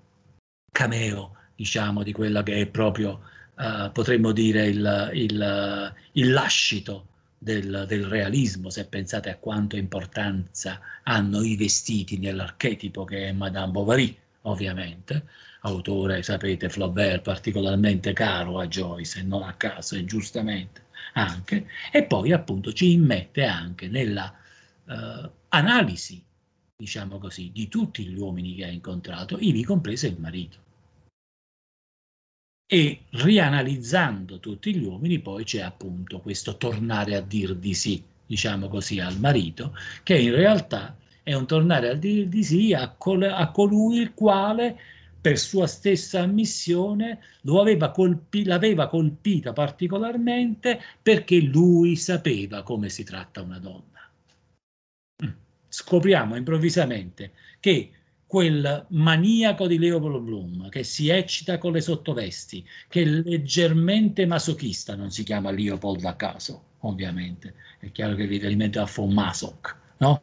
cameo 0.71 1.37
diciamo 1.55 2.03
di 2.03 2.13
quella 2.13 2.43
che 2.43 2.61
è 2.61 2.67
proprio 2.67 3.23
uh, 3.61 3.93
potremmo 3.93 4.33
dire, 4.33 4.67
il, 4.67 5.11
il, 5.15 5.95
il 6.13 6.33
lascito 6.33 7.07
del, 7.39 7.85
del, 7.87 8.05
realismo, 8.07 8.71
se 8.71 8.87
pensate 8.87 9.31
a 9.31 9.37
quanto 9.37 9.77
importanza 9.77 10.81
hanno 11.05 11.43
i 11.43 11.57
vestiti 11.57 12.19
nell'archetipo 12.19 13.05
che 13.05 13.29
è 13.29 13.33
Madame 13.33 13.73
Bovary, 13.73 14.17
ovviamente, 14.43 15.27
autore, 15.61 16.23
sapete, 16.23 16.69
Flaubert 16.71 17.23
particolarmente 17.23 18.13
caro 18.13 18.59
a 18.59 18.67
Joyce 18.67 19.21
e 19.21 19.23
non 19.23 19.43
a 19.43 19.55
caso 19.55 19.95
e 19.95 20.05
giustamente 20.05 20.89
anche, 21.15 21.67
e 21.93 22.05
poi 22.05 22.33
appunto 22.33 22.73
ci 22.73 22.93
immette 22.93 23.45
anche 23.45 23.89
nella 23.89 24.33
uh, 24.85 25.31
analisi, 25.49 26.23
diciamo 26.77 27.19
così, 27.19 27.51
di 27.53 27.69
tutti 27.69 28.07
gli 28.07 28.17
uomini 28.19 28.55
che 28.55 28.65
ha 28.65 28.69
incontrato, 28.69 29.37
ivi 29.39 29.65
compreso 29.65 30.07
il 30.07 30.19
marito 30.19 30.69
e 32.73 33.01
rianalizzando 33.11 34.39
tutti 34.39 34.73
gli 34.73 34.85
uomini 34.85 35.19
poi 35.19 35.43
c'è 35.43 35.61
appunto 35.61 36.21
questo 36.21 36.57
tornare 36.57 37.17
a 37.17 37.21
dir 37.21 37.57
di 37.57 37.75
sì, 37.75 38.01
diciamo 38.25 38.69
così, 38.69 39.01
al 39.01 39.19
marito, 39.19 39.77
che 40.05 40.17
in 40.17 40.33
realtà 40.33 40.97
è 41.25 41.35
un 41.35 41.49
tornare 41.49 41.89
a 41.89 41.95
dir 41.95 42.29
di 42.29 42.45
sì 42.45 42.73
a, 42.73 42.95
col- 42.97 43.25
a 43.25 43.51
colui 43.51 43.97
il 43.97 44.15
quale 44.15 44.79
per 45.21 45.37
sua 45.37 45.67
stessa 45.67 46.21
ammissione 46.21 47.19
aveva 47.45 47.91
colpi- 47.91 48.45
l'aveva 48.45 48.87
colpita 48.87 49.53
particolarmente 49.53 50.81
perché 51.03 51.41
lui 51.41 51.97
sapeva 51.97 52.63
come 52.63 52.89
si 52.89 53.03
tratta 53.03 53.43
una 53.43 53.59
donna. 53.59 54.09
Mm. 55.25 55.31
Scopriamo 55.67 56.37
improvvisamente 56.37 57.33
che 57.59 57.91
quel 58.31 58.87
maniaco 58.91 59.67
di 59.67 59.77
Leopold 59.77 60.23
Bloom 60.23 60.69
che 60.69 60.85
si 60.85 61.09
eccita 61.09 61.59
con 61.59 61.73
le 61.73 61.81
sottovesti, 61.81 62.65
che 62.87 63.03
è 63.03 63.05
leggermente 63.05 64.25
masochista, 64.25 64.95
non 64.95 65.11
si 65.11 65.25
chiama 65.25 65.51
Leopold 65.51 66.05
a 66.05 66.15
caso, 66.15 66.63
ovviamente, 66.83 67.55
è 67.81 67.91
chiaro 67.91 68.15
che 68.15 68.27
riferimento 68.27 68.81
a 68.81 68.89
von 68.95 69.13
Masoch, 69.13 69.77
no? 69.97 70.23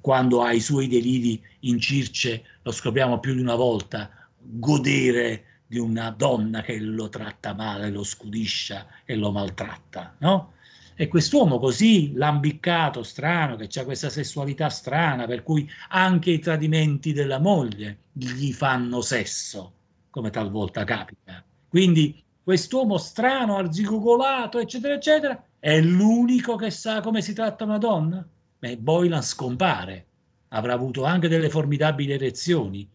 Quando 0.00 0.40
ha 0.40 0.54
i 0.54 0.60
suoi 0.60 0.88
deliri 0.88 1.42
in 1.60 1.78
Circe, 1.78 2.42
lo 2.62 2.70
scopriamo 2.70 3.20
più 3.20 3.34
di 3.34 3.42
una 3.42 3.54
volta, 3.54 4.10
godere 4.38 5.60
di 5.66 5.78
una 5.78 6.08
donna 6.08 6.62
che 6.62 6.80
lo 6.80 7.10
tratta 7.10 7.52
male, 7.52 7.90
lo 7.90 8.02
scudiscia 8.02 8.86
e 9.04 9.14
lo 9.14 9.30
maltratta, 9.30 10.16
no? 10.20 10.54
E 10.94 11.08
quest'uomo 11.08 11.58
così 11.58 12.12
lambiccato, 12.14 13.02
strano, 13.02 13.56
che 13.56 13.68
ha 13.78 13.84
questa 13.84 14.10
sessualità 14.10 14.68
strana, 14.68 15.26
per 15.26 15.42
cui 15.42 15.68
anche 15.88 16.30
i 16.30 16.38
tradimenti 16.38 17.12
della 17.12 17.38
moglie 17.38 17.98
gli 18.12 18.52
fanno 18.52 19.00
sesso, 19.00 19.72
come 20.10 20.30
talvolta 20.30 20.84
capita. 20.84 21.42
Quindi 21.68 22.22
quest'uomo 22.42 22.98
strano, 22.98 23.56
arzigogolato, 23.56 24.58
eccetera, 24.58 24.94
eccetera, 24.94 25.44
è 25.58 25.80
l'unico 25.80 26.56
che 26.56 26.70
sa 26.70 27.00
come 27.00 27.22
si 27.22 27.32
tratta 27.32 27.64
una 27.64 27.78
donna? 27.78 28.26
Beh, 28.58 28.76
Boylan 28.76 29.22
scompare, 29.22 30.06
avrà 30.48 30.74
avuto 30.74 31.04
anche 31.04 31.28
delle 31.28 31.48
formidabili 31.48 32.12
erezioni, 32.12 32.86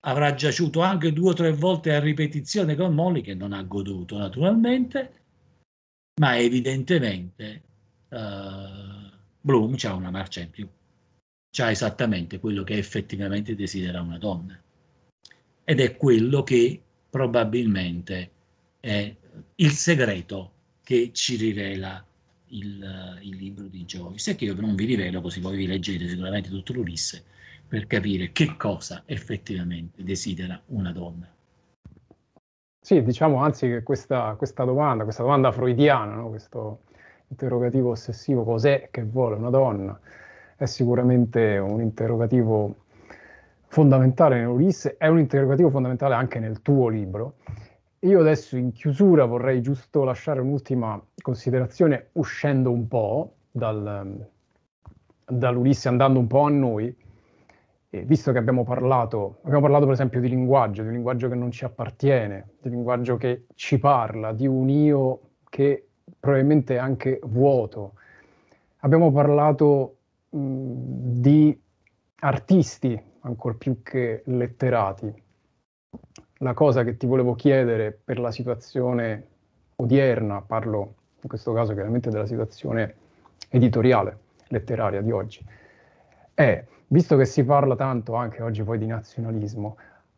avrà 0.00 0.34
giaciuto 0.34 0.80
anche 0.80 1.12
due 1.12 1.30
o 1.30 1.34
tre 1.34 1.52
volte 1.52 1.94
a 1.94 2.00
ripetizione 2.00 2.74
con 2.74 2.92
Molly, 2.94 3.20
che 3.20 3.34
non 3.34 3.52
ha 3.52 3.62
goduto 3.62 4.18
naturalmente, 4.18 5.21
ma 6.20 6.38
evidentemente 6.38 7.62
uh, 8.08 9.10
Bloom 9.40 9.76
ha 9.82 9.94
una 9.94 10.10
marcia 10.10 10.40
in 10.40 10.50
più, 10.50 10.68
ha 11.58 11.70
esattamente 11.70 12.38
quello 12.38 12.62
che 12.64 12.76
effettivamente 12.76 13.54
desidera 13.54 14.00
una 14.00 14.18
donna. 14.18 14.60
Ed 15.64 15.80
è 15.80 15.96
quello 15.96 16.42
che 16.42 16.82
probabilmente 17.08 18.30
è 18.80 19.14
il 19.56 19.70
segreto 19.70 20.52
che 20.82 21.10
ci 21.12 21.36
rivela 21.36 22.04
il, 22.48 23.18
il, 23.22 23.36
libro 23.36 23.66
di 23.66 23.84
Joyce. 23.84 24.32
E 24.32 24.34
che 24.34 24.44
io 24.44 24.54
non 24.54 24.74
vi 24.74 24.84
rivelo 24.84 25.20
così 25.20 25.40
voi 25.40 25.56
vi 25.56 25.66
leggete 25.66 26.08
sicuramente 26.08 26.48
tutto 26.48 26.72
l'Ulisse 26.72 27.24
per 27.66 27.86
capire 27.86 28.32
che 28.32 28.56
cosa 28.56 29.02
effettivamente 29.06 30.02
desidera 30.02 30.60
una 30.66 30.92
donna. 30.92 31.31
Sì, 32.84 33.00
diciamo 33.00 33.36
anzi 33.36 33.68
che 33.68 33.84
questa, 33.84 34.34
questa 34.36 34.64
domanda, 34.64 35.04
questa 35.04 35.22
domanda 35.22 35.52
freudiana, 35.52 36.16
no? 36.16 36.30
questo 36.30 36.80
interrogativo 37.28 37.90
ossessivo, 37.90 38.42
cos'è 38.42 38.88
che 38.90 39.04
vuole 39.04 39.36
una 39.36 39.50
donna, 39.50 39.96
è 40.56 40.64
sicuramente 40.64 41.58
un 41.58 41.80
interrogativo 41.80 42.74
fondamentale 43.68 44.40
nell'Ulisse, 44.40 44.96
è 44.96 45.06
un 45.06 45.20
interrogativo 45.20 45.70
fondamentale 45.70 46.14
anche 46.14 46.40
nel 46.40 46.60
tuo 46.60 46.88
libro. 46.88 47.34
Io 48.00 48.18
adesso 48.18 48.56
in 48.56 48.72
chiusura 48.72 49.26
vorrei 49.26 49.62
giusto 49.62 50.02
lasciare 50.02 50.40
un'ultima 50.40 51.00
considerazione 51.22 52.08
uscendo 52.14 52.72
un 52.72 52.88
po' 52.88 53.34
dal, 53.52 54.28
dall'Ulisse, 55.24 55.86
andando 55.86 56.18
un 56.18 56.26
po' 56.26 56.42
a 56.46 56.50
noi, 56.50 56.92
e 57.94 58.04
visto 58.04 58.32
che 58.32 58.38
abbiamo 58.38 58.64
parlato, 58.64 59.40
abbiamo 59.42 59.60
parlato 59.60 59.84
per 59.84 59.92
esempio 59.92 60.18
di 60.18 60.30
linguaggio, 60.30 60.80
di 60.80 60.88
un 60.88 60.94
linguaggio 60.94 61.28
che 61.28 61.34
non 61.34 61.50
ci 61.50 61.66
appartiene, 61.66 62.52
di 62.62 62.68
un 62.68 62.74
linguaggio 62.76 63.18
che 63.18 63.44
ci 63.54 63.78
parla, 63.78 64.32
di 64.32 64.46
un 64.46 64.70
io 64.70 65.20
che 65.50 65.88
probabilmente 66.18 66.76
è 66.76 66.78
anche 66.78 67.20
vuoto. 67.24 67.92
Abbiamo 68.78 69.12
parlato 69.12 69.98
mh, 70.30 70.38
di 71.20 71.60
artisti, 72.20 72.98
ancor 73.20 73.58
più 73.58 73.82
che 73.82 74.22
letterati. 74.24 75.22
La 76.38 76.54
cosa 76.54 76.84
che 76.84 76.96
ti 76.96 77.04
volevo 77.04 77.34
chiedere 77.34 77.92
per 77.92 78.18
la 78.18 78.30
situazione 78.30 79.26
odierna, 79.76 80.40
parlo 80.40 80.94
in 81.20 81.28
questo 81.28 81.52
caso 81.52 81.74
chiaramente 81.74 82.08
della 82.08 82.24
situazione 82.24 82.94
editoriale, 83.50 84.18
letteraria 84.46 85.02
di 85.02 85.10
oggi, 85.10 85.44
è, 86.32 86.64
visto 86.92 87.16
che 87.16 87.24
si 87.24 87.42
parla 87.42 87.74
tanto 87.74 88.14
anche 88.14 88.42
oggi 88.42 88.62
poi 88.62 88.78
di 88.78 88.86
nazionalismo, 88.86 89.76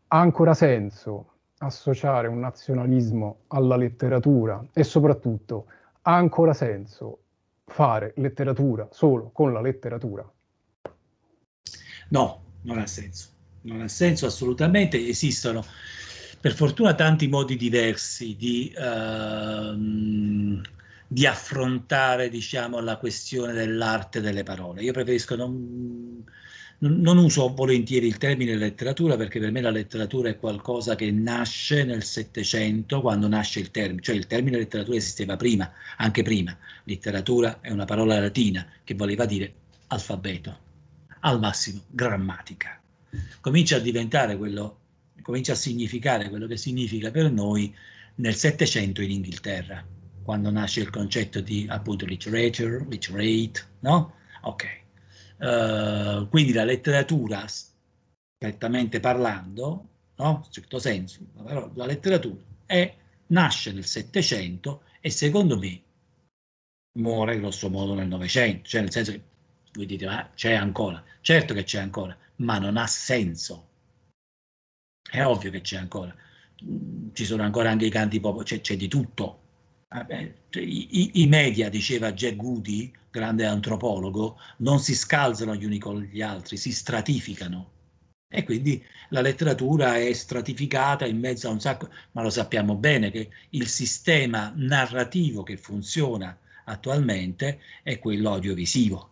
ha 0.09 0.19
ancora 0.19 0.55
senso 0.55 1.31
associare 1.59 2.27
un 2.27 2.41
nazionalismo 2.41 3.43
alla 3.49 3.77
letteratura 3.77 4.63
e 4.73 4.83
soprattutto 4.83 5.67
ha 6.03 6.15
ancora 6.15 6.53
senso 6.53 7.21
fare 7.65 8.13
letteratura 8.17 8.89
solo 8.91 9.31
con 9.33 9.53
la 9.53 9.61
letteratura? 9.61 10.29
No, 12.09 12.43
non 12.63 12.79
ha 12.79 12.87
senso. 12.87 13.29
Non 13.63 13.81
ha 13.81 13.89
senso 13.89 14.27
assolutamente. 14.27 14.99
Esistono 15.07 15.65
per 16.41 16.55
fortuna 16.55 16.95
tanti 16.95 17.29
modi 17.29 17.57
diversi 17.57 18.37
di, 18.37 18.75
uh, 18.77 20.61
di 21.07 21.27
affrontare 21.27 22.29
diciamo, 22.29 22.81
la 22.81 22.99
questione 22.99 23.53
dell'arte 23.53 24.21
delle 24.21 24.43
parole. 24.43 24.83
Io 24.83 24.93
preferisco 24.93 25.37
non, 25.37 26.23
non 26.79 27.17
uso 27.17 27.53
volentieri 27.55 28.07
il 28.07 28.19
termine 28.19 28.57
letteratura 28.57 29.17
perché 29.17 29.39
per 29.39 29.51
me 29.51 29.61
la 29.61 29.71
letteratura 29.71 30.29
è 30.29 30.37
qualcosa 30.37 30.97
che 30.97 31.11
nasce 31.11 31.85
nel 31.85 32.03
Settecento, 32.03 33.01
quando 33.01 33.29
nasce 33.29 33.61
il 33.61 33.71
termine, 33.71 34.03
cioè 34.03 34.17
il 34.17 34.27
termine 34.27 34.59
letteratura 34.59 34.97
esisteva 34.97 35.37
prima, 35.37 35.71
anche 35.97 36.23
prima. 36.23 36.57
Letteratura 36.85 37.61
è 37.61 37.71
una 37.71 37.85
parola 37.85 38.19
latina 38.19 38.67
che 38.83 38.95
voleva 38.95 39.25
dire 39.25 39.53
alfabeto, 39.89 40.59
al 41.21 41.39
massimo 41.39 41.83
grammatica. 41.89 42.81
Comincia 43.41 43.77
a 43.77 43.81
diventare 43.81 44.37
quello, 44.37 44.79
comincia 45.23 45.53
a 45.53 45.57
significare 45.57 46.29
quello 46.29 46.47
che 46.47 46.57
significa 46.57 47.11
per 47.11 47.31
noi 47.31 47.75
nel 48.17 48.35
Settecento 48.35 49.01
in 49.01 49.13
Inghilterra, 49.13 49.85
quando 50.23 50.51
nasce 50.51 50.81
il 50.81 50.91
concetto 50.91 51.41
di 51.41 51.67
appunto 51.69 52.05
literature, 52.05 52.85
literate, 52.89 53.67
no? 53.81 54.15
Ok 54.43 54.83
Uh, 55.45 56.27
quindi 56.31 56.55
la 56.55 56.65
letteratura, 56.65 57.45
strettamente 57.47 58.99
parlando, 58.99 59.89
no? 60.16 60.43
in 60.47 60.51
certo 60.51 60.79
senso, 60.79 61.21
la, 61.35 61.71
la 61.75 61.85
letteratura 61.85 62.41
è, 62.65 62.97
nasce 63.27 63.73
nel 63.73 63.85
Settecento 63.85 64.85
e 65.01 65.11
secondo 65.11 65.59
me 65.59 65.83
muore 66.99 67.39
grosso 67.39 67.69
modo 67.69 67.93
nel 67.93 68.09
Novecento, 68.09 68.69
cioè 68.69 68.81
nel 68.81 68.91
senso 68.91 69.12
che 69.12 69.23
voi 69.75 69.85
dite 69.85 70.07
ma 70.07 70.31
c'è 70.35 70.55
ancora, 70.55 71.05
certo 71.21 71.53
che 71.53 71.65
c'è 71.65 71.81
ancora, 71.81 72.16
ma 72.37 72.59
non 72.59 72.79
ha 72.79 72.87
senso. 72.87 73.69
È 75.03 75.23
ovvio 75.23 75.51
che 75.51 75.61
c'è 75.61 75.77
ancora. 75.77 76.15
Ci 77.12 77.25
sono 77.27 77.43
ancora 77.43 77.71
anche 77.71 77.85
i 77.85 77.91
canti 77.91 78.19
pop, 78.19 78.43
c'è, 78.45 78.62
c'è 78.62 78.77
di 78.77 78.89
tutto. 78.89 79.43
Cioè, 79.95 80.61
I, 80.61 81.23
I, 81.23 81.27
media, 81.29 81.69
diceva 81.69 82.12
Jack 82.12 82.35
Goody, 82.35 82.91
grande 83.11 83.47
antropologo, 83.47 84.41
non 84.59 84.81
si 84.81 84.93
scalzano 84.93 85.55
gli 85.55 85.65
uni 85.65 85.79
con 85.79 86.03
gli 86.03 86.21
altri, 86.21 86.57
si 86.57 86.73
stratificano. 86.73 87.71
E 88.29 88.43
quindi 88.43 88.85
la 89.11 89.21
letteratura 89.21 89.97
è 89.97 90.12
stratificata 90.12 91.07
in 91.07 91.21
mezzo 91.21 91.47
a 91.47 91.53
un 91.53 91.61
sacco, 91.61 91.89
ma 92.12 92.23
lo 92.23 92.31
sappiamo 92.31 92.75
bene 92.75 93.12
che 93.12 93.31
il 93.51 93.69
sistema 93.69 94.53
narrativo 94.57 95.45
che 95.45 95.57
funziona 95.57 96.37
attualmente 96.65 97.61
è 97.85 98.01
quello 98.01 98.33
audiovisivo, 98.33 99.11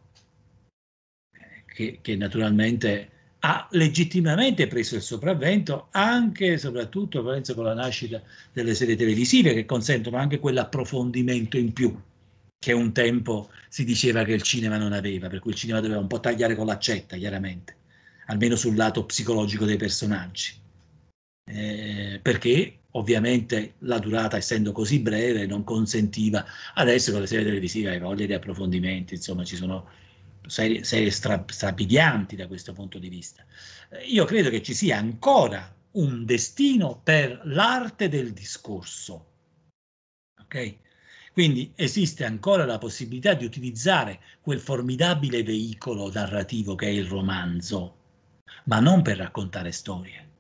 che, 1.67 2.01
che 2.03 2.17
naturalmente 2.17 3.12
ha 3.45 3.67
legittimamente 3.73 4.69
preso 4.69 4.95
il 4.95 5.03
sopravvento 5.03 5.89
anche 5.91 6.53
e 6.53 6.59
soprattutto 6.59 7.25
penso 7.25 7.55
con 7.55 7.65
la 7.65 7.75
nascita 7.75 8.23
delle 8.53 8.75
serie 8.75 8.95
televisive 8.95 9.53
che 9.53 9.65
consentono 9.65 10.17
anche 10.17 10.39
quell'approfondimento 10.39 11.57
in 11.57 11.73
più 11.73 12.01
che 12.63 12.73
un 12.73 12.93
tempo 12.93 13.51
si 13.69 13.85
diceva 13.85 14.23
che 14.23 14.35
il 14.35 14.43
cinema 14.43 14.77
non 14.77 14.93
aveva, 14.93 15.29
per 15.29 15.41
cui 15.41 15.51
il 15.51 15.57
cinema 15.57 15.81
doveva 15.81 15.99
un 15.99 16.07
po' 16.07 16.21
tagliare 16.21 16.55
con 16.55 16.67
l'accetta, 16.67 17.17
chiaramente, 17.17 17.77
almeno 18.27 18.55
sul 18.55 18.77
lato 18.77 19.05
psicologico 19.05 19.65
dei 19.65 19.77
personaggi. 19.77 20.53
Eh, 21.45 22.21
perché 22.23 22.83
ovviamente 22.93 23.75
la 23.81 23.99
durata, 23.99 24.37
essendo 24.37 24.71
così 24.71 25.01
breve, 25.01 25.47
non 25.47 25.65
consentiva. 25.65 26.45
Adesso 26.75 27.11
con 27.11 27.23
le 27.23 27.27
serie 27.27 27.45
televisive 27.45 27.91
hai 27.91 27.99
voglia 27.99 28.27
di 28.27 28.35
approfondimenti, 28.35 29.15
insomma, 29.15 29.43
ci 29.43 29.57
sono 29.57 29.89
serie, 30.47 30.85
serie 30.85 31.11
stra, 31.11 31.45
strappiglianti 31.47 32.37
da 32.37 32.47
questo 32.47 32.73
punto 32.73 32.99
di 32.99 33.09
vista. 33.09 33.45
Eh, 33.91 34.05
io 34.07 34.25
credo 34.25 34.51
che 34.51 34.63
ci 34.63 34.75
sia 34.75 34.99
ancora 34.99 35.75
un 35.93 36.25
destino 36.25 37.01
per 37.03 37.41
l'arte 37.45 38.09
del 38.09 38.33
discorso. 38.33 39.27
Ok? 40.41 40.77
Quindi 41.33 41.73
esiste 41.77 42.25
ancora 42.25 42.67
la 42.67 42.79
possibilità 42.79 43.35
di 43.35 43.45
utilizzare 43.45 44.21
quel 44.43 44.61
formidabile 44.61 45.43
veicolo 45.43 46.11
narrativo 46.11 46.75
che 46.75 46.87
è 46.87 46.91
il 46.91 47.07
romanzo, 47.07 47.97
ma 48.65 48.81
non 48.81 49.01
per 49.01 49.17
raccontare 49.17 49.73
storie. 49.73 50.32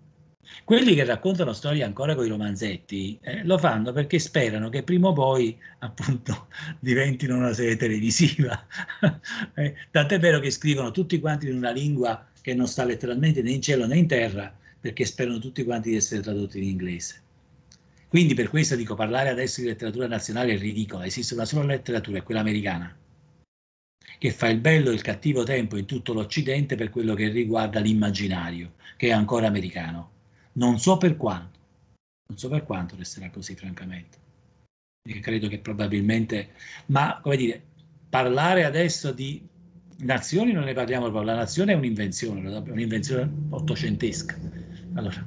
Quelli 0.64 0.94
che 0.94 1.04
raccontano 1.04 1.52
storie 1.52 1.82
ancora 1.82 2.14
con 2.14 2.24
i 2.24 2.28
romanzetti 2.28 3.18
eh, 3.20 3.44
lo 3.44 3.58
fanno 3.58 3.92
perché 3.92 4.18
sperano 4.18 4.68
che 4.68 4.82
prima 4.82 5.08
o 5.08 5.12
poi 5.12 5.58
appunto 5.80 6.48
diventino 6.80 7.36
una 7.36 7.52
serie 7.52 7.76
televisiva. 7.76 8.66
eh, 9.54 9.74
tant'è 9.90 10.18
vero 10.18 10.40
che 10.40 10.50
scrivono 10.50 10.90
tutti 10.90 11.18
quanti 11.20 11.48
in 11.48 11.56
una 11.56 11.70
lingua 11.70 12.26
che 12.40 12.54
non 12.54 12.66
sta 12.66 12.84
letteralmente 12.84 13.42
né 13.42 13.50
in 13.50 13.62
cielo 13.62 13.86
né 13.86 13.96
in 13.96 14.06
terra 14.06 14.54
perché 14.80 15.04
sperano 15.04 15.38
tutti 15.38 15.62
quanti 15.64 15.90
di 15.90 15.96
essere 15.96 16.22
tradotti 16.22 16.58
in 16.58 16.64
inglese. 16.64 17.20
Quindi 18.08 18.34
per 18.34 18.50
questo 18.50 18.76
dico, 18.76 18.94
parlare 18.94 19.30
adesso 19.30 19.60
di 19.60 19.68
letteratura 19.68 20.06
nazionale 20.06 20.52
è 20.52 20.58
ridicolo, 20.58 21.02
esiste 21.04 21.32
una 21.32 21.46
sola 21.46 21.64
letteratura, 21.64 22.18
è 22.18 22.22
quella 22.22 22.40
americana, 22.40 22.94
che 24.18 24.30
fa 24.32 24.48
il 24.48 24.58
bello 24.58 24.90
e 24.90 24.94
il 24.94 25.00
cattivo 25.00 25.44
tempo 25.44 25.78
in 25.78 25.86
tutto 25.86 26.12
l'Occidente 26.12 26.74
per 26.74 26.90
quello 26.90 27.14
che 27.14 27.28
riguarda 27.28 27.80
l'immaginario, 27.80 28.74
che 28.96 29.08
è 29.08 29.12
ancora 29.12 29.46
americano. 29.46 30.11
Non 30.54 30.78
so 30.78 30.96
per 30.96 31.16
quanto, 31.16 31.58
non 32.28 32.38
so 32.38 32.48
per 32.48 32.64
quanto 32.64 32.96
resterà 32.96 33.30
così, 33.30 33.54
francamente. 33.54 34.18
E 35.08 35.20
credo 35.20 35.48
che 35.48 35.58
probabilmente, 35.58 36.50
ma 36.86 37.18
come 37.22 37.36
dire, 37.36 37.62
parlare 38.08 38.64
adesso 38.64 39.12
di 39.12 39.46
nazioni 39.98 40.52
non 40.52 40.64
ne 40.64 40.74
parliamo 40.74 41.10
proprio, 41.10 41.32
la 41.32 41.36
nazione 41.36 41.72
è 41.72 41.76
un'invenzione, 41.76 42.56
un'invenzione 42.56 43.30
ottocentesca. 43.50 44.38
Allora, 44.94 45.26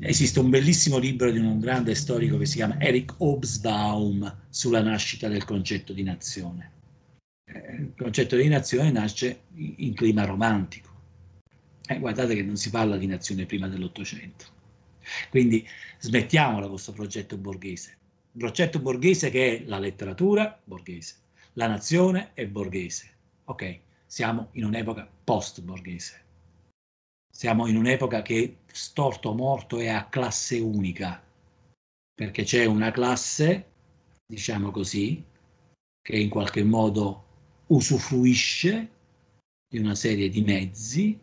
Esiste 0.00 0.38
un 0.38 0.48
bellissimo 0.48 0.98
libro 0.98 1.30
di 1.30 1.38
un 1.38 1.58
grande 1.58 1.96
storico 1.96 2.38
che 2.38 2.46
si 2.46 2.56
chiama 2.56 2.80
Eric 2.80 3.14
Hobsbawm 3.18 4.42
sulla 4.48 4.80
nascita 4.80 5.26
del 5.26 5.44
concetto 5.44 5.92
di 5.92 6.04
nazione. 6.04 6.72
Eh, 7.44 7.74
il 7.74 7.94
concetto 7.96 8.36
di 8.36 8.46
nazione 8.46 8.92
nasce 8.92 9.40
in 9.56 9.94
clima 9.94 10.24
romantico. 10.24 10.87
Eh, 11.90 11.98
guardate 11.98 12.34
che 12.34 12.42
non 12.42 12.56
si 12.56 12.70
parla 12.70 12.96
di 12.96 13.06
nazione 13.06 13.46
prima 13.46 13.66
dell'Ottocento. 13.68 14.44
Quindi 15.30 15.66
smettiamola 15.98 16.68
questo 16.68 16.92
progetto 16.92 17.36
borghese. 17.36 17.96
Il 18.32 18.40
progetto 18.40 18.78
borghese 18.78 19.30
che 19.30 19.56
è 19.56 19.64
la 19.64 19.78
letteratura 19.78 20.60
borghese, 20.62 21.14
la 21.54 21.66
nazione 21.66 22.32
è 22.34 22.46
borghese. 22.46 23.10
Ok, 23.44 23.80
siamo 24.06 24.48
in 24.52 24.64
un'epoca 24.64 25.08
post-borghese 25.24 26.26
siamo 27.38 27.68
in 27.68 27.76
un'epoca 27.76 28.20
che 28.20 28.58
storto 28.66 29.32
morto 29.32 29.78
è 29.78 29.86
a 29.86 30.08
classe 30.08 30.58
unica, 30.58 31.22
perché 32.12 32.42
c'è 32.42 32.64
una 32.64 32.90
classe, 32.90 33.70
diciamo 34.26 34.72
così, 34.72 35.24
che 36.02 36.16
in 36.16 36.30
qualche 36.30 36.64
modo 36.64 37.26
usufruisce 37.66 38.90
di 39.68 39.78
una 39.78 39.94
serie 39.94 40.28
di 40.30 40.42
mezzi 40.42 41.16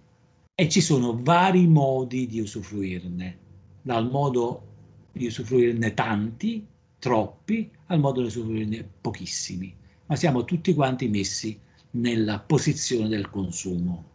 e 0.56 0.70
ci 0.70 0.80
sono 0.80 1.20
vari 1.22 1.68
modi 1.68 2.28
di 2.28 2.40
usufruirne, 2.40 3.38
dal 3.82 4.10
modo 4.10 4.64
di 5.12 5.26
usufruirne 5.28 5.94
tanti, 5.94 6.66
troppi, 6.98 7.70
al 7.88 8.00
modo 8.00 8.22
di 8.22 8.28
usufruirne 8.28 8.88
pochissimi, 9.02 9.76
ma 10.06 10.16
siamo 10.16 10.46
tutti 10.46 10.74
quanti 10.74 11.10
messi 11.10 11.60
nella 11.92 12.40
posizione 12.40 13.10
del 13.10 13.30
consumo. 13.30 14.14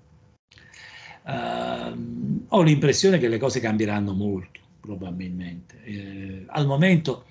Uh, 1.22 2.44
ho 2.48 2.62
l'impressione 2.62 3.18
che 3.18 3.28
le 3.28 3.38
cose 3.38 3.60
cambieranno 3.60 4.14
molto, 4.14 4.60
probabilmente. 4.80 5.84
Eh, 5.84 6.44
al 6.46 6.66
momento 6.66 7.26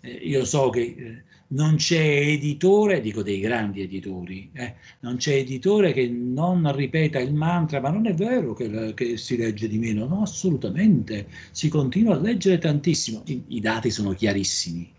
eh, 0.00 0.10
io 0.10 0.44
so 0.44 0.70
che 0.70 0.80
eh, 0.80 1.24
non 1.52 1.76
c'è 1.76 2.00
editore, 2.00 3.00
dico 3.00 3.22
dei 3.22 3.40
grandi 3.40 3.82
editori, 3.82 4.50
eh, 4.52 4.74
non 5.00 5.16
c'è 5.16 5.34
editore 5.34 5.92
che 5.92 6.08
non 6.08 6.74
ripeta 6.74 7.18
il 7.18 7.34
mantra, 7.34 7.80
ma 7.80 7.90
non 7.90 8.06
è 8.06 8.14
vero 8.14 8.54
che, 8.54 8.92
che 8.94 9.16
si 9.16 9.36
legge 9.36 9.68
di 9.68 9.78
meno, 9.78 10.06
no, 10.06 10.22
assolutamente, 10.22 11.28
si 11.50 11.68
continua 11.68 12.14
a 12.14 12.20
leggere 12.20 12.58
tantissimo, 12.58 13.22
I, 13.26 13.44
i 13.48 13.60
dati 13.60 13.90
sono 13.90 14.12
chiarissimi. 14.12 14.90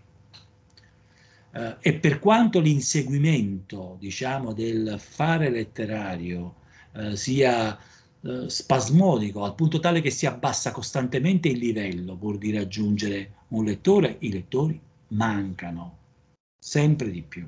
Uh, 1.54 1.76
e 1.82 1.94
per 1.94 2.20
quanto 2.20 2.60
l'inseguimento, 2.60 3.98
diciamo, 4.00 4.54
del 4.54 4.96
fare 5.00 5.52
letterario 5.52 6.56
eh, 6.96 7.16
sia 7.16 7.78
eh, 8.22 8.50
spasmodico, 8.50 9.44
al 9.44 9.54
punto 9.54 9.80
tale 9.80 10.02
che 10.02 10.10
si 10.10 10.26
abbassa 10.26 10.72
costantemente 10.72 11.50
il 11.50 11.60
livello 11.60 12.16
pur 12.16 12.40
di 12.40 12.52
raggiungere 12.52 13.34
un 13.50 13.66
lettore, 13.66 14.16
i 14.20 14.32
lettori 14.32 14.80
mancano 15.10 15.98
sempre 16.64 17.12
di 17.12 17.22
più. 17.22 17.46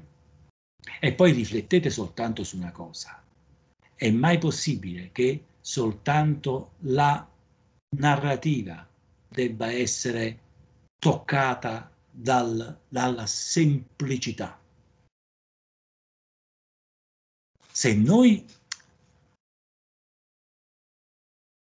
E 1.00 1.14
poi 1.14 1.32
riflettete 1.32 1.90
soltanto 1.90 2.44
su 2.44 2.58
una 2.58 2.74
cosa. 2.74 3.24
È 3.96 4.12
mai 4.12 4.38
possibile 4.38 5.12
che 5.14 5.46
soltanto 5.62 6.74
la 6.80 7.26
narrativa 7.98 8.86
debba 9.30 9.72
essere 9.72 10.40
toccata 11.00 11.90
dal, 12.12 12.78
dalla 12.90 13.26
semplicità? 13.26 14.60
Se 17.72 17.96
noi 17.96 18.46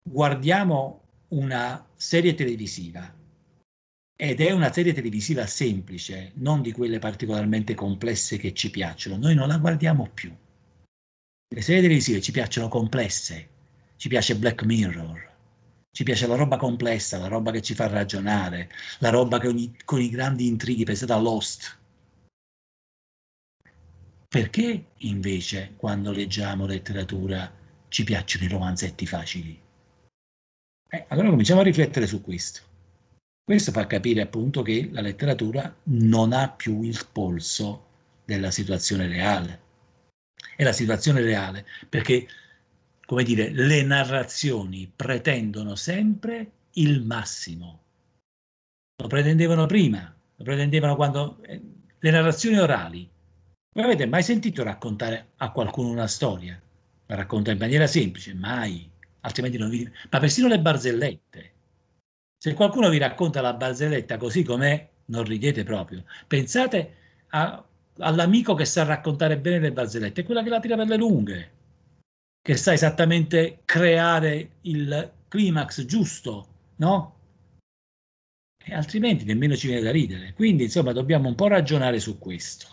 guardiamo 0.09 1.02
una 1.28 1.85
serie 1.97 2.35
televisiva 2.35 3.18
ed 4.23 4.43
è 4.43 4.51
una 4.51 4.71
serie 4.71 4.93
televisiva 4.93 5.47
semplice, 5.47 6.33
non 6.35 6.61
di 6.61 6.73
quelle 6.73 6.99
particolarmente 6.99 7.73
complesse 7.73 8.37
che 8.37 8.53
ci 8.53 8.69
piacciono, 8.69 9.17
noi 9.17 9.35
non 9.35 9.49
la 9.49 9.57
guardiamo 9.57 10.11
più. 10.13 10.31
Le 11.49 11.63
serie 11.63 11.81
televisive 11.81 12.21
ci 12.21 12.31
piacciono 12.31 12.69
complesse, 12.69 13.49
ci 13.97 14.09
piace 14.09 14.37
Black 14.37 14.63
Mirror, 14.65 15.37
ci 15.91 16.03
piace 16.03 16.27
la 16.27 16.35
roba 16.35 16.59
complessa, 16.59 17.17
la 17.17 17.29
roba 17.29 17.51
che 17.51 17.63
ci 17.63 17.75
fa 17.75 17.87
ragionare, 17.87 18.69
la 18.99 19.09
roba 19.09 19.41
con 19.41 19.57
i, 19.57 19.75
con 19.87 20.03
i 20.03 20.11
grandi 20.11 20.47
intrighi, 20.49 20.85
pensate 20.85 21.15
a 21.15 21.19
Lost. 21.19 21.79
Perché 24.29 24.85
invece 24.99 25.73
quando 25.77 26.13
leggiamo 26.13 26.67
letteratura 26.67 27.51
ci 27.89 28.05
piacciono 28.05 28.45
i 28.45 28.49
romanzetti 28.49 29.07
facili? 29.07 29.59
Eh, 30.91 31.05
allora 31.09 31.31
cominciamo 31.31 31.61
a 31.61 31.65
riflettere 31.65 32.07
su 32.07 32.21
questo. 32.21 32.69
Questo 33.51 33.72
fa 33.72 33.89
capire 33.89 34.20
appunto 34.20 34.62
che 34.62 34.90
la 34.93 35.01
letteratura 35.01 35.74
non 35.86 36.32
ha 36.32 36.48
più 36.51 36.82
il 36.82 37.05
polso 37.10 37.86
della 38.24 38.52
situazione 38.52 39.09
reale. 39.09 39.60
È 40.55 40.62
la 40.62 40.70
situazione 40.70 41.20
reale 41.20 41.66
perché, 41.89 42.28
come 43.05 43.24
dire, 43.24 43.51
le 43.51 43.82
narrazioni 43.82 44.89
pretendono 44.94 45.74
sempre 45.74 46.48
il 46.74 47.02
massimo. 47.02 47.81
Lo 49.02 49.09
pretendevano 49.09 49.66
prima, 49.66 50.14
lo 50.36 50.44
pretendevano 50.44 50.94
quando... 50.94 51.43
Eh, 51.43 51.60
le 51.98 52.10
narrazioni 52.12 52.56
orali. 52.56 53.10
Voi 53.74 53.85
avete 53.85 54.06
mai 54.06 54.22
sentito 54.22 54.62
raccontare 54.62 55.31
a 55.39 55.51
qualcuno 55.51 55.89
una 55.89 56.06
storia? 56.06 56.56
La 57.06 57.16
racconta 57.16 57.51
in 57.51 57.59
maniera 57.59 57.89
semplice? 57.89 58.32
Mai 58.32 58.89
altrimenti 59.22 59.59
non 59.59 59.70
vi... 59.70 59.90
Ma 60.09 60.20
persino 60.20 60.47
le 60.47 60.60
barzellette. 60.60 61.55
Se 62.43 62.55
qualcuno 62.55 62.89
vi 62.89 62.97
racconta 62.97 63.43
la 63.43 63.53
barzelletta 63.53 64.17
così 64.17 64.43
com'è, 64.43 64.89
non 65.07 65.25
ridete 65.25 65.62
proprio. 65.62 66.05
Pensate 66.27 66.95
a, 67.29 67.62
all'amico 67.99 68.55
che 68.55 68.65
sa 68.65 68.83
raccontare 68.85 69.37
bene 69.37 69.59
le 69.59 69.73
barzellette, 69.73 70.25
quella 70.25 70.43
che 70.43 70.49
la 70.49 70.59
tira 70.59 70.75
per 70.75 70.89
le 70.89 70.97
lunghe, 70.97 71.51
che 72.41 72.57
sa 72.57 72.73
esattamente 72.73 73.61
creare 73.67 74.53
il 74.62 75.12
climax 75.29 75.85
giusto, 75.85 76.49
no? 76.77 77.19
E 78.65 78.73
altrimenti 78.73 79.27
nemmeno 79.27 79.55
ci 79.55 79.67
viene 79.67 79.83
da 79.83 79.91
ridere. 79.91 80.33
Quindi, 80.33 80.62
insomma, 80.62 80.93
dobbiamo 80.93 81.29
un 81.29 81.35
po' 81.35 81.49
ragionare 81.49 82.01
su 82.01 82.19
questo. 82.19 82.69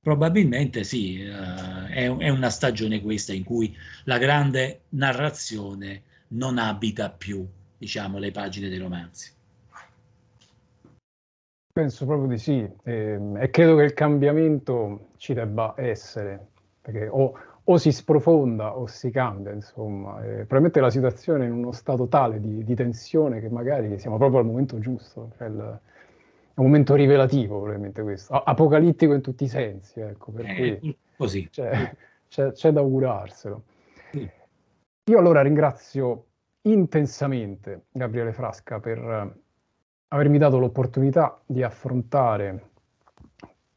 Probabilmente 0.00 0.84
sì, 0.84 1.20
uh, 1.20 1.86
è, 1.88 2.16
è, 2.16 2.28
una 2.28 2.48
stagione 2.48 3.02
questa 3.02 3.32
in 3.32 3.42
cui 3.42 3.76
la 4.04 4.18
grande 4.18 4.82
narrazione 4.90 6.02
non 6.28 6.58
abita 6.58 7.10
più, 7.10 7.44
diciamo, 7.80 8.18
le 8.18 8.30
pagine 8.30 8.68
dei 8.68 8.76
romanzi. 8.78 9.32
Penso 11.72 12.04
proprio 12.04 12.28
di 12.28 12.36
sì, 12.36 12.68
e, 12.82 13.18
e 13.38 13.50
credo 13.50 13.76
che 13.76 13.84
il 13.84 13.94
cambiamento 13.94 15.12
ci 15.16 15.32
debba 15.32 15.72
essere, 15.78 16.48
perché 16.82 17.08
o, 17.08 17.32
o 17.64 17.78
si 17.78 17.90
sprofonda 17.90 18.76
o 18.76 18.86
si 18.86 19.10
cambia, 19.10 19.52
insomma. 19.52 20.22
E 20.22 20.28
probabilmente 20.40 20.80
la 20.80 20.90
situazione 20.90 21.44
è 21.44 21.46
in 21.46 21.54
uno 21.54 21.72
stato 21.72 22.06
tale 22.06 22.38
di, 22.38 22.64
di, 22.64 22.74
tensione 22.74 23.40
che 23.40 23.48
magari 23.48 23.98
siamo 23.98 24.18
proprio 24.18 24.40
al 24.40 24.46
momento 24.46 24.78
giusto. 24.78 25.30
Cioè 25.38 25.48
il, 25.48 25.80
un 26.56 26.64
momento 26.66 26.94
rivelativo 26.94 27.60
probabilmente 27.60 28.02
questo, 28.02 28.34
apocalittico 28.34 29.14
in 29.14 29.22
tutti 29.22 29.44
i 29.44 29.48
sensi, 29.48 30.00
ecco, 30.00 30.32
per 30.32 30.50
eh, 30.50 30.78
cui 30.78 30.98
così. 31.16 31.48
C'è, 31.48 31.96
c'è, 32.28 32.52
c'è, 32.52 32.72
da 32.72 32.80
augurarselo. 32.80 33.62
Sì. 34.10 34.28
Io 35.04 35.18
allora 35.18 35.40
ringrazio 35.40 36.26
intensamente 36.62 37.86
Gabriele 37.92 38.32
Frasca 38.32 38.80
per 38.80 38.98
uh, 38.98 39.40
avermi 40.08 40.38
dato 40.38 40.58
l'opportunità 40.58 41.40
di 41.46 41.62
affrontare 41.62 42.68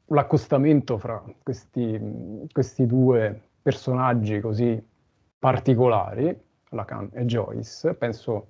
l'accostamento 0.08 0.98
fra 0.98 1.24
questi, 1.42 2.48
questi 2.52 2.86
due 2.86 3.42
personaggi 3.62 4.40
così 4.40 4.82
particolari, 5.40 6.38
Lacan 6.70 7.10
e 7.14 7.26
Joyce. 7.26 7.94
Penso 7.96 8.48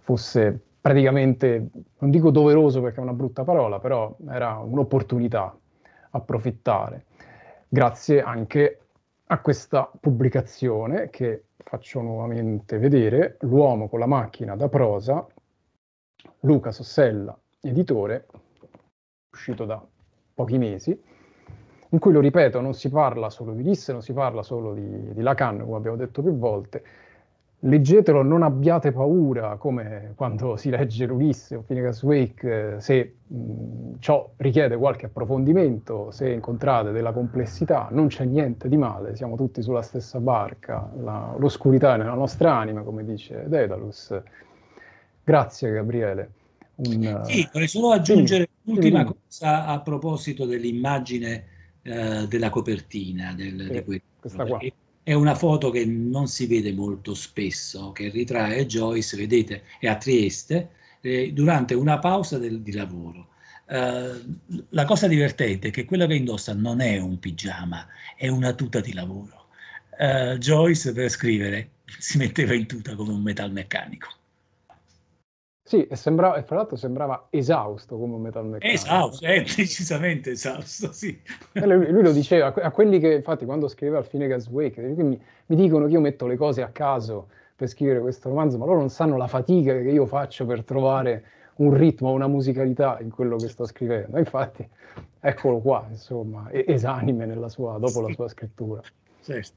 fosse 0.00 0.60
praticamente, 0.80 1.68
non 1.98 2.10
dico 2.10 2.30
doveroso 2.30 2.80
perché 2.80 2.98
è 2.98 3.02
una 3.02 3.12
brutta 3.12 3.44
parola, 3.44 3.78
però 3.78 4.14
era 4.28 4.56
un'opportunità 4.58 5.56
approfittare. 6.10 7.04
Grazie 7.68 8.20
anche 8.20 8.78
a 9.26 9.40
questa 9.40 9.90
pubblicazione 9.98 11.08
che 11.08 11.44
faccio 11.64 12.00
nuovamente 12.00 12.78
vedere, 12.78 13.36
L'uomo 13.40 13.88
con 13.88 13.98
la 13.98 14.06
macchina 14.06 14.56
da 14.56 14.68
prosa, 14.68 15.26
Luca 16.40 16.70
Sossella, 16.70 17.38
editore, 17.60 18.26
uscito 19.32 19.64
da 19.64 19.84
pochi 20.34 20.58
mesi, 20.58 21.00
in 21.92 21.98
cui, 21.98 22.12
lo 22.12 22.20
ripeto, 22.20 22.60
non 22.60 22.72
si 22.72 22.88
parla 22.88 23.28
solo 23.28 23.52
di 23.52 23.60
Ulisse, 23.60 23.92
non 23.92 24.02
si 24.02 24.14
parla 24.14 24.42
solo 24.42 24.72
di, 24.72 25.12
di 25.12 25.20
Lacan, 25.20 25.60
come 25.60 25.76
abbiamo 25.76 25.96
detto 25.96 26.22
più 26.22 26.36
volte, 26.36 26.82
leggetelo, 27.64 28.22
non 28.22 28.42
abbiate 28.42 28.90
paura, 28.92 29.56
come 29.56 30.12
quando 30.16 30.56
si 30.56 30.70
legge 30.70 31.06
l'Ulisse 31.06 31.56
o 31.56 31.62
Finnegan's 31.62 32.02
Wake, 32.02 32.76
se 32.80 33.14
mh, 33.26 33.94
ciò 34.00 34.32
richiede 34.36 34.76
qualche 34.76 35.06
approfondimento, 35.06 36.10
se 36.10 36.30
incontrate 36.30 36.90
della 36.90 37.12
complessità, 37.12 37.88
non 37.90 38.08
c'è 38.08 38.24
niente 38.24 38.68
di 38.68 38.76
male, 38.76 39.14
siamo 39.14 39.36
tutti 39.36 39.62
sulla 39.62 39.82
stessa 39.82 40.18
barca, 40.18 40.90
la, 41.00 41.34
l'oscurità 41.38 41.94
è 41.94 41.98
nella 41.98 42.14
nostra 42.14 42.56
anima, 42.56 42.82
come 42.82 43.04
dice 43.04 43.44
Daedalus. 43.46 44.20
Grazie 45.24 45.72
Gabriele. 45.72 46.30
Un, 46.74 47.20
sì, 47.24 47.48
vorrei 47.52 47.68
solo 47.68 47.90
aggiungere 47.90 48.48
sì, 48.64 48.70
l'ultima 48.70 49.06
sì. 49.06 49.14
cosa 49.28 49.66
a 49.66 49.80
proposito 49.80 50.46
dell'immagine 50.46 51.44
eh, 51.82 52.26
della 52.26 52.50
copertina 52.50 53.32
del, 53.36 53.68
sì, 53.70 53.84
di. 53.86 54.02
Questa 54.18 54.44
qua. 54.44 54.58
Perché 54.58 54.74
è 55.02 55.12
una 55.12 55.34
foto 55.34 55.70
che 55.70 55.84
non 55.84 56.28
si 56.28 56.46
vede 56.46 56.72
molto 56.72 57.14
spesso, 57.14 57.92
che 57.92 58.08
ritrae 58.08 58.66
Joyce, 58.66 59.16
vedete, 59.16 59.64
è 59.80 59.88
a 59.88 59.96
Trieste, 59.96 60.70
eh, 61.00 61.32
durante 61.32 61.74
una 61.74 61.98
pausa 61.98 62.38
del, 62.38 62.62
di 62.62 62.72
lavoro. 62.72 63.28
Uh, 63.66 64.66
la 64.70 64.84
cosa 64.84 65.06
divertente 65.08 65.68
è 65.68 65.70
che 65.70 65.84
quello 65.84 66.06
che 66.06 66.14
indossa 66.14 66.52
non 66.52 66.80
è 66.80 66.98
un 66.98 67.18
pigiama, 67.18 67.86
è 68.16 68.28
una 68.28 68.52
tuta 68.52 68.80
di 68.80 68.92
lavoro. 68.92 69.48
Uh, 69.98 70.36
Joyce 70.36 70.92
per 70.92 71.08
scrivere 71.08 71.70
si 71.98 72.18
metteva 72.18 72.54
in 72.54 72.66
tuta 72.66 72.94
come 72.94 73.12
un 73.12 73.22
metalmeccanico. 73.22 74.21
Sì, 75.72 75.86
e, 75.86 75.96
sembrava, 75.96 76.36
e 76.36 76.42
fra 76.42 76.56
l'altro 76.56 76.76
sembrava 76.76 77.28
esausto 77.30 77.96
come 77.96 78.16
un 78.16 78.20
metalmeccanico. 78.20 78.78
Esausto, 78.78 79.24
è 79.24 79.40
decisamente 79.40 80.32
esausto, 80.32 80.92
sì. 80.92 81.18
Lui, 81.52 81.90
lui, 81.90 82.02
lo 82.02 82.12
diceva 82.12 82.52
a 82.52 82.70
quelli 82.70 82.98
che, 82.98 83.14
infatti, 83.14 83.46
quando 83.46 83.68
scriveva 83.68 83.96
al 83.96 84.04
Finnegan's 84.04 84.48
Wake, 84.48 84.82
mi, 84.82 85.18
mi 85.46 85.56
dicono 85.56 85.86
che 85.86 85.92
io 85.92 86.00
metto 86.00 86.26
le 86.26 86.36
cose 86.36 86.60
a 86.60 86.68
caso 86.68 87.28
per 87.56 87.68
scrivere 87.68 88.00
questo 88.00 88.28
romanzo, 88.28 88.58
ma 88.58 88.66
loro 88.66 88.80
non 88.80 88.90
sanno 88.90 89.16
la 89.16 89.26
fatica 89.28 89.72
che 89.72 89.88
io 89.88 90.04
faccio 90.04 90.44
per 90.44 90.62
trovare 90.62 91.24
un 91.54 91.72
ritmo, 91.72 92.10
una 92.10 92.26
musicalità 92.28 92.98
in 93.00 93.08
quello 93.08 93.36
che 93.36 93.48
sto 93.48 93.64
scrivendo. 93.64 94.18
Infatti, 94.18 94.68
eccolo 95.20 95.60
qua, 95.60 95.86
insomma, 95.88 96.50
esanime 96.52 97.48
sua, 97.48 97.78
dopo 97.78 97.88
sì. 97.88 98.02
la 98.02 98.12
sua 98.12 98.28
scrittura. 98.28 98.82
Certo. 99.22 99.54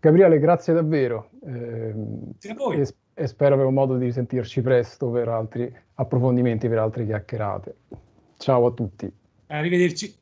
Gabriele, 0.00 0.40
grazie 0.40 0.74
davvero. 0.74 1.30
Eh, 1.44 1.92
grazie 1.94 2.50
a 2.50 2.54
voi. 2.54 2.80
E, 2.80 2.94
e 3.18 3.26
spero 3.26 3.54
avremo 3.54 3.72
modo 3.72 3.96
di 3.96 4.12
sentirci 4.12 4.62
presto 4.62 5.10
per 5.10 5.26
altri 5.28 5.74
approfondimenti, 5.94 6.68
per 6.68 6.78
altre 6.78 7.04
chiacchierate. 7.04 7.76
Ciao 8.36 8.66
a 8.66 8.70
tutti. 8.70 9.12
Arrivederci. 9.48 10.17